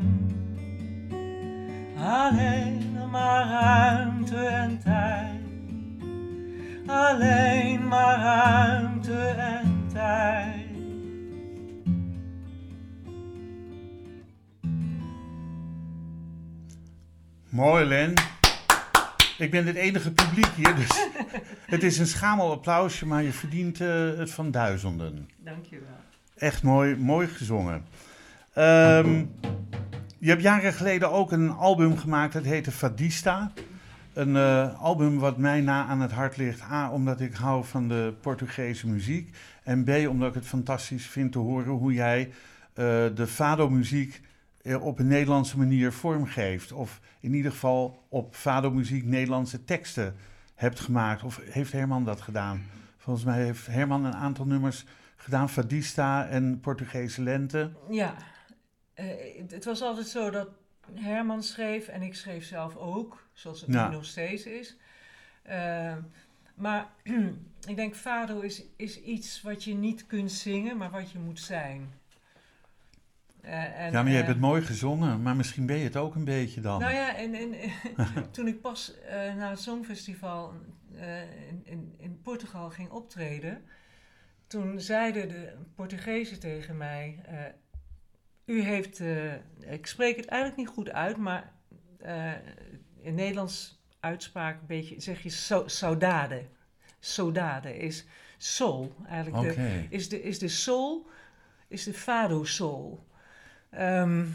Alleen 1.97 3.09
maar 3.11 3.47
ruimte 3.47 4.36
en 4.36 4.80
tijd. 4.84 5.41
Alleen 6.88 7.88
maar 7.88 8.20
ruimte 8.20 9.28
en 9.28 9.88
tijd. 9.93 10.67
Mooi, 17.49 17.86
Len. 17.86 18.13
Ik 19.38 19.51
ben 19.51 19.65
het 19.65 19.76
enige 19.76 20.11
publiek 20.11 20.51
hier, 20.55 20.76
dus 20.76 21.07
het 21.76 21.84
is 21.84 21.97
een 21.97 22.07
schamel 22.07 22.51
applausje, 22.51 23.05
maar 23.05 23.24
je 23.24 23.32
verdient 23.32 23.82
eh, 23.82 24.17
het 24.17 24.32
van 24.32 24.51
duizenden. 24.51 25.30
Dankjewel. 25.38 26.07
Echt 26.40 26.64
mooi, 26.64 26.96
mooi 26.96 27.28
gezongen. 27.28 27.86
Ehm, 28.54 29.26
je 30.18 30.30
hebt 30.30 30.42
jaren 30.42 30.74
geleden 30.74 31.12
ook 31.12 31.32
een 31.32 31.50
album 31.50 31.98
gemaakt, 31.98 32.34
dat 32.34 32.44
heette 32.44 32.72
Fadista. 32.72 33.52
Een 34.14 34.36
eh, 34.36 34.82
album 34.82 35.20
wat 35.20 35.38
mij 35.38 35.62
na 35.62 35.86
aan 35.86 36.02
het 36.02 36.12
hart 36.12 36.38
ligt. 36.38 36.62
A, 36.62 36.92
omdat 36.92 37.22
ik 37.22 37.34
hou 37.34 37.66
van 37.66 37.88
de 37.88 38.14
Portugese 38.22 38.88
muziek. 38.88 39.36
En 39.64 39.84
B, 39.84 39.90
omdat 40.10 40.28
ik 40.30 40.34
het 40.34 40.46
fantastisch 40.46 41.06
vind 41.06 41.32
te 41.32 41.40
horen 41.40 41.72
hoe 41.72 41.94
jij 41.94 42.32
eh, 42.74 42.86
de 43.16 43.28
fado-muziek 43.28 44.22
eh, 44.62 44.86
op 44.86 45.00
een 45.00 45.08
Nederlandse 45.08 45.58
manier 45.58 45.94
vormgeeft. 45.94 46.72
Of 46.72 47.00
in 47.20 47.34
ieder 47.34 47.52
geval 47.52 48.06
op 48.10 48.36
fado-muziek 48.36 49.06
Nederlandse 49.06 49.64
teksten 49.64 50.16
hebt 50.56 50.80
gemaakt. 50.80 51.24
Of 51.24 51.42
heeft 51.44 51.72
Herman 51.72 52.06
dat 52.06 52.22
gedaan? 52.22 52.62
Volgens 52.98 53.26
mij 53.26 53.44
heeft 53.44 53.68
Herman 53.68 54.06
een 54.06 54.16
aantal 54.16 54.46
nummers 54.46 54.86
gedaan. 55.22 55.49
Fadista 55.49 56.28
en 56.28 56.59
Portugese 56.59 57.22
Lente. 57.22 57.72
Ja, 57.89 58.15
eh, 58.99 59.43
het 59.49 59.65
was 59.65 59.82
altijd 59.82 60.07
zo 60.07 60.30
dat 60.30 60.49
Herman 60.93 61.43
schreef 61.43 61.88
en 61.88 62.01
ik 62.01 62.15
schreef 62.15 62.45
zelf 62.45 62.76
ook, 62.76 63.28
zoals 63.34 63.61
het 63.61 63.70
nu 63.70 63.76
nog 63.76 64.05
steeds 64.05 64.43
is. 64.43 64.78
Eh, 65.41 65.95
maar 66.55 66.88
ik 67.67 67.76
denk, 67.76 67.95
fado 67.95 68.39
is, 68.39 68.63
is 68.76 69.01
iets 69.01 69.41
wat 69.41 69.63
je 69.63 69.74
niet 69.74 70.05
kunt 70.05 70.32
zingen, 70.32 70.78
maar 70.78 70.89
wat 70.89 71.11
je 71.11 71.20
moet 71.20 71.39
zijn. 71.39 71.93
Eh, 73.41 73.80
en, 73.80 73.91
ja, 73.91 74.01
maar 74.01 74.11
je 74.11 74.17
hebt 74.17 74.28
het 74.28 74.39
mooi 74.39 74.61
gezongen, 74.61 75.22
maar 75.22 75.36
misschien 75.36 75.65
ben 75.65 75.78
je 75.78 75.84
het 75.84 75.97
ook 75.97 76.15
een 76.15 76.24
beetje 76.24 76.61
dan. 76.61 76.80
Nou 76.80 76.93
ja, 76.93 77.15
en, 77.24 77.34
en 77.34 77.53
toen 78.32 78.47
ik 78.47 78.61
pas 78.61 78.93
naar 79.36 79.49
het 79.49 79.59
Songfestival 79.59 80.53
in, 81.47 81.61
in, 81.63 81.93
in 81.97 82.22
Portugal 82.22 82.70
ging 82.70 82.89
optreden, 82.89 83.61
toen 84.50 84.80
zeiden 84.80 85.30
de 85.30 85.54
Portugezen 85.76 86.39
tegen 86.39 86.78
mij: 86.78 87.20
eh, 87.26 87.38
U 88.45 88.62
heeft, 88.62 89.00
eh, 89.00 89.34
ik 89.74 89.86
spreek 89.88 90.16
het 90.16 90.26
eigenlijk 90.26 90.60
niet 90.62 90.76
goed 90.76 90.89
uit, 90.91 91.18
maar 91.18 91.52
eh, 92.00 92.32
in 93.02 93.16
Nederlands 93.16 93.82
uitspraak 94.00 94.60
een 94.60 94.68
beetje, 94.68 95.00
zeg 95.02 95.24
je 95.24 95.30
so, 95.30 95.68
saudade. 95.68 96.45
Saudade 97.00 97.78
is 97.78 98.06
soul, 98.38 98.95
eigenlijk. 99.08 99.56
De, 99.56 99.86
is, 99.89 100.10
de, 100.10 100.22
is 100.22 100.39
de 100.39 100.47
soul, 100.47 101.08
is 101.68 101.84
de 101.84 101.93
fado 101.93 102.43
soul. 102.43 103.08
Ehm, 103.70 104.26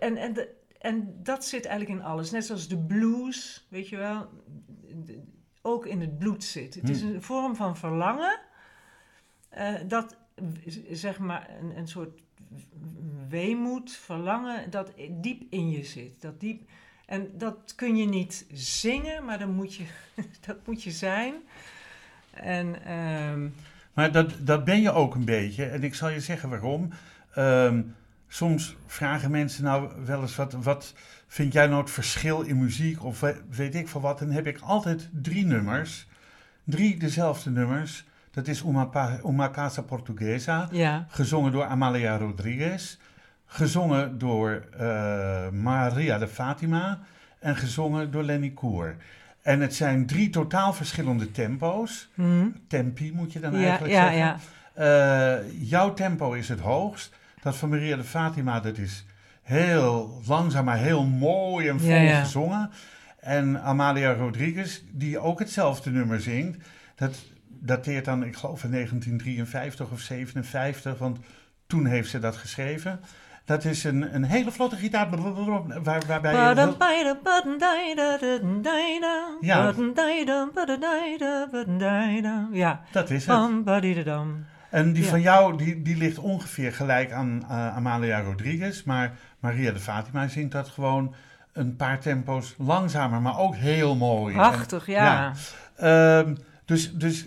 en, 0.00 0.16
en, 0.16 0.32
de- 0.32 0.54
en 0.78 1.22
dat 1.22 1.44
zit 1.44 1.64
eigenlijk 1.64 2.00
in 2.00 2.06
alles. 2.06 2.30
Net 2.30 2.44
zoals 2.44 2.68
de 2.68 2.78
blues, 2.78 3.66
weet 3.70 3.88
je 3.88 3.96
wel, 3.96 4.28
de- 5.04 5.22
ook 5.62 5.86
in 5.86 6.00
het 6.00 6.18
bloed 6.18 6.44
zit. 6.44 6.74
Het 6.74 6.88
is 6.88 7.00
Hm. 7.00 7.06
een 7.08 7.22
vorm 7.22 7.56
van 7.56 7.76
verlangen 7.76 8.40
eh, 9.50 9.74
dat, 9.88 10.16
zeg 10.90 11.18
maar, 11.18 11.48
een, 11.60 11.76
een 11.78 11.88
soort 11.88 12.20
weemoed, 13.28 13.92
verlangen, 13.92 14.70
dat 14.70 14.92
diep 15.10 15.42
in 15.50 15.70
je 15.70 15.84
zit. 15.84 16.20
Dat 16.20 16.40
diep, 16.40 16.62
en 17.06 17.30
dat 17.38 17.72
kun 17.76 17.96
je 17.96 18.06
niet 18.06 18.46
zingen, 18.52 19.24
maar 19.24 19.38
dan 19.38 19.50
moet 19.54 19.74
je, 19.74 19.84
dat 20.46 20.66
moet 20.66 20.82
je 20.82 20.90
zijn. 20.90 21.34
En 22.30 22.84
ehm, 22.84 23.48
Maar 23.94 24.12
dat, 24.12 24.32
dat 24.40 24.64
ben 24.64 24.80
je 24.80 24.90
ook 24.92 25.14
een 25.14 25.24
beetje. 25.24 25.64
En 25.64 25.82
ik 25.84 25.94
zal 25.94 26.08
je 26.08 26.20
zeggen 26.20 26.48
waarom. 26.48 26.88
Ehm, 27.34 27.82
soms 28.28 28.76
vragen 28.86 29.30
mensen 29.30 29.64
nou 29.64 30.04
wel 30.04 30.20
eens 30.20 30.36
wat, 30.36 30.52
wat 30.52 30.94
vind 31.26 31.52
jij 31.52 31.66
nou 31.66 31.80
het 31.80 31.90
verschil 31.90 32.40
in 32.42 32.58
muziek 32.58 33.04
of 33.04 33.20
we- 33.20 33.42
weet 33.50 33.74
ik 33.74 33.88
veel 33.88 34.00
wat. 34.00 34.20
En 34.20 34.26
dan 34.26 34.34
heb 34.34 34.46
ik 34.46 34.58
altijd 34.60 35.08
drie 35.12 35.44
nummers. 35.46 36.06
Drie 36.64 36.96
dezelfde 36.98 37.50
nummers. 37.50 38.04
Dat 38.30 38.48
is 38.48 38.62
Uma, 38.62 38.84
Pa- 38.86 39.18
Uma 39.24 39.50
Casa 39.50 39.82
Portuguesa, 39.82 40.68
ja, 40.70 41.06
gezongen 41.08 41.52
door 41.52 41.64
Amalia 41.64 42.16
Rodriguez. 42.16 42.98
Gezongen 43.46 44.18
door 44.18 44.64
eh, 44.78 45.48
Maria 45.48 46.18
de 46.18 46.28
Fatima 46.28 46.98
en 47.38 47.56
gezongen 47.56 48.10
door 48.10 48.22
Lenny 48.22 48.50
Koer. 48.50 48.96
En 49.42 49.60
het 49.60 49.74
zijn 49.74 50.06
drie 50.06 50.30
totaal 50.30 50.72
verschillende 50.72 51.30
tempo's. 51.30 52.08
Hm. 52.14 52.48
Tempi 52.68 53.12
moet 53.12 53.32
je 53.32 53.40
dan 53.40 53.52
ja, 53.52 53.68
eigenlijk 53.68 53.94
ja, 53.94 54.10
zeggen. 54.12 54.40
Eh, 54.72 55.68
jouw 55.68 55.94
tempo 55.94 56.32
is 56.32 56.48
het 56.48 56.60
hoogst. 56.60 57.14
Dat 57.42 57.56
van 57.56 57.68
Maria 57.68 57.96
de 57.96 58.04
Fatima, 58.04 58.60
dat 58.60 58.78
is 58.78 59.04
heel 59.42 60.20
langzaam, 60.26 60.64
maar 60.64 60.78
heel 60.78 61.04
mooi 61.04 61.68
en 61.68 61.80
vol 61.80 62.08
gezongen. 62.08 62.70
En 63.20 63.62
Amalia 63.62 64.12
Rodriguez, 64.12 64.80
die 64.90 65.18
ook 65.18 65.38
hetzelfde 65.38 65.90
nummer 65.90 66.20
zingt, 66.20 66.58
dat 66.94 67.16
dateert 67.60 68.04
dan, 68.04 68.24
ik 68.24 68.36
geloof, 68.36 68.60
van 68.60 68.70
1953 68.70 69.90
of 69.90 70.00
57, 70.00 70.98
want 70.98 71.18
toen 71.66 71.86
heeft 71.86 72.10
ze 72.10 72.18
dat 72.18 72.36
geschreven. 72.36 73.00
Dat 73.44 73.64
is 73.64 73.84
een, 73.84 74.14
een 74.14 74.24
hele 74.24 74.50
vlotte 74.50 74.76
gitaar, 74.76 75.10
waar, 75.82 76.02
waarbij 76.06 76.32
je... 76.32 76.54
Ja. 79.40 79.70
Dat 82.92 83.10
is 83.10 83.26
het. 83.26 83.36
En 84.70 84.92
die 84.92 85.02
Ja. 85.02 85.08
van 85.08 85.20
jou, 85.20 85.56
die, 85.56 85.82
die 85.82 85.96
ligt 85.96 86.18
ongeveer 86.18 86.72
gelijk 86.72 87.12
aan 87.12 87.42
eh, 87.48 87.76
Amalia 87.76 88.20
Rodriguez. 88.20 88.82
Maar 88.82 89.12
Maria 89.40 89.72
de 89.72 89.78
Fatima 89.78 90.28
zingt 90.28 90.52
dat 90.52 90.68
gewoon 90.68 91.14
een 91.52 91.76
paar 91.76 92.00
tempo's 92.00 92.54
langzamer, 92.58 93.20
maar 93.20 93.38
ook 93.38 93.54
heel 93.56 93.96
mooi. 93.96 94.34
Prachtig, 94.34 94.86
ja. 94.86 95.32
Ehm, 95.76 96.34
dus 96.64 96.92
dus 96.92 97.24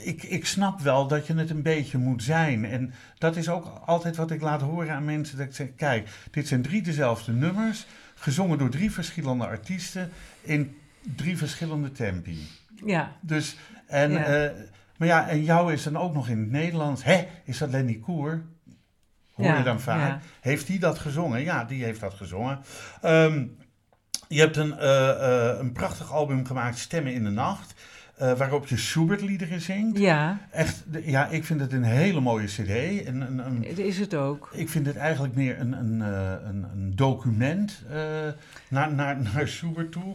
ik, 0.00 0.22
ik 0.22 0.46
snap 0.46 0.80
wel 0.80 1.06
dat 1.06 1.26
je 1.26 1.34
het 1.34 1.50
een 1.50 1.62
beetje 1.62 1.98
moet 1.98 2.22
zijn. 2.22 2.64
En 2.64 2.92
dat 3.18 3.36
is 3.36 3.48
ook 3.48 3.80
altijd 3.86 4.16
wat 4.16 4.30
ik 4.30 4.40
laat 4.40 4.60
horen 4.60 4.94
aan 4.94 5.04
mensen. 5.04 5.36
Dat 5.38 5.46
ik 5.46 5.54
zeg, 5.54 5.68
kijk, 5.76 6.08
dit 6.30 6.48
zijn 6.48 6.62
drie 6.62 6.82
dezelfde 6.82 7.32
nummers, 7.32 7.86
gezongen 8.14 8.58
door 8.58 8.68
drie 8.70 8.90
verschillende 8.92 9.46
artiesten 9.46 10.10
in 10.42 10.76
drie 11.16 11.38
verschillende 11.38 11.92
tempi. 11.92 12.48
Ja. 12.84 13.12
Dus, 13.20 13.56
en, 13.86 14.10
Ja. 14.12 14.24
eh, 14.24 14.50
maar 14.96 15.08
ja, 15.08 15.28
en 15.28 15.44
jou 15.44 15.72
is 15.72 15.82
dan 15.82 15.96
ook 15.96 16.14
nog 16.14 16.28
in 16.28 16.38
het 16.38 16.50
Nederlands. 16.50 17.04
Hé, 17.04 17.26
is 17.44 17.58
dat 17.58 17.70
Lenny 17.70 17.94
Koer? 17.94 18.42
Hoor 19.32 19.46
Ja, 19.46 19.56
je 19.58 19.62
dan 19.64 19.80
vaak. 19.80 20.08
ja. 20.08 20.20
Heeft 20.40 20.66
die 20.66 20.78
dat 20.78 20.98
gezongen? 20.98 21.42
Ja, 21.42 21.64
die 21.64 21.84
heeft 21.84 22.00
dat 22.00 22.14
gezongen. 22.14 22.60
Ehm, 23.02 23.46
je 24.28 24.40
hebt 24.40 24.56
een, 24.56 24.78
eh, 24.78 25.10
eh, 25.50 25.58
een 25.58 25.72
prachtig 25.72 26.12
album 26.12 26.46
gemaakt, 26.46 26.78
Stemmen 26.78 27.12
in 27.12 27.24
de 27.24 27.30
Nacht. 27.30 27.75
Eh, 28.16 28.32
waarop 28.32 28.66
je 28.66 28.76
Schubert-liederen 28.76 29.60
zingt. 29.60 29.98
Ja, 29.98 30.38
Echt, 30.50 30.82
de- 30.90 31.10
ja, 31.10 31.28
ik 31.28 31.44
vind 31.44 31.60
het 31.60 31.72
een 31.72 31.82
hele 31.82 32.20
mooie 32.20 32.46
cd. 32.46 33.04
En 33.06 33.20
een, 33.20 33.38
een, 33.46 33.78
is 33.78 33.98
het 33.98 34.14
ook. 34.14 34.48
ik 34.52 34.68
vind 34.68 34.86
het 34.86 34.96
eigenlijk 34.96 35.34
meer 35.34 35.60
een, 35.60 35.72
een, 35.72 36.02
eh, 36.02 36.48
een, 36.48 36.66
een 36.72 36.92
document 36.94 37.82
eh, 37.90 37.96
naar, 38.68 38.92
naar, 38.94 39.20
naar 39.34 39.48
Schubert 39.48 39.92
toe. 39.92 40.14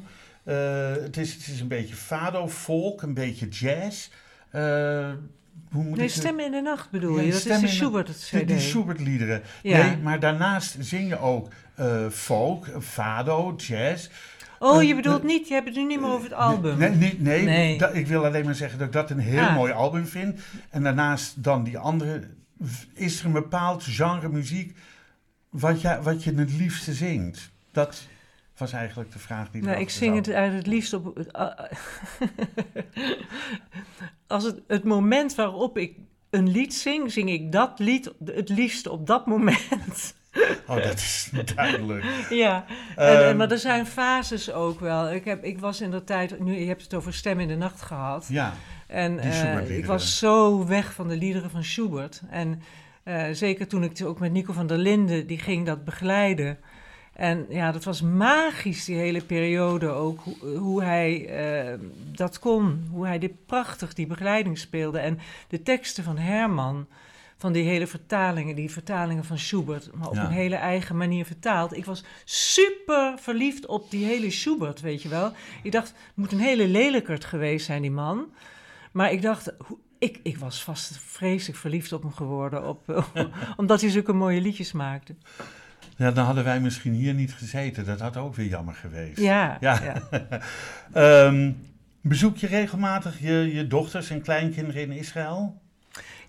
Het, 1.04 1.18
is, 1.18 1.34
het 1.34 1.48
is 1.48 1.60
een 1.60 1.68
beetje 1.68 1.96
fado, 1.96 2.48
folk, 2.48 3.02
een 3.02 3.14
beetje 3.14 3.48
jazz. 3.48 4.10
Hoe 5.72 5.84
moet 5.84 5.98
nee, 5.98 6.08
Stemmen 6.08 6.46
in 6.46 6.52
de 6.52 6.62
Nacht 6.62 6.90
bedoel 6.90 7.20
je? 7.20 7.32
Dat 7.32 7.46
is 7.46 7.60
de 7.62 7.68
Schubert 7.68 8.08
het 8.08 8.32
CD. 8.32 8.48
Die, 8.48 8.60
Schubert-liederen. 8.60 9.42
Ja. 9.62 9.86
Nee, 9.88 9.98
maar 9.98 10.20
daarnaast 10.20 10.76
zing 10.80 11.08
je 11.10 11.20
ook 11.20 11.48
folk, 12.12 12.68
fado, 12.80 13.54
jazz. 13.58 14.10
Oh, 14.64 14.84
je 14.84 14.96
bedoelt 14.96 15.24
niet, 15.24 15.48
je 15.48 15.54
hebt 15.54 15.68
het 15.68 15.76
nu 15.76 15.86
niet 15.86 16.00
meer 16.00 16.10
over 16.10 16.24
het 16.24 16.34
album. 16.34 16.78
Nee, 16.78 16.90
nee, 16.90 17.16
nee, 17.20 17.44
nee. 17.44 17.78
Dat, 17.78 17.96
ik 17.96 18.08
wil 18.08 18.26
alleen 18.26 18.46
maar 18.46 18.56
zeggen 18.56 18.78
dat 18.78 18.88
ik 18.88 18.94
dat 18.94 19.10
een 19.10 19.20
heel 19.20 19.44
ah. 19.44 19.56
mooi 19.56 19.74
album 19.74 20.06
vind. 20.06 20.40
En 20.70 20.84
daarnaast 20.84 21.44
dan 21.44 21.64
die 21.64 21.78
andere, 21.78 22.28
is 22.94 23.20
er 23.20 23.26
een 23.26 23.32
bepaald 23.32 23.84
genre 23.84 24.30
muziek 24.30 24.78
wat 25.50 25.82
je, 25.82 26.00
wat 26.02 26.24
je 26.24 26.34
het 26.34 26.52
liefste 26.52 26.94
zingt? 26.94 27.52
Dat 27.72 28.08
was 28.58 28.72
eigenlijk 28.72 29.12
de 29.12 29.20
vraag 29.20 29.52
die. 29.52 29.62
Nou, 29.62 29.80
ik 29.80 29.90
zing 29.90 30.16
het 30.16 30.30
eigenlijk 30.30 30.66
het 30.66 30.74
liefst 30.74 30.94
op. 30.94 31.18
Als 34.28 34.44
het, 34.44 34.62
het 34.68 34.84
moment 34.84 35.36
waarop 35.36 35.78
ik 35.78 35.96
een 36.30 36.50
lied 36.50 36.74
zing, 36.74 37.12
zing 37.12 37.30
ik 37.30 37.52
dat 37.52 37.80
lied 37.80 38.14
het 38.26 38.50
liefst 38.50 38.88
op 38.88 39.08
dat 39.08 39.26
moment. 39.26 40.14
Oh, 40.78 40.84
dat 40.84 40.96
is 40.96 41.30
duidelijk. 41.56 42.06
ja, 42.30 42.66
en, 42.96 43.28
ehm, 43.28 43.38
maar 43.38 43.52
er 43.52 43.58
zijn 43.58 43.86
fases 43.86 44.52
ook 44.52 44.80
wel. 44.80 45.12
Ik, 45.12 45.26
heb, 45.26 45.44
ik 45.44 45.60
was 45.60 45.82
in 45.82 45.92
de 45.92 46.04
tijd, 46.04 46.40
nu 46.40 46.60
je 46.60 46.68
hebt 46.68 46.84
het 46.84 46.94
over 46.94 47.14
Stem 47.14 47.40
in 47.40 47.48
de 47.48 47.56
Nacht 47.56 47.82
gehad. 47.82 48.26
Ja. 48.30 48.54
En 48.88 49.26
uh, 49.26 49.78
ik 49.78 49.86
was 49.86 50.18
zo 50.18 50.66
weg 50.66 50.94
van 50.94 51.08
de 51.08 51.16
liederen 51.16 51.50
van 51.50 51.64
Schubert. 51.64 52.22
En 52.30 52.62
uh, 53.04 53.24
zeker 53.32 53.68
toen 53.68 53.84
ik 53.84 54.02
ook 54.04 54.20
met 54.20 54.32
Nico 54.32 54.54
van 54.54 54.68
der 54.68 54.78
Linden, 54.78 55.28
die 55.28 55.40
ging 55.40 55.66
dat 55.66 55.86
begeleiden. 55.86 56.58
En 57.14 57.46
ja, 57.50 57.72
dat 57.72 57.84
was 57.84 58.02
magisch, 58.02 58.86
die 58.86 58.96
hele 58.96 59.22
periode 59.22 59.88
ook. 59.88 60.20
Hoe, 60.22 60.58
hoe 60.58 60.84
hij 60.84 61.30
uh, 61.72 61.80
dat 62.16 62.40
kon. 62.40 62.88
Hoe 62.92 63.06
hij 63.06 63.20
dit 63.20 63.46
prachtig, 63.46 63.94
die 63.94 64.08
begeleiding 64.08 64.58
speelde. 64.58 65.00
En 65.00 65.20
de 65.48 65.62
teksten 65.62 66.04
van 66.04 66.18
Herman, 66.18 66.88
van 67.42 67.52
die 67.52 67.64
hele 67.64 67.88
vertalingen, 67.88 68.56
die 68.56 68.72
vertalingen 68.72 69.26
van 69.26 69.38
Schubert, 69.38 69.90
maar 69.94 70.08
op 70.08 70.16
een 70.16 70.30
hele 70.30 70.56
eigen 70.56 70.98
manier 70.98 71.26
vertaald. 71.26 71.78
Ik 71.78 71.86
was 71.86 72.04
super 72.26 73.14
verliefd 73.20 73.66
op 73.66 73.92
die 73.92 74.06
hele 74.06 74.32
Schubert, 74.32 74.82
weet 74.82 75.02
je 75.02 75.10
wel. 75.10 75.32
Ik 75.64 75.72
dacht, 75.72 75.88
het 75.88 76.16
moet 76.16 76.32
een 76.32 76.40
hele 76.40 76.68
lelijkert 76.68 77.26
geweest 77.26 77.66
zijn, 77.66 77.82
die 77.82 77.92
man. 77.92 78.26
Maar 78.92 79.12
ik 79.12 79.22
dacht, 79.22 79.54
ik, 80.00 80.20
ik 80.24 80.38
was 80.38 80.64
vast 80.64 80.98
vreselijk 81.00 81.60
verliefd 81.60 81.94
op 81.94 82.02
hem 82.02 82.14
geworden, 82.14 82.68
op, 82.68 83.06
omdat 83.58 83.82
hij 83.82 83.90
zulke 83.90 84.14
mooie 84.14 84.42
liedjes 84.42 84.72
maakte. 84.72 85.16
Ja, 85.98 86.12
dan 86.12 86.26
hadden 86.26 86.44
wij 86.44 86.60
misschien 86.60 86.94
hier 86.94 87.14
niet 87.14 87.34
gezeten. 87.34 87.86
Dat 87.86 88.00
had 88.00 88.18
ook 88.18 88.36
weer 88.36 88.48
jammer 88.48 88.74
geweest. 88.74 89.20
Ja. 89.20 89.58
ja. 89.60 90.02
Ehm, 90.94 91.52
bezoek 92.02 92.38
je 92.38 92.48
regelmatig 92.48 93.20
je, 93.20 93.54
je 93.54 93.68
dochters 93.68 94.10
en 94.10 94.22
kleinkinderen 94.22 94.82
in 94.82 94.92
Israël? 94.92 95.61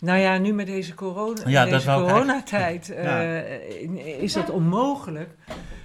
Nou 0.03 0.19
ja, 0.19 0.39
nu 0.39 0.53
met 0.53 0.67
deze, 0.67 0.95
corona, 0.95 1.41
ja, 1.47 1.65
deze 1.65 1.87
coronatijd 1.87 2.91
uh, 2.91 4.23
is 4.23 4.33
dat 4.33 4.51
onmogelijk. 4.51 5.35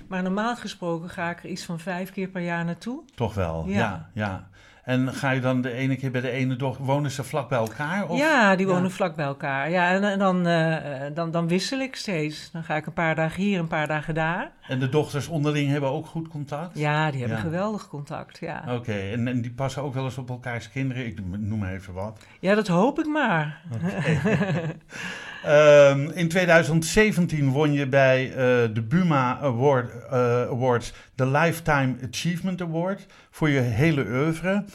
Maar 0.08 0.24
normaal 0.24 0.56
gesproken 0.56 1.10
ga 1.10 1.30
ik 1.30 1.44
er 1.44 1.50
iets 1.50 1.64
van 1.66 1.80
vijf 1.80 2.12
keer 2.12 2.28
per 2.28 2.42
jaar 2.42 2.66
naartoe. 2.66 3.04
Toch 3.16 3.34
wel, 3.34 3.64
ja. 3.68 4.10
ja. 4.14 4.48
En 4.88 5.14
ga 5.14 5.32
je 5.32 5.42
dan 5.42 5.62
de 5.62 5.72
ene 5.72 5.96
keer 5.96 6.12
bij 6.12 6.22
de 6.22 6.30
ene 6.30 6.56
dochter, 6.56 6.86
wonen 6.86 7.12
ze 7.12 7.24
vlak 7.24 7.50
bij 7.50 7.58
elkaar? 7.58 8.08
Of? 8.08 8.18
Ja, 8.20 8.56
die 8.56 8.68
wonen 8.68 8.92
vlak 8.92 9.16
bij 9.16 9.26
elkaar. 9.26 9.70
Ja, 9.70 9.92
en, 9.92 10.20
dan, 10.20 10.48
uh, 10.48 10.76
dan, 11.14 11.32
dan 11.32 11.48
wissel 11.48 11.80
ik 11.80 11.96
steeds. 11.96 12.52
Dan 12.52 12.64
ga 12.64 12.76
ik 12.76 12.86
een 12.86 12.94
paar 12.94 13.16
dagen 13.16 13.44
hier, 13.44 13.60
een 13.60 13.68
paar 13.68 13.88
dagen 13.88 14.14
daar. 14.14 14.52
En 14.68 14.80
de 14.80 14.90
dochters 14.90 15.28
onderling 15.28 15.70
hebben 15.70 15.90
ook 15.90 16.06
goed 16.06 16.28
contact? 16.28 16.78
Ja, 16.78 17.12
die 17.12 17.20
hebben 17.20 17.38
geweldig 17.38 17.88
contact, 17.88 18.40
ja. 18.40 18.64
Oké, 18.68 18.94
en, 18.94 19.28
en 19.28 19.42
die 19.42 19.52
passen 19.52 19.82
ook 19.82 19.94
wel 19.94 20.04
eens 20.04 20.18
op 20.18 20.30
elkaars 20.30 20.70
kinderen? 20.70 21.06
Ik 21.06 21.20
noem 21.38 21.60
maar 21.60 21.74
even 21.74 21.94
wat. 21.94 22.20
Ja, 22.40 22.56
dat 22.56 22.68
hoop 22.68 23.00
ik 23.00 23.08
maar. 23.08 23.62
um, 25.46 26.12
in 26.12 26.28
2017 26.28 27.50
won 27.50 27.74
je 27.74 27.88
bij 27.88 28.28
uh, 28.30 28.36
de 28.74 28.86
Buma 28.88 29.40
Award, 29.40 29.94
uh, 29.94 30.12
Awards 30.42 30.94
de 31.16 31.28
Lifetime 31.28 31.96
Achievement 32.12 32.62
Award 32.62 33.06
voor 33.32 33.50
je 33.50 33.60
hele 33.60 34.06
oeuvre. 34.06 34.66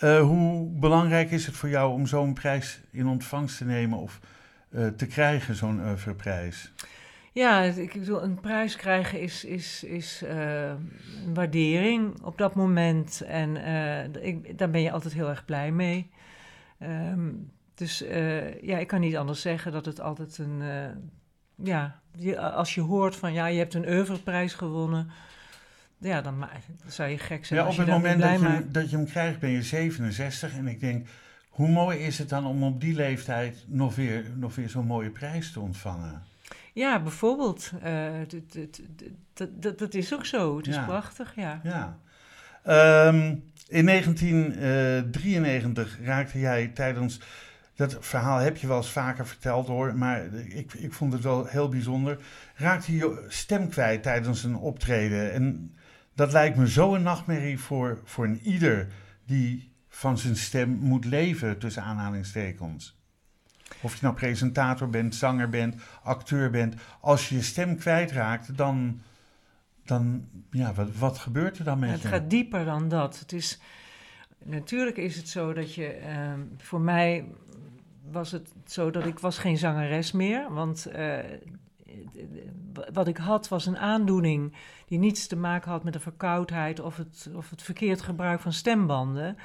Uh, 0.00 0.20
hoe 0.20 0.68
belangrijk 0.70 1.30
is 1.30 1.46
het 1.46 1.54
voor 1.54 1.68
jou 1.68 1.92
om 1.92 2.06
zo'n 2.06 2.34
prijs 2.34 2.80
in 2.90 3.06
ontvangst 3.06 3.58
te 3.58 3.64
nemen 3.64 3.98
of 3.98 4.20
te 4.96 5.06
krijgen, 5.06 5.54
zo'n 5.54 5.80
oeuvreprijs? 5.80 6.72
Ja, 7.32 7.62
ik 7.62 7.92
bedoel, 7.92 8.22
een 8.22 8.40
prijs 8.40 8.76
krijgen 8.76 9.20
is, 9.20 9.44
is, 9.44 9.84
is 9.84 10.22
een 11.24 11.34
waardering 11.34 12.22
op 12.22 12.38
dat 12.38 12.54
moment. 12.54 13.20
En 13.20 13.56
ik, 14.22 14.58
daar 14.58 14.70
ben 14.70 14.82
je 14.82 14.90
altijd 14.90 15.14
heel 15.14 15.28
erg 15.28 15.44
blij 15.44 15.70
mee. 15.70 16.10
Um, 16.82 17.50
dus 17.80 18.02
uh, 18.02 18.62
ja, 18.62 18.78
ik 18.78 18.86
kan 18.86 19.00
niet 19.00 19.16
anders 19.16 19.40
zeggen 19.40 19.72
dat 19.72 19.84
het 19.84 20.00
altijd 20.00 20.38
een. 20.38 20.60
Uh, 20.60 20.84
ja, 21.66 22.00
als 22.36 22.74
je 22.74 22.80
hoort 22.80 23.16
van 23.16 23.32
ja, 23.32 23.46
je 23.46 23.58
hebt 23.58 23.74
een 23.74 23.88
oeuvreprijs 23.88 24.54
gewonnen. 24.54 25.10
Ja, 25.98 26.20
dan, 26.20 26.40
dan 26.40 26.48
zou 26.90 27.10
je 27.10 27.18
gek 27.18 27.46
zijn. 27.46 27.60
Ja, 27.60 27.68
op 27.68 27.76
het 27.76 27.86
moment 27.86 28.20
dat 28.20 28.40
je, 28.40 28.70
dat 28.70 28.90
je 28.90 28.96
hem 28.96 29.06
krijgt, 29.06 29.38
ben 29.38 29.50
je 29.50 29.62
67. 29.62 30.56
En 30.56 30.68
ik 30.68 30.80
denk, 30.80 31.06
hoe 31.48 31.68
mooi 31.68 31.98
is 31.98 32.18
het 32.18 32.28
dan 32.28 32.46
om 32.46 32.62
op 32.62 32.80
die 32.80 32.94
leeftijd 32.94 33.64
nog 33.66 33.94
weer, 33.94 34.24
nog 34.36 34.54
weer 34.54 34.68
zo'n 34.68 34.86
mooie 34.86 35.10
prijs 35.10 35.52
te 35.52 35.60
ontvangen? 35.60 36.22
Ja, 36.72 37.02
bijvoorbeeld. 37.02 37.72
Uh, 37.84 38.10
dat, 39.32 39.78
dat, 39.78 39.94
is 39.94 40.14
ook 40.14 40.26
zo. 40.26 40.56
Het 40.56 40.66
is 40.66 40.84
prachtig, 40.84 41.32
ja. 41.36 41.60
ja. 41.62 41.98
Um, 43.08 43.44
in 43.68 43.86
1993 43.86 45.98
raakte 46.04 46.38
jij 46.38 46.68
tijdens 46.68 47.20
dat 47.80 47.96
verhaal 48.00 48.38
heb 48.38 48.56
je 48.56 48.66
wel 48.66 48.76
eens 48.76 48.90
vaker 48.90 49.26
verteld 49.26 49.66
hoor, 49.66 49.94
maar 49.94 50.34
ik, 50.34 50.72
ik 50.72 50.92
vond 50.92 51.12
het 51.12 51.22
wel 51.22 51.46
heel 51.46 51.68
bijzonder. 51.68 52.18
Raakte 52.54 52.96
je 52.96 53.24
stem 53.28 53.68
kwijt 53.68 54.02
tijdens 54.02 54.44
een 54.44 54.56
optreden. 54.56 55.32
En 55.32 55.74
dat 56.14 56.32
lijkt 56.32 56.56
me 56.56 56.70
zo 56.70 56.94
een 56.94 57.02
nachtmerrie 57.02 57.58
voor, 57.58 58.00
voor 58.04 58.24
een 58.24 58.40
ieder 58.40 58.92
die 59.24 59.72
van 59.88 60.18
zijn 60.18 60.36
stem 60.36 60.70
moet 60.70 61.04
leven, 61.04 61.58
tussen 61.58 61.82
aanhalingstekens. 61.82 62.98
Of 63.80 63.94
je 63.94 63.98
nou 64.02 64.14
presentator 64.14 64.90
bent, 64.90 65.14
zanger 65.14 65.48
bent, 65.48 65.74
acteur 66.02 66.50
bent. 66.50 66.74
Als 67.00 67.28
je 67.28 67.34
je 67.34 67.42
stem 67.42 67.76
kwijtraakt, 67.76 68.56
dan, 68.56 69.00
dan 69.84 70.28
ja, 70.50 70.74
wat, 70.74 70.96
wat 70.96 71.18
gebeurt 71.18 71.58
er 71.58 71.64
dan 71.64 71.78
met 71.78 71.88
je? 71.88 71.94
Het 71.94 72.06
gaat 72.06 72.30
dieper 72.30 72.64
dan 72.64 72.88
dat. 72.88 73.18
Het 73.18 73.32
is, 73.32 73.60
natuurlijk 74.44 74.96
is 74.96 75.16
het 75.16 75.28
zo 75.28 75.52
dat 75.52 75.74
je, 75.74 75.86
ehm, 75.86 76.40
voor 76.56 76.80
mij 76.80 77.24
was 78.10 78.30
het 78.30 78.52
zo 78.66 78.90
dat 78.90 79.06
ik 79.06 79.18
was 79.18 79.38
geen 79.38 79.58
zangeres 79.58 80.12
meer, 80.12 80.52
want 80.52 80.86
uh, 80.96 81.18
wat 82.92 83.08
ik 83.08 83.16
had 83.16 83.48
was 83.48 83.66
een 83.66 83.78
aandoening 83.78 84.54
die 84.86 84.98
niets 84.98 85.26
te 85.26 85.36
maken 85.36 85.70
had 85.70 85.84
met 85.84 85.92
de 85.92 86.00
verkoudheid 86.00 86.80
of 86.80 86.96
het, 86.96 87.30
of 87.34 87.50
het 87.50 87.62
verkeerd 87.62 88.00
gebruik 88.00 88.40
van 88.40 88.52
stembanden. 88.52 89.36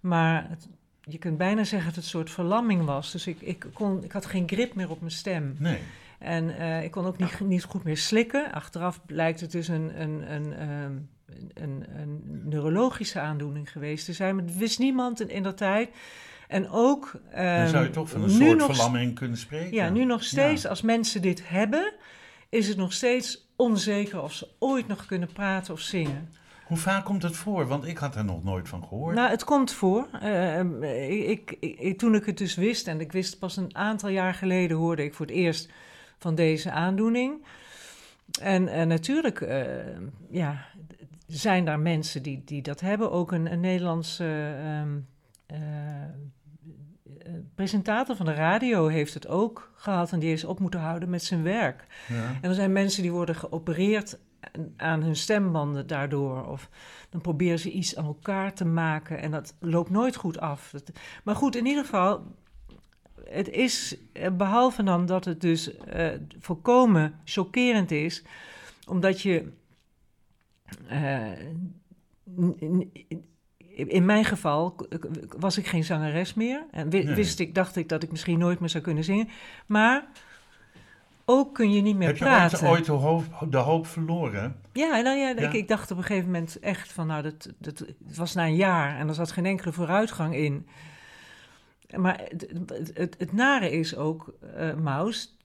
Maar 0.00 0.48
het, 0.48 0.68
je 1.00 1.18
kunt 1.18 1.38
bijna 1.38 1.64
zeggen 1.64 1.86
dat 1.86 1.94
het 1.94 2.04
een 2.04 2.10
soort 2.10 2.30
verlamming 2.30 2.84
was. 2.84 3.12
Dus 3.12 3.26
ik, 3.26 3.40
ik, 3.40 3.66
kon, 3.72 4.04
ik 4.04 4.12
had 4.12 4.26
geen 4.26 4.48
grip 4.48 4.74
meer 4.74 4.90
op 4.90 5.00
mijn 5.00 5.12
stem. 5.12 5.56
Nee. 5.58 5.78
En 6.18 6.48
uh, 6.48 6.84
ik 6.84 6.90
kon 6.90 7.06
ook 7.06 7.18
niet, 7.18 7.40
niet 7.40 7.64
goed 7.64 7.84
meer 7.84 7.96
slikken. 7.96 8.52
Achteraf 8.52 9.06
blijkt 9.06 9.40
het 9.40 9.50
dus 9.50 9.68
een, 9.68 10.00
een, 10.00 10.32
een, 10.32 10.68
um, 10.70 11.08
een, 11.54 11.84
een 11.94 12.40
neurologische 12.44 13.20
aandoening 13.20 13.72
geweest 13.72 14.04
te 14.04 14.12
zijn. 14.12 14.36
Maar 14.36 14.44
het 14.44 14.56
wist 14.56 14.78
niemand 14.78 15.20
in, 15.20 15.28
in 15.28 15.42
dat 15.42 15.56
tijd. 15.56 15.90
En 16.50 16.70
ook. 16.70 17.12
Dan 17.34 17.68
zou 17.68 17.82
je 17.82 17.84
ehm, 17.84 17.92
toch 17.92 18.10
van 18.10 18.22
een 18.22 18.30
soort 18.30 18.64
verlamming 18.64 19.14
kunnen 19.14 19.38
spreken. 19.38 19.72
Ja, 19.72 19.88
nu 19.88 20.04
nog 20.04 20.22
steeds, 20.24 20.66
als 20.66 20.82
mensen 20.82 21.22
dit 21.22 21.48
hebben, 21.48 21.92
is 22.48 22.68
het 22.68 22.76
nog 22.76 22.92
steeds 22.92 23.48
onzeker 23.56 24.22
of 24.22 24.32
ze 24.32 24.48
ooit 24.58 24.86
nog 24.86 25.06
kunnen 25.06 25.32
praten 25.32 25.74
of 25.74 25.80
zingen. 25.80 26.28
Hoe 26.66 26.76
vaak 26.76 27.04
komt 27.04 27.22
het 27.22 27.36
voor? 27.36 27.66
Want 27.66 27.86
ik 27.86 27.98
had 27.98 28.16
er 28.16 28.24
nog 28.24 28.44
nooit 28.44 28.68
van 28.68 28.84
gehoord. 28.84 29.14
Nou, 29.14 29.30
het 29.30 29.44
komt 29.44 29.72
voor. 29.72 30.08
Uh, 30.22 31.28
ik, 31.28 31.56
ik, 31.60 31.98
toen 31.98 32.14
ik 32.14 32.24
het 32.24 32.38
dus 32.38 32.54
wist, 32.54 32.86
en 32.86 33.00
ik 33.00 33.12
wist 33.12 33.38
pas 33.38 33.56
een 33.56 33.76
aantal 33.76 34.08
jaar 34.08 34.34
geleden, 34.34 34.76
hoorde 34.76 35.04
ik 35.04 35.14
voor 35.14 35.26
het 35.26 35.34
eerst 35.34 35.68
van 36.18 36.34
deze 36.34 36.70
aandoening. 36.70 37.46
En 38.40 38.62
uh, 38.62 38.82
natuurlijk, 38.82 39.40
uh, 39.40 39.64
ja, 40.30 40.66
zijn 41.26 41.64
daar 41.64 41.80
mensen 41.80 42.22
die, 42.22 42.42
die 42.44 42.62
dat 42.62 42.80
hebben. 42.80 43.10
Ook 43.10 43.32
een, 43.32 43.52
een 43.52 43.60
Nederlandse 43.60 44.54
eh, 45.50 45.58
presentator 47.60 48.16
van 48.16 48.26
de 48.26 48.34
radio 48.34 48.86
heeft 48.86 49.14
het 49.14 49.28
ook 49.28 49.72
gehad 49.74 50.12
en 50.12 50.18
die 50.18 50.32
is 50.32 50.44
op 50.44 50.58
moeten 50.58 50.80
houden 50.80 51.10
met 51.10 51.22
zijn 51.22 51.42
werk. 51.42 51.86
Ja. 52.08 52.38
En 52.40 52.48
er 52.48 52.54
zijn 52.54 52.72
mensen 52.72 53.02
die 53.02 53.12
worden 53.12 53.34
geopereerd 53.34 54.18
aan 54.76 55.02
hun 55.02 55.16
stembanden 55.16 55.86
daardoor. 55.86 56.46
Of 56.46 56.68
dan 57.10 57.20
proberen 57.20 57.58
ze 57.58 57.70
iets 57.70 57.96
aan 57.96 58.04
elkaar 58.04 58.54
te 58.54 58.64
maken 58.64 59.18
en 59.18 59.30
dat 59.30 59.54
loopt 59.58 59.90
nooit 59.90 60.16
goed 60.16 60.40
af. 60.40 60.72
maar 61.24 61.34
goed, 61.34 61.56
in 61.56 61.66
ieder 61.66 61.84
geval, 61.84 62.36
het 63.24 63.48
is, 63.48 63.96
eh, 64.12 64.30
behalve 64.30 64.82
dan 64.82 65.06
dat 65.06 65.24
het 65.24 65.40
dus 65.40 65.70
uh, 65.74 66.08
volkomen 66.38 67.14
chockerend 67.24 67.90
is, 67.90 68.24
omdat 68.86 69.20
je 69.20 69.52
n- 72.60 72.90
in 73.88 74.04
mijn 74.04 74.24
geval 74.24 74.76
was 75.38 75.58
ik 75.58 75.66
geen 75.66 75.84
zangeres 75.84 76.34
meer. 76.34 76.64
En 76.70 76.88
Nee. 76.88 77.06
wist 77.14 77.38
ik, 77.38 77.54
dacht 77.54 77.76
ik 77.76 77.88
dat 77.88 78.02
ik 78.02 78.10
misschien 78.10 78.38
nooit 78.38 78.60
meer 78.60 78.68
zou 78.68 78.82
kunnen 78.82 79.04
zingen. 79.04 79.28
Maar 79.66 80.04
ook 81.24 81.54
kun 81.54 81.72
je 81.72 81.82
niet 81.82 81.96
meer 81.96 82.06
Heb 82.06 82.16
je 82.16 82.24
praten. 82.24 82.58
ooit, 82.60 82.70
ooit 82.70 82.84
de, 82.84 82.92
hoop, 82.92 83.24
de 83.50 83.56
hoop 83.56 83.86
verloren? 83.86 84.56
Ja, 84.72 85.00
nou 85.00 85.18
ja, 85.18 85.28
Ja. 85.28 85.36
Ik, 85.36 85.52
ik 85.52 85.68
dacht 85.68 85.90
op 85.90 85.96
een 85.96 86.04
gegeven 86.04 86.30
moment 86.30 86.58
echt 86.58 86.92
van, 86.92 87.06
nou, 87.06 87.22
dat, 87.22 87.48
dat, 87.58 87.78
het 87.78 88.16
was 88.16 88.34
na 88.34 88.44
een 88.46 88.56
jaar 88.56 88.98
en 88.98 89.08
er 89.08 89.14
zat 89.14 89.32
geen 89.32 89.46
enkele 89.46 89.72
vooruitgang 89.72 90.34
in. 90.34 90.66
Maar 91.96 92.20
het, 92.28 92.46
het, 92.68 92.90
het, 92.94 93.14
het 93.18 93.32
nare 93.32 93.70
is 93.70 93.96
ook, 93.96 94.34
eh 94.56 94.74
Maus, 94.74 95.36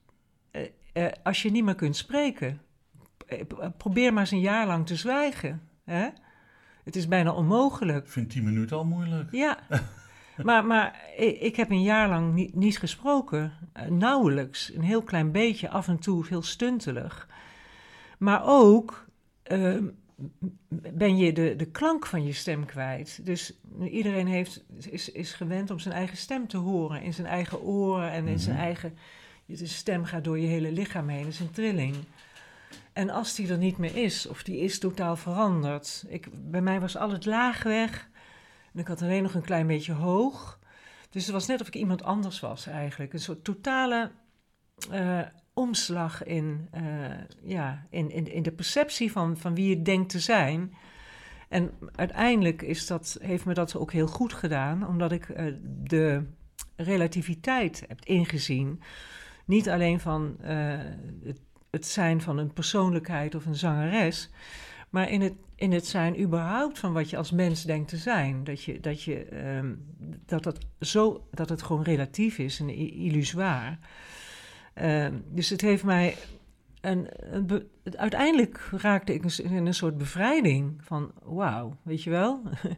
eh, 0.50 0.62
eh, 0.92 1.12
als 1.22 1.42
je 1.42 1.50
niet 1.50 1.64
meer 1.64 1.74
kunt 1.74 1.96
spreken, 1.96 2.60
probeer 3.76 4.12
maar 4.12 4.22
eens 4.22 4.30
een 4.30 4.40
jaar 4.40 4.66
lang 4.66 4.86
te 4.86 4.96
zwijgen. 4.96 5.62
Hè? 5.84 6.08
Het 6.86 6.96
is 6.96 7.08
bijna 7.08 7.32
onmogelijk. 7.32 8.04
Ik 8.04 8.10
vind 8.10 8.30
10 8.30 8.44
minuten 8.44 8.76
al 8.76 8.84
moeilijk. 8.84 9.28
Ja, 9.32 9.58
maar, 10.42 10.64
maar 10.64 11.00
ik, 11.16 11.56
heb 11.56 11.70
een 11.70 11.82
jaar 11.82 12.08
lang 12.08 12.34
niet, 12.34 12.54
niet 12.54 12.78
gesproken. 12.78 13.52
Eh, 13.72 13.86
nauwelijks. 13.86 14.72
Een 14.74 14.82
heel 14.82 15.02
klein 15.02 15.32
beetje, 15.32 15.68
af 15.68 15.88
en 15.88 15.98
toe 15.98 16.26
heel 16.28 16.42
stuntelig. 16.42 17.28
Maar 18.18 18.42
ook 18.44 19.06
eh, 19.42 19.76
ben 20.68 21.16
je 21.16 21.32
de, 21.32 21.54
de 21.56 21.70
klank 21.70 22.06
van 22.06 22.24
je 22.24 22.32
stem 22.32 22.64
kwijt. 22.66 23.20
Dus 23.24 23.52
iedereen 23.90 24.26
heeft, 24.26 24.64
is, 24.90 25.12
is 25.12 25.32
gewend 25.32 25.70
om 25.70 25.78
zijn 25.78 25.94
eigen 25.94 26.16
stem 26.16 26.46
te 26.46 26.56
horen. 26.56 27.02
In 27.02 27.14
zijn 27.14 27.26
eigen 27.26 27.60
oren 27.62 28.10
en 28.10 28.26
in 28.26 28.38
zijn 28.38 28.56
Mhm. 28.56 28.64
eigen... 28.64 28.98
De 29.46 29.66
stem 29.66 30.04
gaat 30.04 30.24
door 30.24 30.38
je 30.38 30.46
hele 30.46 30.72
lichaam 30.72 31.08
heen, 31.08 31.22
dat 31.22 31.32
is 31.32 31.40
een 31.40 31.50
trilling. 31.50 31.96
En 32.96 33.10
als 33.10 33.34
die 33.34 33.48
er 33.48 33.58
niet 33.58 33.76
meer 33.76 33.96
is, 33.96 34.26
of 34.26 34.42
die 34.42 34.58
is 34.58 34.78
totaal 34.78 35.16
veranderd. 35.16 36.04
Ik, 36.08 36.28
bij 36.50 36.60
mij 36.60 36.80
was 36.80 36.96
al 36.96 37.10
het 37.10 37.26
laag 37.26 37.62
weg. 37.62 38.08
En 38.72 38.80
ik 38.80 38.86
had 38.86 39.02
alleen 39.02 39.22
nog 39.22 39.34
een 39.34 39.42
klein 39.42 39.66
beetje 39.66 39.92
hoog. 39.92 40.58
Dus 41.10 41.22
het 41.22 41.32
was 41.32 41.46
net 41.46 41.60
of 41.60 41.66
ik 41.66 41.74
iemand 41.74 42.02
anders 42.02 42.40
was 42.40 42.66
eigenlijk. 42.66 43.12
Een 43.12 43.20
soort 43.20 43.44
totale 43.44 44.10
eh, 44.90 45.20
omslag 45.54 46.24
in, 46.24 46.68
eh, 46.70 46.84
ja, 47.42 47.86
in, 47.90 48.10
in, 48.10 48.32
in 48.32 48.42
de 48.42 48.52
perceptie 48.52 49.12
van, 49.12 49.36
van 49.36 49.54
wie 49.54 49.68
je 49.68 49.82
denkt 49.82 50.10
te 50.10 50.20
zijn. 50.20 50.74
En 51.48 51.70
uiteindelijk 51.94 52.62
is 52.62 52.86
dat, 52.86 53.18
heeft 53.20 53.44
me 53.44 53.54
dat 53.54 53.76
ook 53.76 53.92
heel 53.92 54.08
goed 54.08 54.32
gedaan, 54.32 54.86
omdat 54.86 55.12
ik 55.12 55.28
eh, 55.28 55.44
de 55.62 56.26
relativiteit 56.76 57.84
heb 57.88 58.04
ingezien. 58.04 58.80
Niet 59.46 59.68
alleen 59.68 60.00
van 60.00 60.36
eh, 60.40 60.78
het, 61.24 61.40
het 61.76 61.86
zijn 61.86 62.20
van 62.20 62.38
een 62.38 62.52
persoonlijkheid 62.52 63.34
of 63.34 63.46
een 63.46 63.54
zangeres, 63.56 64.30
maar 64.90 65.10
in 65.10 65.20
het, 65.20 65.32
in 65.54 65.72
het 65.72 65.86
zijn 65.86 66.20
überhaupt 66.20 66.78
van 66.78 66.92
wat 66.92 67.10
je 67.10 67.16
als 67.16 67.30
mens 67.30 67.62
denkt 67.64 67.88
te 67.88 67.96
zijn. 67.96 68.44
Dat, 68.44 68.62
je, 68.62 68.80
dat, 68.80 69.02
je, 69.02 69.24
ehm, 69.24 69.74
dat, 70.26 70.42
dat, 70.42 70.58
zo, 70.80 71.26
dat 71.30 71.48
het 71.48 71.62
gewoon 71.62 71.82
relatief 71.82 72.38
is 72.38 72.60
en 72.60 72.68
illusoir. 72.94 73.78
Ehm, 74.74 75.14
dus 75.32 75.48
het 75.50 75.60
heeft 75.60 75.84
mij. 75.84 76.16
Het- 76.80 77.96
uiteindelijk 77.96 78.68
raakte 78.70 79.14
ik 79.14 79.24
een 79.24 79.30
s- 79.30 79.40
in 79.40 79.66
een 79.66 79.74
soort 79.74 79.98
bevrijding 79.98 80.74
van 80.84 81.12
wauw, 81.24 81.76
weet 81.82 82.02
je 82.02 82.10
wel? 82.10 82.40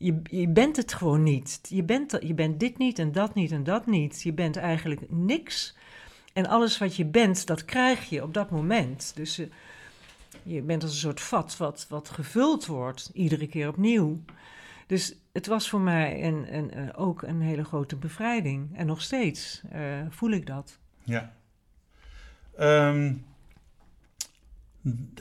Je, 0.00 0.20
je 0.22 0.48
bent 0.48 0.76
het 0.76 0.94
gewoon 0.94 1.22
niet. 1.22 1.60
Je 1.68 1.82
bent, 1.84 2.18
je 2.20 2.34
bent 2.34 2.60
dit 2.60 2.78
niet 2.78 2.98
en 2.98 3.12
dat 3.12 3.34
niet 3.34 3.52
en 3.52 3.64
dat 3.64 3.86
niet. 3.86 4.22
Je 4.22 4.32
bent 4.32 4.56
eigenlijk 4.56 5.00
niks. 5.10 5.76
En 6.38 6.46
alles 6.46 6.78
wat 6.78 6.96
je 6.96 7.04
bent, 7.04 7.46
dat 7.46 7.64
krijg 7.64 8.08
je 8.08 8.22
op 8.22 8.34
dat 8.34 8.50
moment. 8.50 9.12
Dus 9.14 9.38
eh, 9.38 9.46
je 10.42 10.62
bent 10.62 10.82
als 10.82 10.92
een 10.92 10.98
soort 10.98 11.20
vat 11.20 11.56
wat, 11.56 11.86
wat 11.88 12.08
gevuld 12.08 12.66
wordt, 12.66 13.10
iedere 13.12 13.46
keer 13.46 13.68
opnieuw. 13.68 14.20
Dus 14.86 15.14
het 15.32 15.46
was 15.46 15.68
voor 15.68 15.80
mij 15.80 16.24
een, 16.24 16.54
een, 16.54 16.70
eh, 16.70 16.88
ook 17.00 17.22
een 17.22 17.40
hele 17.40 17.64
grote 17.64 17.96
bevrijding. 17.96 18.76
En 18.76 18.86
nog 18.86 19.02
steeds 19.02 19.62
eh, 19.70 19.82
voel 20.10 20.30
ik 20.30 20.46
dat. 20.46 20.78
Ja. 21.04 21.32
Ehm, 22.56 23.14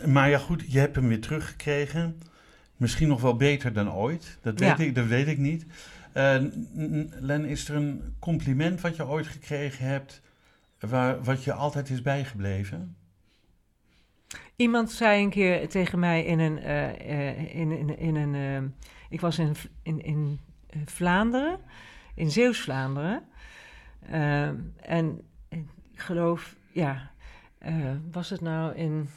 maar 0.05 0.29
ja, 0.29 0.37
goed, 0.37 0.71
je 0.71 0.79
hebt 0.79 0.95
hem 0.95 1.07
weer 1.07 1.21
teruggekregen. 1.21 2.21
Misschien 2.75 3.07
nog 3.07 3.21
wel 3.21 3.35
beter 3.35 3.73
dan 3.73 3.91
ooit. 3.91 4.37
Dat 4.41 4.59
weet, 4.59 4.77
Ja. 4.77 4.83
ik, 4.83 4.95
dat 4.95 5.05
weet 5.05 5.27
ik 5.27 5.37
niet. 5.37 5.65
Len, 7.19 7.45
is 7.45 7.69
er 7.69 7.75
een 7.75 8.15
compliment 8.19 8.81
wat 8.81 8.95
je 8.95 9.07
ooit 9.07 9.27
gekregen 9.27 9.85
hebt, 9.85 10.21
waar, 10.79 11.23
wat 11.23 11.43
je 11.43 11.53
altijd 11.53 11.89
is 11.89 12.01
bijgebleven? 12.01 12.95
Iemand 14.57 14.91
zei 14.91 15.23
een 15.23 15.29
keer 15.29 15.69
tegen 15.69 15.99
mij 15.99 16.25
in 16.25 16.39
een. 16.39 16.57
eh, 16.57 16.89
eh, 16.89 17.55
in, 17.55 17.71
in, 17.71 17.97
in 17.97 18.15
een 18.15 18.35
eh, 18.35 18.69
ik 19.09 19.21
was 19.21 19.39
in, 19.39 19.55
in, 19.83 20.01
in 20.01 20.39
Vlaanderen, 20.85 21.59
in 22.15 22.31
Zeeuws-Vlaanderen. 22.31 23.23
En 24.81 25.21
ik 25.49 25.99
geloof, 25.99 26.55
ja, 26.71 27.11
was 28.11 28.29
het 28.29 28.41
nou 28.41 28.75
in. 28.75 29.09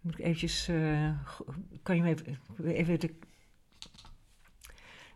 moet 0.00 0.18
ik 0.18 0.24
eventjes. 0.24 0.66
kan 1.82 1.96
je 1.96 2.02
me 2.02 2.08
even. 2.08 2.38
even 2.64 3.00
de, 3.00 3.14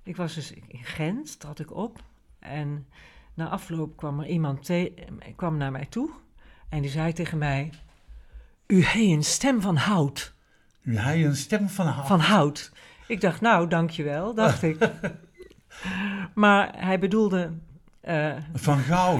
ik 0.02 0.16
was 0.16 0.34
dus 0.34 0.52
in 0.52 0.84
Gent, 0.84 1.40
trad 1.40 1.58
ik 1.58 1.74
op. 1.74 2.02
En 2.38 2.86
na 3.34 3.48
afloop 3.48 3.96
kwam 3.96 4.20
er 4.20 4.26
iemand 4.26 4.64
te, 4.64 4.92
kwam 5.36 5.56
naar 5.56 5.70
mij 5.70 5.86
toe. 5.86 6.10
En 6.68 6.80
die 6.80 6.90
zei 6.90 7.12
tegen 7.12 7.38
mij: 7.38 7.70
U 8.66 8.84
heeft 8.84 9.10
een 9.12 9.24
stem 9.24 9.60
van 9.60 9.76
hout. 9.76 10.34
U 10.82 10.96
hij 10.96 11.24
een 11.24 11.36
stem 11.36 11.68
van 11.68 11.86
hout. 11.86 12.06
Van 12.06 12.20
hout. 12.20 12.72
Ik 13.06 13.20
dacht, 13.20 13.40
nou, 13.40 13.68
dankjewel, 13.68 14.34
dacht 14.34 14.62
ik. 14.62 14.78
Maar 16.34 16.72
hij 16.76 16.98
bedoelde. 16.98 17.52
eh, 18.00 18.32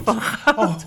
Van 0.04 0.20
goud. 0.22 0.86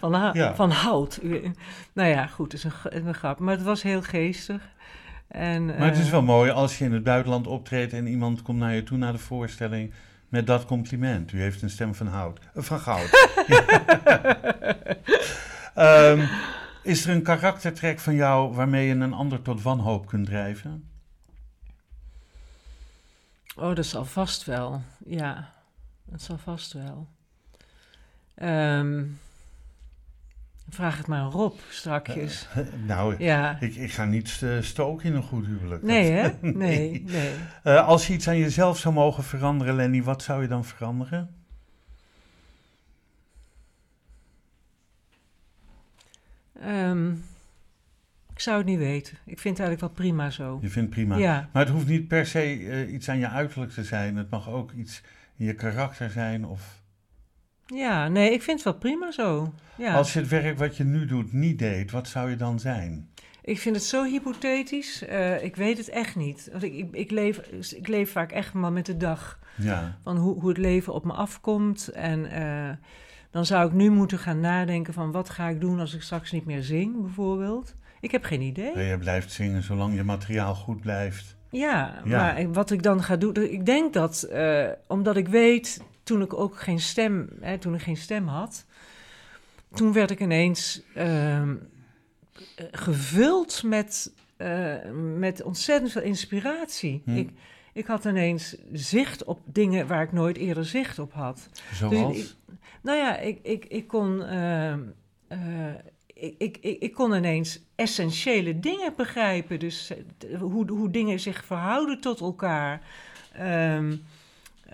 van, 0.00 0.14
ha- 0.14 0.30
Ja. 0.32 0.54
van 0.54 0.70
hout. 0.70 1.18
U- 1.22 1.50
nou 1.92 2.08
ja, 2.08 2.26
goed, 2.26 2.52
het 2.52 2.64
is 2.64 2.72
een 3.04 3.14
grap. 3.14 3.38
Maar 3.38 3.54
het 3.54 3.62
was 3.62 3.82
heel 3.82 4.02
geestig. 4.02 4.62
En, 5.34 5.66
maar 5.66 5.86
het 5.86 5.94
eh, 5.94 6.00
is 6.00 6.10
wel 6.10 6.22
mooi 6.22 6.50
als 6.50 6.78
je 6.78 6.84
in 6.84 6.92
het 6.92 7.02
buitenland 7.02 7.46
optreedt 7.46 7.92
en 7.92 8.06
iemand 8.06 8.42
komt 8.42 8.58
naar 8.58 8.74
je 8.74 8.82
toe 8.82 8.98
naar 8.98 9.12
de 9.12 9.18
voorstelling 9.18 9.92
met 10.28 10.46
dat 10.46 10.64
compliment. 10.64 11.32
U 11.32 11.40
heeft 11.40 11.62
een 11.62 11.70
stem 11.70 11.94
van 11.94 12.06
hout. 12.06 12.38
eh, 12.54 12.62
van 12.62 12.80
goud. 12.80 13.10
Ehm, 15.74 16.26
is 16.82 17.04
er 17.04 17.14
een 17.14 17.22
karaktertrek 17.22 17.98
van 17.98 18.14
jou 18.14 18.54
waarmee 18.54 18.86
je 18.86 18.94
een 18.94 19.12
ander 19.12 19.42
tot 19.42 19.62
wanhoop 19.62 20.06
kunt 20.06 20.26
drijven? 20.26 20.88
Oh, 23.56 23.74
dat 23.74 23.86
zal 23.86 24.04
vast 24.04 24.44
wel. 24.44 24.82
Ja, 25.06 25.52
dat 26.04 26.22
zal 26.22 26.38
vast 26.38 26.72
wel. 26.72 27.06
Ehm, 28.34 29.04
vraag 30.68 30.98
het 30.98 31.06
maar 31.06 31.18
aan 31.18 31.30
Rob 31.30 31.58
strakjes. 31.68 32.48
nou, 32.86 33.14
ja. 33.18 33.60
ik, 33.60 33.74
ik 33.74 33.92
ga 33.92 34.04
niet 34.04 34.40
eh, 34.42 34.60
stoken 34.60 35.06
in 35.06 35.14
een 35.14 35.22
goed 35.22 35.46
huwelijk. 35.46 35.82
Nee, 35.82 36.10
hè? 36.10 36.30
Nee, 36.40 37.02
nee. 37.06 37.32
Eh, 37.62 37.86
als 37.86 38.06
je 38.06 38.12
iets 38.12 38.28
aan 38.28 38.38
jezelf 38.38 38.78
zou 38.78 38.94
mogen 38.94 39.24
veranderen, 39.24 39.74
Lenny, 39.74 40.02
wat 40.02 40.22
zou 40.22 40.42
je 40.42 40.48
dan 40.48 40.64
veranderen? 40.64 41.34
Ehm, 46.60 47.10
ik 48.32 48.40
zou 48.40 48.56
het 48.56 48.66
niet 48.66 48.78
weten. 48.78 49.12
Ik 49.24 49.38
vind 49.38 49.58
het 49.58 49.66
eigenlijk 49.66 49.80
wel 49.80 50.06
prima 50.06 50.30
zo. 50.30 50.58
Je 50.62 50.68
vindt 50.68 50.90
prima. 50.90 51.16
Ja, 51.16 51.48
Maar 51.52 51.62
het 51.64 51.72
hoeft 51.72 51.86
niet 51.86 52.08
per 52.08 52.26
se 52.26 52.40
eh, 52.40 52.92
iets 52.92 53.08
aan 53.08 53.18
je 53.18 53.28
uiterlijk 53.28 53.72
te 53.72 53.84
zijn. 53.84 54.16
Het 54.16 54.30
mag 54.30 54.48
ook 54.48 54.72
iets 54.72 55.02
in 55.36 55.46
je 55.46 55.54
karakter 55.54 56.10
zijn. 56.10 56.46
Of 56.46 56.82
ja, 57.66 58.08
nee, 58.08 58.32
ik 58.32 58.42
vind 58.42 58.56
het 58.56 58.64
wel 58.64 58.78
prima 58.78 59.10
zo. 59.10 59.52
Ja. 59.76 59.94
als 59.94 60.12
je 60.12 60.18
het 60.18 60.28
werk 60.28 60.58
wat 60.58 60.76
je 60.76 60.84
nu 60.84 61.06
doet 61.06 61.32
niet 61.32 61.58
deed, 61.58 61.90
wat 61.90 62.08
zou 62.08 62.30
je 62.30 62.36
dan 62.36 62.58
zijn? 62.60 63.08
Ik 63.42 63.58
vind 63.58 63.76
het 63.76 63.84
zo 63.84 64.04
hypothetisch. 64.04 65.04
Eh, 65.04 65.42
ik 65.44 65.56
weet 65.56 65.78
het 65.78 65.88
echt 65.88 66.16
niet. 66.16 66.48
Want 66.50 66.62
ik, 66.62 66.74
ik, 66.74 66.88
ik, 66.92 67.10
leef, 67.10 67.38
ik 67.76 67.88
leef 67.88 68.12
vaak 68.12 68.32
echt 68.32 68.52
maar 68.52 68.72
met 68.72 68.86
de 68.86 68.96
dag. 68.96 69.38
Ja, 69.56 69.98
Van 70.02 70.16
hoe, 70.16 70.40
hoe 70.40 70.48
het 70.48 70.58
leven 70.58 70.92
op 70.94 71.04
me 71.04 71.12
afkomt. 71.12 71.88
En 71.88 72.30
eh, 72.30 72.70
dan 73.30 73.46
zou 73.46 73.66
ik 73.66 73.72
nu 73.72 73.90
moeten 73.90 74.18
gaan 74.18 74.40
nadenken 74.40 74.92
van 74.94 75.12
wat 75.12 75.30
ga 75.30 75.48
ik 75.48 75.60
doen 75.60 75.80
als 75.80 75.94
ik 75.94 76.02
straks 76.02 76.32
niet 76.32 76.44
meer 76.44 76.62
zing, 76.62 77.00
bijvoorbeeld. 77.02 77.74
Ik 78.00 78.10
heb 78.10 78.24
geen 78.24 78.40
idee. 78.40 78.78
je 78.78 78.98
blijft 78.98 79.32
zingen 79.32 79.62
zolang 79.62 79.94
je 79.94 80.04
materiaal 80.04 80.54
goed 80.54 80.80
blijft. 80.80 81.36
Ja, 81.50 82.00
Ja. 82.04 82.18
maar 82.18 82.52
wat 82.52 82.70
ik 82.70 82.82
dan 82.82 83.02
ga 83.02 83.16
doen... 83.16 83.34
Ik 83.36 83.66
denk 83.66 83.92
dat, 83.92 84.22
eh, 84.22 84.66
omdat 84.86 85.16
ik 85.16 85.28
weet, 85.28 85.80
toen 86.04 86.22
ik 86.22 86.34
ook 86.34 86.60
geen 86.60 86.80
stem... 86.80 87.28
Hè, 87.40 87.58
toen 87.58 87.74
ik 87.74 87.82
geen 87.82 87.96
stem 87.96 88.26
had... 88.28 88.64
Toen 89.74 89.92
werd 89.92 90.10
ik 90.10 90.20
ineens 90.20 90.82
ehm, 90.94 91.54
eh, 92.56 92.66
gevuld 92.72 93.62
met, 93.62 94.12
eh, 94.36 94.74
met 95.16 95.42
ontzettend 95.42 95.92
veel 95.92 96.02
inspiratie. 96.02 97.02
Hm. 97.04 97.16
Ik, 97.16 97.30
ik 97.72 97.86
had 97.86 98.04
ineens 98.04 98.56
zicht 98.72 99.24
op 99.24 99.40
dingen 99.44 99.86
waar 99.86 100.02
ik 100.02 100.12
nooit 100.12 100.36
eerder 100.36 100.64
zicht 100.66 100.98
op 100.98 101.12
had. 101.12 101.48
Zoals? 101.72 102.16
Dus 102.16 102.24
ik- 102.30 102.34
nou 102.82 102.98
ja, 102.98 103.18
ik, 103.18 103.38
ik, 103.42 103.64
ik 103.64 103.86
kon. 103.86 104.22
ehm, 104.24 104.80
eh, 105.28 105.74
ik, 106.14 106.34
ik, 106.60 106.76
ik, 106.80 106.92
kon 106.94 107.12
ineens 107.14 107.60
essentiële 107.74 108.60
dingen 108.60 108.92
begrijpen. 108.96 109.58
Dus 109.58 109.90
eh, 109.90 110.38
hoe, 110.40 110.70
hoe 110.70 110.90
dingen 110.90 111.20
zich 111.20 111.44
verhouden 111.44 112.00
tot 112.00 112.20
elkaar. 112.20 112.80
Ehm, 113.32 113.96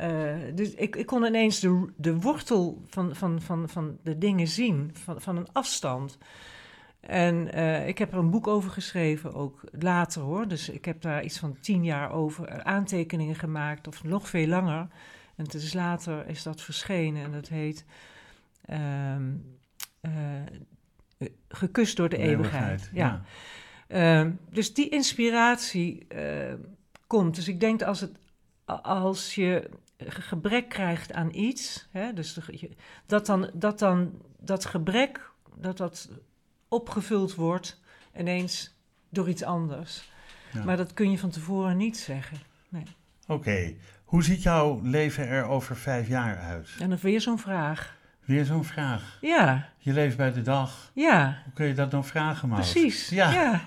eh, 0.00 0.54
dus 0.54 0.74
ik, 0.74 0.96
ik 0.96 1.06
kon 1.06 1.24
ineens 1.24 1.60
de, 1.60 1.92
de 1.96 2.16
wortel 2.16 2.82
van, 2.86 3.16
van, 3.16 3.40
van, 3.40 3.68
van 3.68 3.98
de 4.02 4.18
dingen 4.18 4.48
zien, 4.48 4.90
van, 4.94 5.20
van 5.20 5.36
een 5.36 5.52
afstand. 5.52 6.18
En 7.00 7.52
eh, 7.52 7.88
ik 7.88 7.98
heb 7.98 8.12
er 8.12 8.18
een 8.18 8.30
boek 8.30 8.46
over 8.46 8.70
geschreven, 8.70 9.34
ook 9.34 9.60
later 9.78 10.22
hoor. 10.22 10.48
Dus 10.48 10.68
ik 10.68 10.84
heb 10.84 11.00
daar 11.00 11.24
iets 11.24 11.38
van 11.38 11.56
tien 11.60 11.84
jaar 11.84 12.10
over 12.10 12.46
eh, 12.46 12.58
aantekeningen 12.58 13.34
gemaakt, 13.34 13.86
of 13.86 14.04
nog 14.04 14.28
veel 14.28 14.46
langer. 14.46 14.88
En 15.36 15.44
het 15.44 15.54
is 15.54 15.72
later 15.72 16.28
is 16.28 16.42
dat 16.42 16.60
verschenen 16.60 17.24
en 17.24 17.32
dat 17.32 17.48
heet 17.48 17.84
eh, 18.64 19.16
Gekust 21.48 21.96
door 21.96 22.08
de, 22.08 22.16
De 22.16 22.22
eeuwigheid. 22.22 22.90
Ja. 22.92 23.22
ja. 23.88 24.20
Ehm, 24.20 24.32
dus 24.50 24.74
die 24.74 24.88
inspiratie 24.88 26.06
komt. 27.06 27.34
Dus 27.34 27.48
ik 27.48 27.60
denk 27.60 27.78
dat 27.78 27.88
als, 27.88 28.00
het, 28.00 28.18
als 28.82 29.34
je 29.34 29.70
gebrek 30.08 30.68
krijgt 30.68 31.12
aan 31.12 31.34
iets, 31.34 31.88
hè, 31.90 32.12
dus 32.12 32.34
de- 32.34 32.70
dat, 33.06 33.26
dan, 33.26 33.50
dat 33.54 33.78
dan 33.78 34.12
dat 34.38 34.64
gebrek, 34.64 35.30
dat 35.56 35.76
dat 35.76 36.08
opgevuld 36.68 37.34
wordt 37.34 37.80
ineens 38.18 38.74
door 39.08 39.28
iets 39.28 39.42
anders. 39.42 40.10
Ja. 40.52 40.64
Maar 40.64 40.76
dat 40.76 40.94
kun 40.94 41.10
je 41.10 41.18
van 41.18 41.30
tevoren 41.30 41.76
niet 41.76 41.96
zeggen. 41.98 42.38
Oké, 43.26 43.74
hoe 44.04 44.22
ziet 44.24 44.42
jouw 44.42 44.80
leven 44.82 45.26
er 45.28 45.44
over 45.44 45.76
vijf 45.76 46.08
jaar 46.08 46.38
uit? 46.38 46.68
En 46.78 46.88
dan 46.88 46.98
weer 46.98 47.20
zo'n 47.20 47.38
vraag. 47.38 47.96
Weer 48.24 48.44
zo'n 48.44 48.64
vraag. 48.64 49.18
Ja, 49.20 49.68
Je 49.78 49.92
leeft 49.92 50.16
bij 50.16 50.32
de 50.32 50.42
dag. 50.42 50.90
ja, 50.94 51.40
Hoe 51.44 51.52
kun 51.52 51.66
je 51.66 51.74
dat 51.74 51.90
dan 51.90 52.04
vragen, 52.04 52.48
Maud? 52.48 52.60
precies. 52.60 53.08
Ja, 53.08 53.30
ja. 53.32 53.60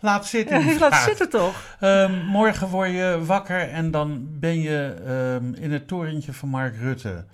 Laat 0.00 0.26
zitten. 0.26 0.78
Laat 0.78 1.02
zitten 1.02 1.28
toch. 1.28 1.76
Ehm, 1.80 2.24
morgen 2.24 2.68
word 2.68 2.90
je 2.90 3.20
wakker 3.24 3.68
en 3.68 3.90
dan 3.90 4.26
ben 4.38 4.60
je 4.60 4.94
ehm, 5.06 5.54
in 5.54 5.72
het 5.72 5.88
torentje 5.88 6.32
van 6.32 6.48
Mark 6.48 6.76
Rutte. 6.76 7.24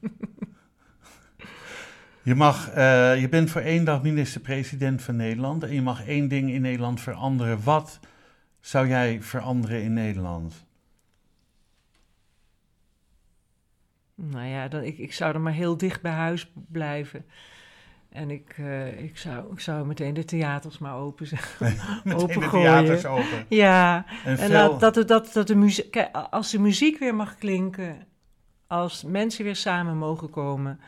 Je, 2.22 2.34
mag, 2.34 2.70
eh, 2.70 3.20
je 3.20 3.28
bent 3.28 3.50
voor 3.50 3.60
één 3.60 3.84
dag 3.84 4.02
minister-president 4.02 5.02
van 5.02 5.16
Nederland 5.16 5.62
en 5.62 5.74
je 5.74 5.82
mag 5.82 6.06
één 6.06 6.28
ding 6.28 6.50
in 6.50 6.60
Nederland 6.60 7.00
veranderen. 7.00 7.62
Wat 7.62 8.00
zou 8.60 8.88
jij 8.88 9.22
veranderen 9.22 9.82
in 9.82 9.92
Nederland? 9.92 10.66
Nou 14.14 14.46
ja, 14.46 14.68
dan, 14.68 14.82
ik, 14.82 14.98
ik 14.98 15.12
zou 15.12 15.34
er 15.34 15.40
maar 15.40 15.52
heel 15.52 15.76
dicht 15.76 16.02
bij 16.02 16.12
huis 16.12 16.52
blijven. 16.54 17.24
En 18.18 18.30
ik, 18.30 18.54
eh, 18.56 19.00
ik, 19.02 19.18
zou, 19.18 19.52
ik 19.52 19.60
zou 19.60 19.86
meteen 19.86 20.14
de 20.14 20.24
theaters 20.24 20.78
maar 20.78 20.94
open. 20.96 21.26
Meteen 21.58 21.76
de 22.04 22.14
Opengooien. 22.22 22.50
theaters 22.50 23.04
open. 23.06 23.44
Ja, 23.48 24.04
En, 24.24 24.30
en 24.30 24.38
veel... 24.38 24.50
laat, 24.50 24.80
dat, 24.94 25.08
dat, 25.08 25.30
dat 25.32 25.46
de 25.46 25.54
muziek, 25.54 26.08
als 26.30 26.50
de 26.50 26.58
muziek 26.58 26.98
weer 26.98 27.14
mag 27.14 27.34
klinken, 27.36 28.06
als 28.66 29.04
mensen 29.04 29.44
weer 29.44 29.56
samen 29.56 29.96
mogen 29.96 30.30
komen. 30.30 30.80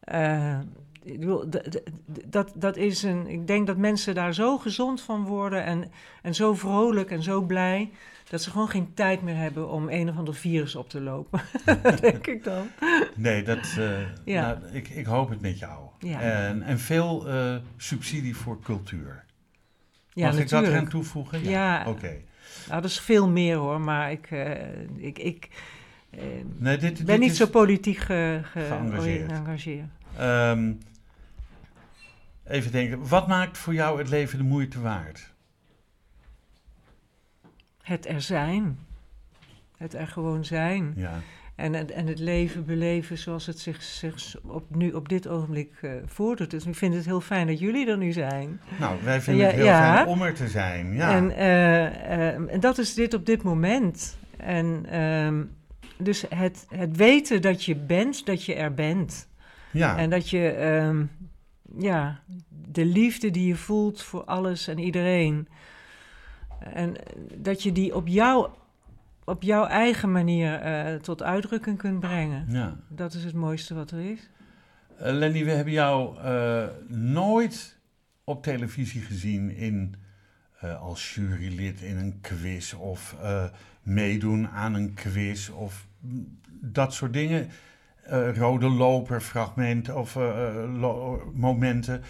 eh, 0.00 0.58
ik 1.02 1.20
bedoel, 1.20 1.48
d- 1.48 1.50
d- 1.70 1.70
d- 2.12 2.32
dat, 2.32 2.52
dat 2.54 2.76
is 2.76 3.02
een, 3.02 3.26
ik 3.26 3.46
denk 3.46 3.66
dat 3.66 3.76
mensen 3.76 4.14
daar 4.14 4.34
zo 4.34 4.58
gezond 4.58 5.00
van 5.00 5.24
worden 5.24 5.64
en, 5.64 5.90
en 6.22 6.34
zo 6.34 6.54
vrolijk 6.54 7.10
en 7.10 7.22
zo 7.22 7.40
blij, 7.42 7.90
dat 8.30 8.42
ze 8.42 8.50
gewoon 8.50 8.68
geen 8.68 8.94
tijd 8.94 9.22
meer 9.22 9.36
hebben 9.36 9.68
om 9.70 9.88
een 9.88 10.08
of 10.08 10.16
ander 10.16 10.34
virus 10.34 10.74
op 10.76 10.88
te 10.88 11.00
lopen. 11.00 11.40
denk 12.00 12.26
ik 12.26 12.44
dan. 12.44 12.68
Nee, 13.14 13.42
dat, 13.42 13.74
eh, 13.78 14.00
Ja. 14.24 14.40
nou, 14.46 14.58
ik, 14.72 14.88
ik 14.88 15.06
hoop 15.06 15.28
het 15.30 15.40
met 15.40 15.58
jou. 15.58 15.88
Ja. 15.98 16.20
En, 16.20 16.62
en 16.62 16.78
veel 16.78 17.28
eh, 17.28 17.56
subsidie 17.76 18.36
voor 18.36 18.60
cultuur. 18.62 19.24
Ja, 20.12 20.26
Mag 20.26 20.38
ik 20.38 20.48
dat 20.48 20.66
eraan 20.66 20.88
toevoegen? 20.88 21.44
Ja. 21.44 21.84
Oké. 21.86 22.16
Nou, 22.68 22.80
dat 22.82 22.90
is 22.90 23.00
veel 23.00 23.28
meer 23.28 23.56
hoor, 23.56 23.80
maar 23.80 24.10
ik, 24.10 24.30
eh, 24.30 24.80
ik, 24.96 25.18
ik 25.18 25.48
Nee, 26.58 26.76
dit, 26.78 26.96
ben 26.96 27.06
dit 27.06 27.18
niet 27.18 27.36
zo 27.36 27.46
politiek 27.46 27.96
ge, 27.98 28.40
ge- 28.42 28.60
Geëngageerd. 28.60 29.32
geëngageerd. 29.32 29.88
ehm, 30.16 30.72
even 32.44 32.72
denken, 32.72 33.08
wat 33.08 33.26
maakt 33.26 33.58
voor 33.58 33.74
jou 33.74 33.98
het 33.98 34.08
leven 34.08 34.38
de 34.38 34.44
moeite 34.44 34.80
waard? 34.80 35.34
Het 37.86 38.06
er 38.08 38.20
zijn. 38.20 38.78
Het 39.76 39.94
er 39.94 40.06
gewoon 40.06 40.44
zijn. 40.44 40.92
Ja, 40.96 41.20
En, 41.54 41.72
het- 41.72 41.90
en 41.90 42.06
het 42.06 42.18
leven 42.18 42.64
beleven 42.64 43.18
zoals 43.18 43.46
het 43.46 43.58
zich, 43.58 43.82
zich 43.82 44.36
op, 44.42 44.74
nu 44.74 44.92
op 44.92 45.08
dit 45.08 45.28
ogenblik 45.28 45.72
eh, 45.80 45.90
voordoet. 46.06 46.50
Dus 46.50 46.66
ik 46.66 46.74
vind 46.74 46.94
het 46.94 47.04
heel 47.04 47.20
fijn 47.20 47.46
dat 47.46 47.58
jullie 47.58 47.90
er 47.90 47.96
nu 47.98 48.12
zijn. 48.12 48.60
nou, 48.80 48.96
wij 49.02 49.20
vinden 49.20 49.42
Ja, 49.44 49.48
het 49.50 49.56
heel 49.60 49.66
ja. 49.66 49.94
fijn 49.94 50.06
om 50.06 50.22
er 50.22 50.34
te 50.34 50.48
zijn. 50.48 50.94
Ja, 50.94 51.10
En, 51.16 51.30
eh, 51.36 51.86
eh, 52.28 52.52
en 52.52 52.60
dat 52.60 52.78
is 52.78 52.94
dit 52.94 53.14
op 53.14 53.26
dit 53.26 53.42
moment. 53.42 54.18
En 54.36 54.86
ehm, 54.90 55.44
dus 55.98 56.24
het, 56.34 56.66
het 56.68 56.96
weten 56.96 57.42
dat 57.42 57.64
je 57.64 57.74
bent, 57.76 58.26
dat 58.26 58.44
je 58.44 58.54
er 58.54 58.74
bent. 58.74 59.28
ja. 59.70 59.96
En 59.98 60.10
dat 60.10 60.30
je, 60.30 60.48
ehm, 60.48 61.04
ja, 61.78 62.20
de 62.72 62.84
liefde 62.84 63.30
die 63.30 63.46
je 63.46 63.56
voelt 63.56 64.02
voor 64.02 64.24
alles 64.24 64.68
en 64.68 64.78
iedereen. 64.78 65.48
En 66.60 66.94
dat 67.34 67.62
je 67.62 67.72
die 67.72 67.94
op, 67.94 68.06
jou, 68.08 68.48
op 69.24 69.42
jouw 69.42 69.66
eigen 69.66 70.12
manier 70.12 70.54
eh, 70.54 70.94
tot 70.94 71.22
uitdrukking 71.22 71.78
kunt 71.78 72.00
brengen. 72.00 72.44
ja. 72.48 72.76
Dat 72.88 73.14
is 73.14 73.24
het 73.24 73.34
mooiste 73.34 73.74
wat 73.74 73.90
er 73.90 74.00
is. 74.10 74.30
Eh, 74.98 75.12
Lenny, 75.12 75.44
we 75.44 75.50
hebben 75.50 75.72
jou 75.72 76.18
eh, 76.18 76.64
nooit 76.88 77.78
op 78.24 78.42
televisie 78.42 79.00
gezien 79.00 79.50
in, 79.56 79.94
als 80.80 81.14
jurylid 81.14 81.80
in 81.80 81.96
een 81.96 82.18
quiz 82.20 82.72
of 82.74 83.16
meedoen 83.82 84.48
aan 84.48 84.74
een 84.74 84.94
quiz 84.94 85.48
of 85.48 85.86
dat 86.48 86.94
soort 86.94 87.12
dingen. 87.12 87.48
Rode 88.34 88.68
loper 88.68 89.20
fragmenten 89.20 89.96
of 89.96 90.14
lo- 90.14 91.32
momenten. 91.34 92.02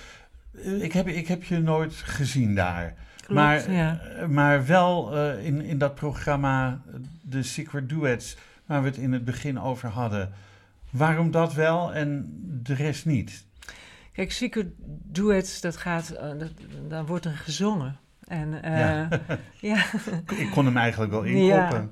Ik, 0.81 0.93
heb, 0.93 1.09
ik 1.09 1.27
heb 1.27 1.43
je 1.45 1.59
nooit 1.59 1.93
gezien 1.95 2.55
daar. 2.55 2.95
Klopt, 3.27 3.41
maar, 3.41 3.71
ja. 3.73 3.99
eh, 4.01 4.27
maar 4.27 4.67
wel 4.67 5.17
eh, 5.17 5.47
in, 5.47 5.61
in 5.61 5.79
dat 5.79 5.95
programma 5.95 6.81
eh, 6.87 6.95
The 7.31 7.43
Secret 7.43 7.89
Duets, 7.89 8.37
waar 8.67 8.83
we 8.83 8.89
het 8.89 8.97
in 8.97 9.13
het 9.13 9.25
begin 9.25 9.61
over 9.61 9.89
hadden. 9.89 10.33
Waarom 10.91 11.31
dat 11.31 11.55
wel 11.55 11.95
en 11.95 12.27
de 12.63 12.75
rest 12.75 13.07
niet? 13.07 13.45
Kijk, 14.13 14.33
Secret 14.33 14.67
Duets, 15.13 15.61
dat 15.61 15.77
gaat, 15.77 16.09
dat, 16.39 16.51
dan 16.89 17.07
wordt 17.07 17.25
er 17.25 17.37
gezongen. 17.37 17.97
En, 18.25 18.59
Ja. 18.63 19.09
ja. 19.61 19.85
Ik 20.37 20.51
kon 20.51 20.65
hem 20.65 20.77
eigenlijk 20.77 21.13
wel 21.13 21.25
Ja. 21.25 21.65
inkoppen. 21.65 21.91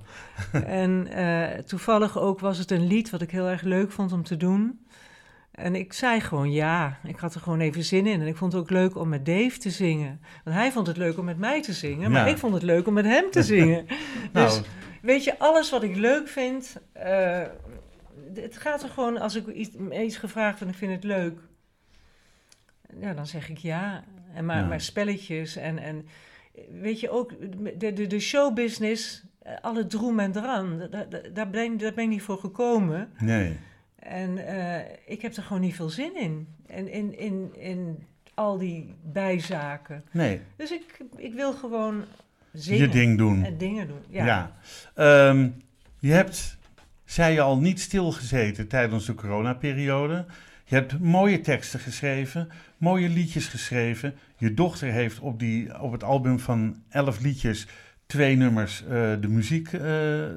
en 0.67 1.07
eh, 1.07 1.59
toevallig 1.59 2.19
ook 2.19 2.41
was 2.41 2.59
het 2.59 2.71
een 2.71 2.87
lied 2.87 3.11
wat 3.11 3.23
ik 3.23 3.31
heel 3.31 3.49
erg 3.49 3.63
leuk 3.63 3.93
vond 3.93 4.13
om 4.13 4.23
te 4.23 4.37
doen. 4.37 4.84
En 5.55 5.75
ik 5.75 5.93
zei 5.93 6.21
gewoon 6.21 6.53
ja. 6.53 6.99
Ik 7.05 7.17
had 7.19 7.35
er 7.35 7.41
gewoon 7.41 7.61
even 7.61 7.85
zin 7.85 8.07
in. 8.07 8.21
En 8.21 8.27
ik 8.27 8.37
vond 8.37 8.53
het 8.53 8.61
ook 8.63 8.71
leuk 8.71 8.97
om 8.97 9.09
met 9.09 9.27
Dave 9.27 9.59
te 9.59 9.71
zingen. 9.71 10.21
Want 10.45 10.57
hij 10.57 10.73
vond 10.73 10.87
het 10.87 10.97
leuk 10.97 11.19
om 11.19 11.25
met 11.25 11.39
mij 11.39 11.63
te 11.63 11.73
zingen. 11.73 12.11
Maar 12.11 12.27
Ja. 12.27 12.33
ik 12.33 12.39
vond 12.39 12.55
het 12.55 12.63
leuk 12.63 12.87
om 12.87 12.93
met 12.95 13.05
hem 13.05 13.31
te 13.31 13.43
zingen. 13.43 13.87
Nou, 14.33 14.47
Dus 14.49 14.61
weet 15.03 15.25
je, 15.25 15.39
alles 15.39 15.71
wat 15.71 15.83
ik 15.83 15.97
leuk 15.97 16.29
vind. 16.29 16.77
eh, 16.93 17.43
het 18.35 18.57
gaat 18.57 18.83
er 18.83 18.89
gewoon, 18.89 19.19
als 19.19 19.35
ik 19.35 19.47
iets, 19.47 19.71
iets 19.93 20.17
gevraagd 20.17 20.61
en 20.61 20.69
ik 20.69 20.75
vind 20.75 20.93
het 20.93 21.05
leuk. 21.05 21.39
Ja, 23.01 23.15
dan 23.15 23.27
zeg 23.27 23.49
ik 23.49 23.59
ja. 23.59 24.05
En 24.35 24.45
maar, 24.47 24.57
Ja. 24.61 24.67
maar 24.67 24.81
spelletjes 24.81 25.57
en, 25.57 25.79
en 25.79 26.07
weet 26.81 27.01
je 27.01 27.11
ook, 27.11 27.33
de, 27.79 27.93
de, 27.93 28.07
de 28.07 28.21
showbusiness, 28.21 29.25
eh, 29.43 29.53
alle 29.61 29.87
droem 29.87 30.21
en 30.21 30.33
dran, 30.33 30.79
da- 30.91 31.05
da- 31.05 31.21
daar 31.33 31.51
ben, 31.51 31.77
daar 31.79 31.95
ben 31.95 32.05
ik 32.05 32.11
niet 32.11 32.23
voor 32.23 32.39
gekomen. 32.39 33.11
nee. 33.19 33.59
En 34.05 34.47
eh, 34.47 34.85
ik 35.07 35.23
heb 35.23 35.37
er 35.37 35.43
gewoon 35.43 35.63
niet 35.63 35.75
veel 35.75 35.89
zin 35.91 36.17
in. 36.21 36.49
En 36.67 36.93
in, 36.93 37.19
in, 37.19 37.51
in 37.59 38.05
al 38.35 38.59
die 38.59 38.95
bijzaken. 39.03 40.05
Nee, 40.11 40.41
Dus 40.57 40.71
ik, 40.73 40.99
ik 41.17 41.35
wil 41.35 41.53
gewoon 41.53 42.05
zingen 42.53 42.81
je 42.81 42.89
ding 42.89 43.19
doen. 43.19 43.45
en 43.45 43.59
dingen 43.59 43.87
doen. 43.87 44.01
Ja. 44.09 44.25
Ja. 44.27 44.53
Ehm, 44.95 45.49
je 45.99 46.13
hebt, 46.13 46.57
zei 47.05 47.35
je 47.35 47.41
al, 47.41 47.59
niet 47.59 47.81
stilgezeten 47.81 48.69
tijdens 48.69 49.07
de 49.07 49.15
coronaperiode. 49.15 50.25
Je 50.65 50.75
hebt 50.75 50.99
mooie 50.99 51.41
teksten 51.41 51.81
geschreven, 51.81 52.49
mooie 52.77 53.09
liedjes 53.09 53.47
geschreven. 53.47 54.15
Je 54.39 54.55
dochter 54.55 54.89
heeft 54.89 55.19
op, 55.21 55.39
die, 55.39 55.81
op 55.81 55.93
het 55.93 56.03
album 56.05 56.39
van 56.39 56.83
elf 56.89 57.21
liedjes 57.21 57.67
twee 58.07 58.37
nummers 58.37 58.83
eh, 58.83 58.89
de 59.21 59.29
muziek, 59.29 59.73
eh, 59.73 59.81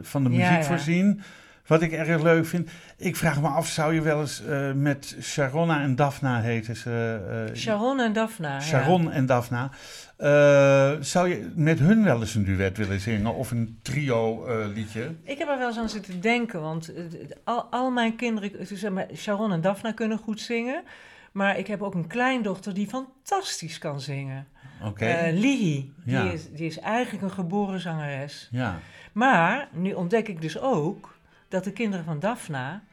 van 0.02 0.24
de 0.24 0.30
Ja, 0.30 0.36
muziek 0.38 0.58
ja. 0.58 0.64
voorzien. 0.64 1.22
Wat 1.68 1.82
ik 1.82 1.92
erg 1.92 2.22
leuk 2.22 2.46
vind. 2.46 2.70
Ik 2.98 3.16
vraag 3.16 3.42
me 3.42 3.48
af, 3.48 3.68
zou 3.68 3.94
je 3.94 4.02
wel 4.02 4.20
eens 4.22 4.46
eh, 4.46 4.72
met 4.72 5.16
Sharonna 5.22 5.82
en 5.82 5.96
Daphna 5.96 6.42
heten 6.42 6.76
ze? 6.76 7.20
eh, 7.50 7.56
Sharon 7.56 8.00
en 8.00 8.14
Daphna. 8.14 8.54
ja. 8.54 8.62
Sharon 8.62 9.12
en 9.12 9.26
Daphna. 9.26 9.70
Eh, 10.18 10.92
zou 11.00 11.30
je 11.30 11.52
met 11.56 11.80
hun 11.80 12.04
wel 12.04 12.20
eens 12.20 12.36
een 12.36 12.44
duet 12.46 12.78
willen 12.78 13.00
zingen 13.00 13.34
of 13.34 13.52
een 13.52 13.80
trio 13.82 14.46
eh, 14.46 14.68
liedje? 14.74 15.12
Ik 15.24 15.38
heb 15.38 15.48
er 15.48 15.58
wel 15.58 15.68
eens 15.68 15.78
aan 15.78 15.90
zitten 15.90 16.22
denken, 16.22 16.62
want 16.62 16.94
eh, 16.94 17.04
al, 17.44 17.64
al 17.64 17.92
mijn 17.92 18.16
kinderen, 18.16 18.68
zeg 18.78 18.92
maar, 18.92 19.08
Sharon 19.16 19.52
en 19.52 19.62
Daphna 19.62 19.92
kunnen 19.92 20.18
goed 20.18 20.42
zingen. 20.42 20.84
Maar 21.32 21.58
ik 21.58 21.68
heb 21.68 21.82
ook 21.82 21.94
een 21.94 22.08
kleindochter 22.08 22.74
die 22.74 22.88
fantastisch 22.88 23.78
kan 23.78 24.02
zingen. 24.02 24.48
Oké. 24.84 25.06
Eh 25.06 25.34
Lihi, 25.34 25.94
die, 26.06 26.34
is, 26.34 26.52
die 26.52 26.66
is 26.68 26.80
eigenlijk 26.80 27.24
een 27.24 27.32
geboren 27.32 27.80
zangeres. 27.80 28.48
ja. 28.52 28.80
Maar 29.12 29.68
nu 29.72 29.94
ontdek 29.94 30.28
ik 30.28 30.42
dus 30.42 30.60
ook 30.60 31.17
dat 31.48 31.64
de 31.64 31.72
kinderen 31.72 32.06
van 32.06 32.20
Daphna... 32.20 32.84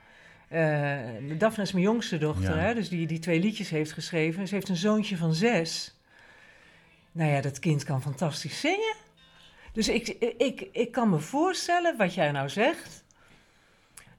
eh 0.48 0.98
Daphna 1.38 1.62
is 1.62 1.72
mijn 1.72 1.84
jongste 1.84 2.18
dochter, 2.18 2.56
Ja. 2.56 2.62
hè, 2.62 2.74
dus 2.74 2.88
die, 2.88 3.06
die 3.06 3.18
twee 3.18 3.40
liedjes 3.40 3.70
heeft 3.70 3.92
geschreven. 3.92 4.48
Ze 4.48 4.54
heeft 4.54 4.68
een 4.68 4.76
zoontje 4.76 5.16
van 5.16 5.34
zes. 5.34 5.98
Nou 7.12 7.30
ja, 7.30 7.40
dat 7.40 7.58
kind 7.58 7.84
kan 7.84 8.02
fantastisch 8.02 8.60
zingen. 8.60 8.94
Dus 9.72 9.88
ik, 9.88 10.08
ik, 10.38 10.68
ik 10.72 10.92
kan 10.92 11.10
me 11.10 11.18
voorstellen, 11.18 11.96
wat 11.96 12.14
jij 12.14 12.30
nou 12.30 12.48
zegt... 12.48 13.03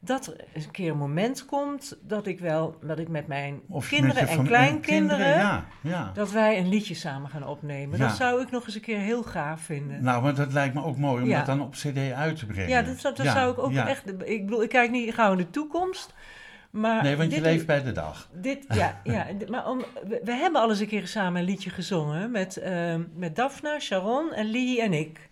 dat 0.05 0.27
er 0.27 0.35
eens 0.53 0.65
een 0.65 0.71
keer 0.71 0.91
een 0.91 0.97
moment 0.97 1.45
komt 1.45 1.97
dat 2.01 2.27
ik 2.27 2.39
wel... 2.39 2.77
dat 2.81 2.99
ik 2.99 3.07
met 3.07 3.27
mijn 3.27 3.59
Of 3.69 3.87
kinderen 3.87 4.23
met 4.23 4.37
en 4.37 4.45
kleinkinderen... 4.45 5.27
Ja, 5.37 5.65
ja. 5.81 6.11
dat 6.13 6.31
wij 6.31 6.57
een 6.59 6.69
liedje 6.69 6.93
samen 6.93 7.29
gaan 7.29 7.47
opnemen. 7.47 7.97
Ja. 7.99 8.07
Dat 8.07 8.15
zou 8.15 8.41
ik 8.41 8.51
nog 8.51 8.65
eens 8.65 8.75
een 8.75 8.81
keer 8.81 8.99
heel 8.99 9.23
gaaf 9.23 9.61
vinden. 9.61 10.03
Nou, 10.03 10.23
maar 10.23 10.35
dat 10.35 10.53
lijkt 10.53 10.73
me 10.73 10.83
ook 10.83 10.97
mooi 10.97 11.23
om 11.23 11.29
dat 11.29 11.45
dan 11.45 11.61
op 11.61 11.71
cd 11.73 12.11
uit 12.11 12.35
te 12.37 12.45
brengen. 12.45 12.69
Ja, 12.69 12.81
dat, 12.81 12.97
zou- 12.99 13.15
dat 13.15 13.25
zou 13.25 13.51
ik 13.51 13.57
ook 13.59 13.73
echt. 13.73 14.09
Ik 14.23 14.45
bedoel, 14.45 14.63
ik 14.63 14.69
kijk 14.69 14.91
niet 14.91 15.13
gauw 15.13 15.31
in 15.31 15.37
de 15.37 15.49
toekomst. 15.49 16.13
Maar 16.69 17.03
Nee, 17.03 17.15
want 17.17 17.33
je 17.33 17.41
leeft 17.41 17.65
bij 17.65 17.83
de 17.83 17.91
dag. 17.91 18.29
Dit, 18.33 18.65
ja, 18.73 18.99
ja, 19.03 19.25
maar 19.49 19.67
om, 19.69 19.77
we, 20.07 20.21
we 20.23 20.31
hebben 20.31 20.61
al 20.61 20.69
eens 20.69 20.79
een 20.79 20.87
keer 20.87 21.07
samen 21.07 21.39
een 21.39 21.47
liedje 21.47 21.69
gezongen 21.69 22.31
met, 22.31 22.57
ehm, 22.57 23.01
met 23.15 23.35
Daphna, 23.35 23.79
Sharon 23.79 24.33
en 24.33 24.51
Lee 24.51 24.81
en 24.81 24.93
ik. 24.93 25.29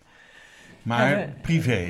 Maar 0.82 1.16
we- 1.16 1.28
privé. 1.40 1.86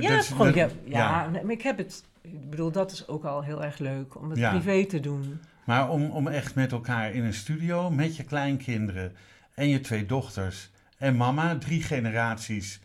Ja, 0.00 0.16
Dat 0.16 0.34
dat- 0.38 0.54
ja, 0.54 0.68
ja, 0.84 1.30
ik 1.48 1.62
heb 1.62 1.78
het. 1.78 2.04
Ik 2.32 2.50
bedoel, 2.50 2.70
dat 2.72 2.92
is 2.92 3.08
ook 3.08 3.24
al 3.24 3.42
heel 3.42 3.64
erg 3.64 3.78
leuk 3.78 4.20
om 4.20 4.30
het 4.30 4.38
Ja. 4.38 4.50
privé 4.50 4.84
te 4.86 5.00
doen. 5.00 5.40
Maar 5.64 5.90
om, 5.90 6.10
om 6.10 6.28
echt 6.28 6.54
met 6.54 6.72
elkaar 6.72 7.12
in 7.12 7.24
een 7.24 7.34
studio, 7.34 7.90
met 7.90 8.16
je 8.16 8.24
kleinkinderen 8.24 9.12
en 9.54 9.68
je 9.68 9.80
twee 9.80 10.06
dochters 10.06 10.70
en 10.98 11.16
mama, 11.16 11.58
drie 11.58 11.82
generaties 11.82 12.80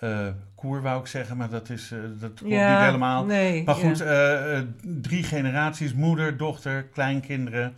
eh 0.00 0.26
koer 0.54 0.82
wou 0.82 1.00
ik 1.00 1.06
zeggen, 1.06 1.36
maar 1.36 1.48
dat, 1.50 1.68
is, 1.70 1.90
eh, 1.90 1.98
dat 2.20 2.34
klopt 2.34 2.42
niet 2.52 2.60
helemaal. 2.78 3.24
Nee, 3.24 3.64
Maar 3.64 3.74
goed, 3.74 3.98
ja. 3.98 4.36
eh, 4.38 4.60
drie 4.80 5.22
generaties, 5.22 5.94
moeder, 5.94 6.36
dochter, 6.36 6.84
kleinkinderen 6.84 7.76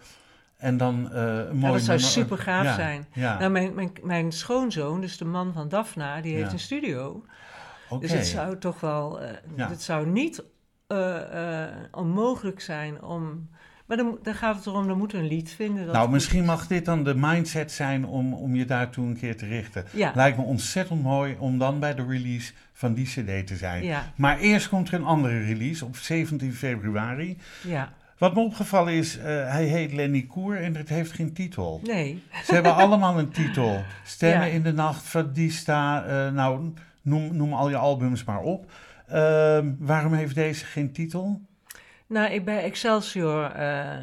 en 0.56 0.76
dan 0.76 1.12
een 1.12 1.56
mooi 1.56 1.66
Ja, 1.66 1.78
dat 1.78 1.82
zou 1.82 1.98
super 1.98 2.38
gaaf 2.38 2.64
Ja, 2.64 2.74
zijn. 2.74 3.06
Nou, 3.14 3.50
mijn, 3.50 3.74
mijn, 3.74 3.92
mijn 4.02 4.32
schoonzoon, 4.32 5.00
dus 5.00 5.18
de 5.18 5.24
man 5.24 5.52
van 5.52 5.68
Daphna, 5.68 6.20
die 6.20 6.34
heeft 6.34 6.52
een 6.52 6.58
studio. 6.58 7.24
Dus 8.00 8.12
het 8.12 8.26
zou 8.26 8.58
toch 8.58 8.80
wel, 8.80 9.20
het 9.56 9.82
zou 9.82 10.06
niet 10.06 10.42
onmogelijk 11.92 12.60
zijn 12.60 13.02
om. 13.02 13.48
Maar 13.86 13.96
dan, 13.98 14.18
dan 14.22 14.34
gaat 14.34 14.56
het 14.56 14.66
erom, 14.66 14.86
dan 14.88 14.98
moeten 14.98 15.18
we 15.18 15.22
een 15.24 15.30
lied 15.30 15.50
vinden. 15.50 15.84
Dat 15.84 15.94
Nou, 15.94 16.10
misschien 16.10 16.44
mag 16.44 16.66
dit 16.66 16.84
dan 16.84 17.04
de 17.04 17.14
mindset 17.14 17.72
zijn 17.72 18.06
om, 18.06 18.34
om 18.34 18.54
je 18.54 18.64
daartoe 18.64 19.06
een 19.06 19.18
keer 19.18 19.36
te 19.36 19.46
richten. 19.46 19.84
Ja, 19.90 20.12
Lijkt 20.14 20.36
me 20.36 20.42
ontzettend 20.44 21.02
mooi 21.02 21.36
om 21.38 21.58
dan 21.58 21.78
bij 21.80 21.94
de 21.94 22.06
release 22.06 22.52
van 22.72 22.94
die 22.94 23.06
CD 23.06 23.46
te 23.46 23.56
zijn. 23.56 23.84
ja, 23.84 24.12
Maar 24.14 24.38
eerst 24.38 24.68
komt 24.68 24.88
er 24.88 24.94
een 24.94 25.04
andere 25.04 25.40
release 25.44 25.84
op 25.84 25.96
17 25.96 26.54
februari. 26.54 27.38
ja. 27.62 27.92
Wat 28.18 28.34
me 28.34 28.40
opgevallen 28.40 28.92
is, 28.92 29.18
eh, 29.18 29.24
hij 29.24 29.64
heet 29.64 29.92
Lenny 29.92 30.22
Koer 30.22 30.56
en 30.56 30.76
het 30.76 30.88
heeft 30.88 31.12
geen 31.12 31.32
titel. 31.32 31.80
Nee. 31.84 32.22
Ze 32.44 32.54
hebben 32.54 32.74
allemaal 32.84 33.18
een 33.18 33.30
titel. 33.30 33.82
Stemmen 34.04 34.52
in 34.52 34.62
de 34.62 34.72
Nacht, 34.72 35.02
Fadista, 35.02 36.04
eh, 36.04 36.32
nou, 36.32 36.72
noem, 37.02 37.36
noem 37.36 37.52
al 37.52 37.68
je 37.68 37.76
albums 37.76 38.24
maar 38.24 38.40
op. 38.40 38.70
Ehm, 39.10 39.72
waarom 39.78 40.12
heeft 40.12 40.34
deze 40.34 40.64
geen 40.64 40.92
titel? 40.92 41.40
Nou, 42.06 42.32
ik, 42.32 42.44
bij 42.44 42.62
Excelsior 42.62 43.44
eh, 43.44 43.96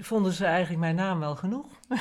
vonden 0.00 0.32
ze 0.32 0.44
eigenlijk 0.44 0.80
mijn 0.80 0.94
naam 0.94 1.18
wel 1.18 1.36
genoeg. 1.36 1.66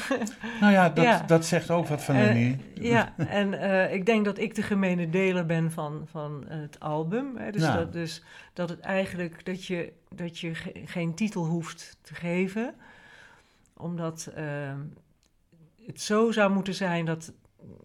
Nou 0.61 0.71
ja, 0.73 0.89
dat, 0.89 1.03
Ja. 1.03 1.23
dat 1.27 1.45
zegt 1.45 1.69
ook 1.71 1.87
wat 1.87 2.03
van 2.03 2.15
Eh, 2.15 2.21
Lenny. 2.23 2.59
Ja, 2.73 3.13
en 3.17 3.53
eh, 3.53 3.93
ik 3.93 4.05
denk 4.05 4.25
dat 4.25 4.37
ik 4.37 4.55
de 4.55 4.61
gemene 4.63 5.09
deler 5.09 5.45
ben 5.45 5.71
van, 5.71 6.07
van 6.11 6.45
het 6.47 6.79
album. 6.79 7.37
Hè. 7.37 7.51
Dus, 7.51 7.61
Ja. 7.61 7.75
dat, 7.75 7.93
dus 7.93 8.23
dat 8.53 8.69
het 8.69 8.79
eigenlijk 8.79 9.45
dat 9.45 9.65
je, 9.65 9.93
dat 10.15 10.39
je 10.39 10.55
ge- 10.55 10.81
geen 10.85 11.13
titel 11.13 11.45
hoeft 11.45 11.97
te 12.01 12.15
geven. 12.15 12.73
Omdat 13.77 14.31
eh, 14.35 14.45
het 15.85 16.01
zo 16.01 16.31
zou 16.31 16.51
moeten 16.53 16.73
zijn 16.73 17.05
dat 17.05 17.31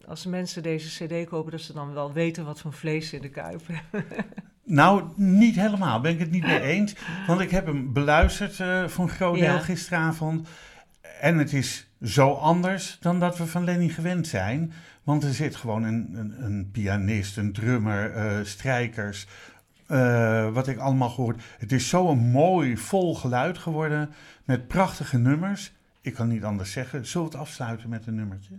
als 0.06 0.26
mensen 0.26 0.62
deze 0.62 1.04
cd 1.06 1.28
kopen, 1.28 1.50
dat 1.50 1.60
ze 1.60 1.72
dan 1.72 1.92
wel 1.94 2.12
weten 2.12 2.44
wat 2.44 2.60
voor 2.60 2.72
vlees 2.72 3.08
ze 3.08 3.16
in 3.16 3.22
de 3.22 3.28
kuip 3.30 3.60
hebben. 3.66 4.04
Nou, 4.66 5.02
niet 5.16 5.54
helemaal. 5.54 6.00
Ben 6.00 6.12
ik 6.12 6.18
het 6.18 6.30
niet 6.30 6.46
mee 6.46 6.60
eens. 6.60 6.94
Want 7.26 7.40
ik 7.40 7.50
heb 7.50 7.66
hem 7.66 7.92
beluisterd 7.92 8.60
eh 8.60 8.88
voor 8.88 9.04
een 9.04 9.10
groot 9.10 9.34
deel 9.38 9.44
Ja. 9.52 9.58
gisteravond. 9.58 10.48
En 11.20 11.38
het 11.38 11.52
is 11.52 11.86
zo 12.02 12.32
anders 12.32 12.96
dan 13.00 13.20
dat 13.20 13.38
we 13.38 13.46
van 13.46 13.64
Lenny 13.64 13.88
gewend 13.88 14.26
zijn. 14.26 14.72
Want 15.02 15.22
er 15.24 15.34
zit 15.34 15.56
gewoon 15.56 15.82
een, 15.82 16.10
een, 16.14 16.44
een 16.44 16.68
pianist, 16.72 17.36
een 17.36 17.52
drummer, 17.52 18.12
eh, 18.12 18.44
strijkers. 18.44 19.26
eh, 19.86 20.52
wat 20.52 20.68
ik 20.68 20.78
allemaal 20.78 21.10
gehoord. 21.10 21.42
Het 21.58 21.72
is 21.72 21.88
zo'n 21.88 22.18
mooi, 22.18 22.76
vol 22.76 23.14
geluid 23.14 23.58
geworden. 23.58 24.10
Met 24.44 24.68
prachtige 24.68 25.18
nummers. 25.18 25.72
Ik 26.00 26.14
kan 26.14 26.28
niet 26.28 26.44
anders 26.44 26.72
zeggen. 26.72 27.06
Zullen 27.06 27.26
we 27.26 27.32
het 27.32 27.42
afsluiten 27.42 27.88
met 27.88 28.06
een 28.06 28.14
nummertje? 28.14 28.54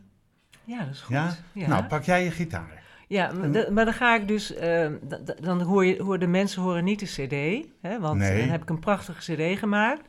Ja, 0.66 0.78
dat 0.80 0.93
is 0.93 1.01
goed. 1.01 1.16
Ja? 1.16 1.36
Ja. 1.51 1.68
Nou, 1.68 1.84
pak 1.84 2.03
jij 2.03 2.24
je 2.24 2.32
gitaar. 2.32 2.84
Ja, 3.07 3.32
maar, 3.32 3.51
da- 3.51 3.72
maar 3.72 3.86
dan 3.86 3.93
ga 3.93 4.16
ik 4.16 4.28
dus, 4.28 4.53
eh, 4.53 4.88
dan 5.41 5.61
hoor 5.61 5.86
je, 5.86 6.03
hoor 6.03 6.20
de 6.20 6.28
mensen 6.28 6.61
horen 6.61 6.84
niet 6.84 6.99
de 6.99 7.05
CD, 7.05 7.66
hè, 7.82 7.99
want 7.99 8.18
Nee. 8.20 8.39
dan 8.39 8.49
heb 8.49 8.61
ik 8.61 8.70
een 8.70 8.80
prachtige 8.80 9.34
CD 9.34 9.59
gemaakt. 9.59 10.01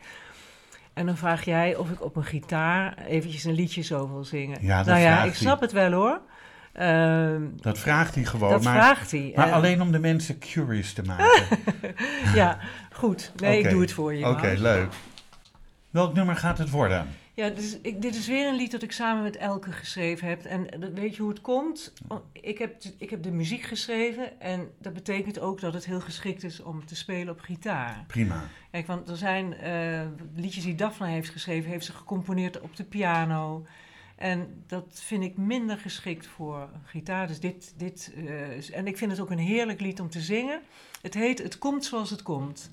En 0.94 1.06
dan 1.06 1.16
vraag 1.16 1.44
jij 1.44 1.76
of 1.76 1.90
ik 1.90 2.02
op 2.04 2.16
een 2.16 2.24
gitaar 2.24 2.98
eventjes 3.06 3.44
een 3.44 3.52
liedje 3.54 3.82
zo 3.82 4.08
wil 4.08 4.24
zingen. 4.24 4.58
Ja, 4.60 4.76
dat 4.76 4.86
nou 4.86 4.98
ja, 5.00 5.22
ik 5.22 5.34
snap 5.34 5.60
het 5.60 5.72
wel 5.72 5.92
hoor. 5.92 6.20
Ehm, 6.72 7.42
Dat 7.56 7.78
vraagt 7.78 8.14
hij 8.14 8.24
gewoon. 8.24 8.50
dat 8.50 8.62
maar 8.64 8.74
vraagt 8.74 9.10
hij. 9.10 9.32
maar 9.36 9.46
Eh, 9.46 9.52
alleen 9.52 9.80
om 9.80 9.92
de 9.92 9.98
mensen 9.98 10.38
curious 10.38 10.92
te 10.92 11.02
maken. 11.02 11.44
Ja, 12.34 12.58
goed. 12.92 13.32
Nee, 13.36 13.58
ik 13.62 13.70
doe 13.70 13.80
het 13.80 13.92
voor 13.92 14.14
je. 14.14 14.26
Oké, 14.28 14.54
leuk. 14.58 14.92
Welk 15.90 16.14
nummer 16.14 16.36
gaat 16.36 16.58
het 16.58 16.70
worden? 16.70 17.06
Ja, 17.36 17.48
dus 17.50 17.78
ik, 17.80 18.02
dit 18.02 18.14
is 18.14 18.26
weer 18.26 18.48
een 18.48 18.54
lied 18.56 18.70
dat 18.70 18.82
ik 18.82 18.92
samen 18.92 19.22
met 19.22 19.36
Elke 19.36 19.72
geschreven 19.72 20.28
heb. 20.28 20.44
En 20.44 20.80
dat- 20.80 20.92
weet 20.92 21.16
je 21.16 21.20
hoe 21.22 21.30
het 21.30 21.40
komt? 21.40 21.92
Oh, 22.08 22.18
Ik 22.32 22.58
heb, 22.58 22.82
ik 22.98 23.10
heb 23.10 23.22
de 23.22 23.30
muziek 23.30 23.62
geschreven 23.62 24.40
en 24.40 24.70
dat 24.80 24.92
betekent 24.92 25.38
ook 25.38 25.60
dat 25.60 25.74
het 25.74 25.84
heel 25.86 26.00
geschikt 26.00 26.42
is 26.44 26.62
om 26.62 26.86
te 26.86 26.96
spelen 26.96 27.32
op 27.34 27.40
gitaar. 27.40 28.04
Prima. 28.06 28.48
Kijk, 28.70 28.86
want 28.86 29.08
er 29.08 29.16
zijn 29.16 29.54
eh, 29.54 30.06
liedjes 30.34 30.64
die 30.64 30.74
Daphne 30.74 31.06
heeft 31.06 31.28
geschreven, 31.30 31.70
heeft 31.70 31.84
ze 31.84 31.92
gecomponeerd 31.92 32.60
op 32.60 32.76
de 32.76 32.84
piano. 32.84 33.66
En 34.16 34.64
dat 34.66 35.00
vind 35.04 35.22
ik 35.24 35.36
minder 35.36 35.78
geschikt 35.78 36.26
voor 36.26 36.68
gitaar. 36.84 37.26
Dus 37.26 37.40
dit, 37.40 37.74
dit, 37.76 38.12
eh, 38.16 38.76
en 38.78 38.86
ik 38.86 38.96
vind 38.96 39.10
het 39.10 39.20
ook 39.20 39.30
een 39.30 39.38
heerlijk 39.38 39.80
lied 39.80 40.00
om 40.00 40.10
te 40.10 40.20
zingen. 40.20 40.60
Het 41.02 41.14
heet 41.14 41.38
Het 41.42 41.58
komt 41.58 41.84
zoals 41.84 42.10
het 42.10 42.22
komt. 42.22 42.70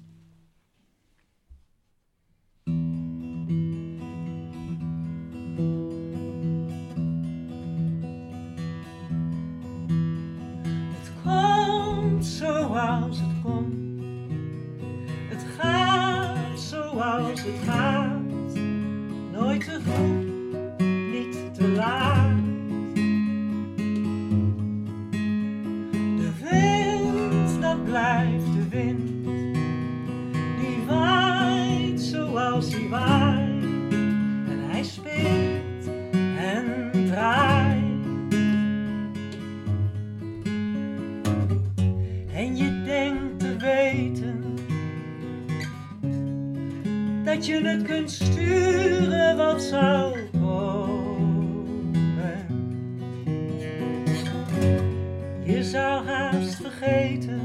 Het 17.45 17.69
gaat. 17.69 18.21
Nooit 19.31 19.63
vroeg, 19.63 20.12
dat 47.43 47.51
je 47.51 47.67
het 47.67 47.81
kunt 47.83 48.11
sturen 48.11 49.37
wat 49.37 49.61
zou 49.61 50.19
komen. 50.31 51.65
Je 55.43 55.63
zou 55.63 56.05
haast 56.05 56.55
vergeten 56.55 57.42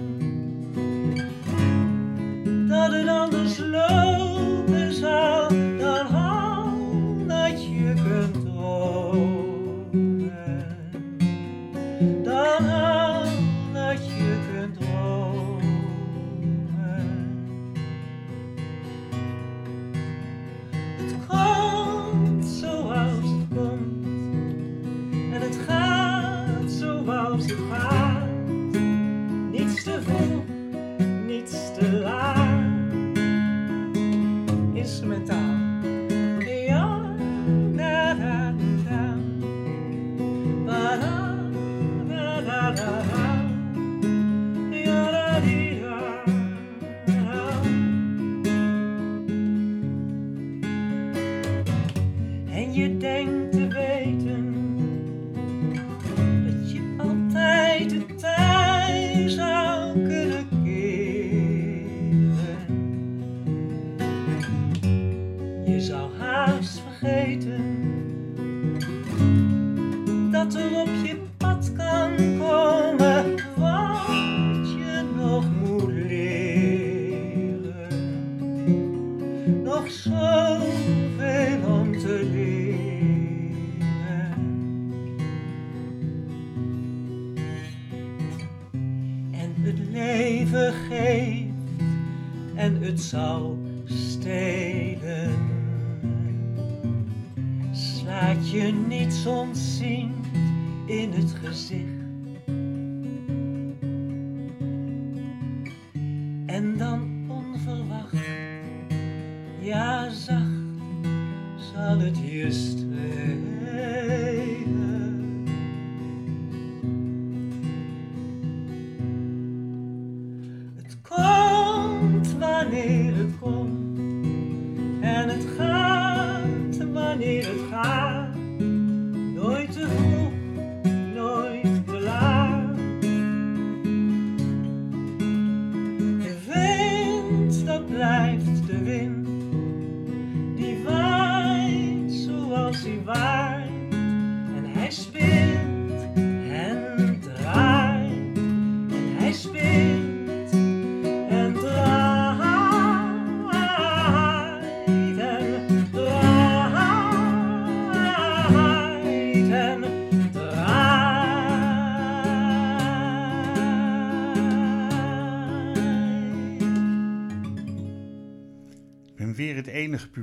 you 52.78 52.88
ding. 52.88 53.47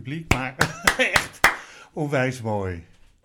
Publiek, 0.06 0.34
maar 0.34 0.56
echt 0.98 1.40
onwijs 1.94 2.42
mooi. 2.42 2.84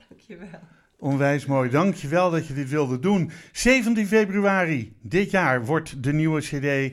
Dankjewel. 0.08 0.60
Onwijs 0.98 1.46
mooi. 1.46 1.70
Dank 1.70 1.94
je 1.94 2.08
wel 2.08 2.30
dat 2.30 2.46
je 2.46 2.54
dit 2.54 2.68
wilde 2.68 2.98
doen. 2.98 3.30
17 3.52 4.06
februari 4.06 4.96
dit 5.00 5.30
jaar 5.30 5.64
wordt 5.64 6.02
de 6.02 6.12
nieuwe 6.12 6.40
CD 6.40 6.54
eh, 6.54 6.90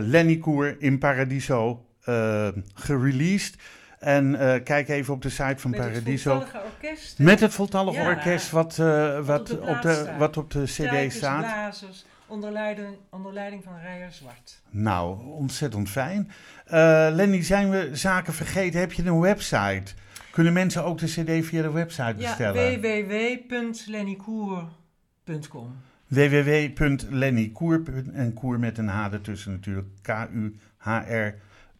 Lenny 0.00 0.36
Koer 0.36 0.76
in 0.78 0.98
Paradiso 0.98 1.86
eh, 2.02 2.48
gereleased. 2.74 3.54
En 3.98 4.34
eh, 4.34 4.62
kijk 4.64 4.88
even 4.88 5.14
op 5.14 5.22
de 5.22 5.28
site 5.30 5.54
van 5.56 5.70
Met 5.70 5.80
het 5.80 5.88
Paradiso. 5.88 6.30
voltallige 6.34 6.66
orkest. 6.74 7.18
Met 7.18 7.40
het 7.40 7.54
voltallig 7.54 7.94
Ja. 7.94 8.08
orkest 8.08 8.50
wat, 8.50 8.76
wat, 8.76 9.50
op 9.58 9.82
de 9.82 10.06
op 10.12 10.18
wat 10.18 10.36
op 10.36 10.50
de 10.50 10.62
CD 10.64 11.12
staat. 11.12 11.40
blazers, 11.40 12.04
onder 12.28 12.52
leiding, 12.52 12.96
onder 13.10 13.32
leiding 13.32 13.64
van 13.64 13.72
Rijer 13.84 14.12
Zwart. 14.12 14.60
Nou, 14.70 15.24
ontzettend 15.24 15.90
fijn. 15.90 16.30
Eh, 16.64 17.08
Lenny, 17.12 17.42
zijn 17.42 17.70
we 17.70 17.90
zaken 17.92 18.32
vergeten? 18.34 18.80
Heb 18.80 18.92
je 18.92 19.04
een 19.04 19.20
website? 19.20 19.92
Kunnen 20.30 20.52
mensen 20.52 20.84
ook 20.84 20.98
de 20.98 21.06
CD 21.06 21.46
via 21.46 21.62
de 21.62 21.70
website 21.70 22.14
Ja, 22.16 22.28
bestellen? 22.28 22.80
www.lennykoer.com. 22.80 25.76
www.lennykoer 26.06 27.82
en 28.12 28.34
koer 28.34 28.58
met 28.58 28.78
een 28.78 28.88
H 28.88 29.12
ertussen 29.12 29.52
natuurlijk, 29.52 29.86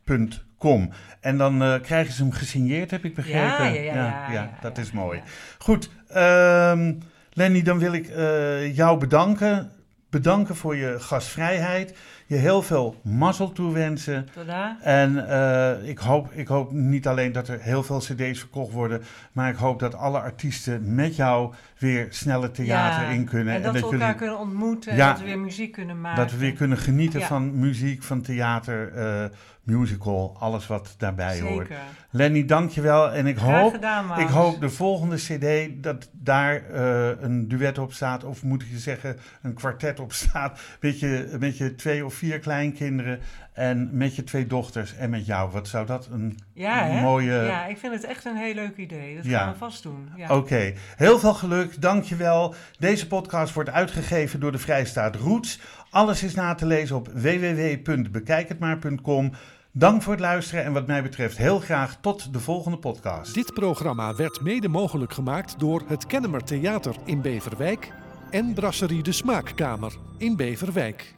K-U-H-R.com. 0.09 0.91
En 1.21 1.39
dan 1.39 1.63
eh, 1.63 1.81
krijgen 1.81 2.13
ze 2.15 2.23
hem 2.23 2.33
gesigneerd, 2.33 2.91
heb 2.91 3.05
ik 3.05 3.15
begrepen. 3.15 3.41
Ja, 3.41 3.65
ja, 3.65 3.81
ja, 3.81 3.95
ja, 3.95 4.31
ja, 4.33 4.59
dat 4.61 4.77
ja, 4.77 4.83
is 4.83 4.93
mooi. 4.93 5.19
ja. 5.19 5.25
Goed, 5.59 5.91
ehm, 6.09 6.95
Lenny, 7.33 7.63
dan 7.63 7.79
wil 7.79 7.93
ik 7.93 8.09
eh, 8.09 8.77
jou 8.77 8.99
bedanken. 8.99 9.71
Bedanken 10.11 10.57
voor 10.57 10.77
je 10.77 10.97
gastvrijheid. 10.99 11.95
Je 12.27 12.37
heel 12.37 12.63
veel 12.63 13.01
mazzel 13.03 13.53
toewensen. 13.53 14.29
Tada. 14.35 14.79
En 14.83 15.29
eh, 15.29 15.89
ik, 15.89 15.99
hoop, 15.99 16.33
ik 16.33 16.49
hoop 16.49 16.73
niet 16.73 17.07
alleen 17.07 17.33
dat 17.33 17.49
er 17.49 17.61
heel 17.61 17.83
veel 17.83 17.99
cd's 17.99 18.39
verkocht 18.39 18.73
worden, 18.73 19.03
maar 19.33 19.51
ik 19.51 19.57
hoop 19.57 19.79
dat 19.81 19.95
alle 19.95 20.19
artiesten 20.21 20.95
met 20.95 21.17
jou 21.17 21.55
weer 21.79 22.07
sneller 22.11 22.51
theater 22.51 23.05
Ja, 23.05 23.11
in 23.11 23.25
kunnen. 23.25 23.55
En 23.55 23.63
dat 23.63 23.73
we 23.73 23.81
elkaar 23.81 23.99
jullie, 23.99 24.15
kunnen 24.15 24.39
ontmoeten 24.39 24.91
en 24.91 24.97
Ja. 24.97 25.11
dat 25.11 25.19
we 25.21 25.25
weer 25.25 25.39
muziek 25.39 25.73
kunnen 25.73 26.01
maken. 26.01 26.23
dat 26.23 26.33
we 26.33 26.39
weer 26.39 26.53
kunnen 26.53 26.79
genieten 26.79 27.21
Ja. 27.21 27.27
van 27.27 27.59
muziek, 27.59 28.03
van 28.03 28.23
theater, 28.23 28.93
eh, 28.95 29.25
musical, 29.69 30.37
alles 30.39 30.67
wat 30.67 30.95
daarbij 30.99 31.41
hoort. 31.41 31.67
Zeker. 31.67 31.83
Lenny, 32.11 32.45
dankjewel. 32.45 33.13
En 33.13 33.27
ik 33.27 33.39
Graag 33.39 33.61
hoop, 33.61 33.73
gedaan, 33.73 34.21
ik 34.21 34.29
hoop 34.29 34.61
de 34.61 34.71
volgende 34.71 35.17
cd 35.17 35.47
dat 35.83 36.09
daar 36.13 36.63
eh, 36.71 37.09
een 37.21 37.49
duet 37.49 37.79
op 37.79 37.93
staat, 37.93 38.25
of 38.25 38.43
moet 38.43 38.63
ik 38.63 38.69
je 38.71 38.79
zeggen 38.79 39.17
een 39.43 39.55
kwartet 39.55 40.01
op 40.01 40.13
staat, 40.13 40.61
met 40.81 41.01
je, 41.01 41.37
met 41.41 41.57
je 41.57 41.75
twee 41.75 42.05
of 42.05 42.15
vier 42.15 42.39
kleinkinderen 42.39 43.19
en 43.53 43.89
met 43.93 44.17
je 44.17 44.25
twee 44.25 44.47
dochters 44.47 44.95
en 44.97 45.11
met 45.11 45.27
jou. 45.27 45.51
Wat 45.51 45.69
zou 45.69 45.87
dat 45.87 46.09
een 46.13 46.39
Ja, 46.53 47.01
mooie... 47.01 47.33
Ja, 47.33 47.67
ik 47.67 47.79
vind 47.79 47.93
het 47.95 48.05
echt 48.05 48.25
een 48.25 48.37
heel 48.37 48.55
leuk 48.55 48.77
idee. 48.77 49.17
Dat 49.17 49.25
Ja. 49.25 49.39
gaan 49.39 49.53
we 49.53 49.59
vast 49.59 49.83
doen. 49.83 50.09
Ja. 50.17 50.37
Oké, 50.37 50.73
heel 50.97 51.19
veel 51.19 51.35
geluk, 51.35 51.81
dankjewel. 51.83 52.55
Deze 52.79 53.07
podcast 53.07 53.55
wordt 53.55 53.71
uitgegeven 53.71 54.41
door 54.41 54.53
de 54.53 54.59
Vrijstaat 54.59 55.17
Roots. 55.17 55.61
Alles 55.91 56.23
is 56.23 56.35
na 56.35 56.55
te 56.55 56.67
lezen 56.67 56.97
op 56.97 57.09
www.bekijkhetmaar.com. 57.15 59.33
Dank 59.79 60.03
voor 60.03 60.13
het 60.13 60.23
luisteren 60.23 60.65
en 60.65 60.73
wat 60.73 60.87
mij 60.87 61.03
betreft 61.03 61.37
heel 61.37 61.59
graag 61.59 61.97
tot 62.01 62.33
de 62.33 62.41
volgende 62.41 62.79
podcast. 62.79 63.35
Dit 63.35 63.55
programma 63.55 64.15
werd 64.15 64.41
mede 64.41 64.69
mogelijk 64.69 65.13
gemaakt 65.13 65.59
door 65.59 65.83
het 65.87 66.07
Kennemer 66.07 66.45
Theater 66.45 66.97
in 67.05 67.21
Beverwijk 67.21 67.93
en 68.31 68.55
Brasserie 68.55 69.03
de 69.03 69.13
Smaakkamer 69.13 69.93
in 70.17 70.37
Beverwijk. 70.37 71.18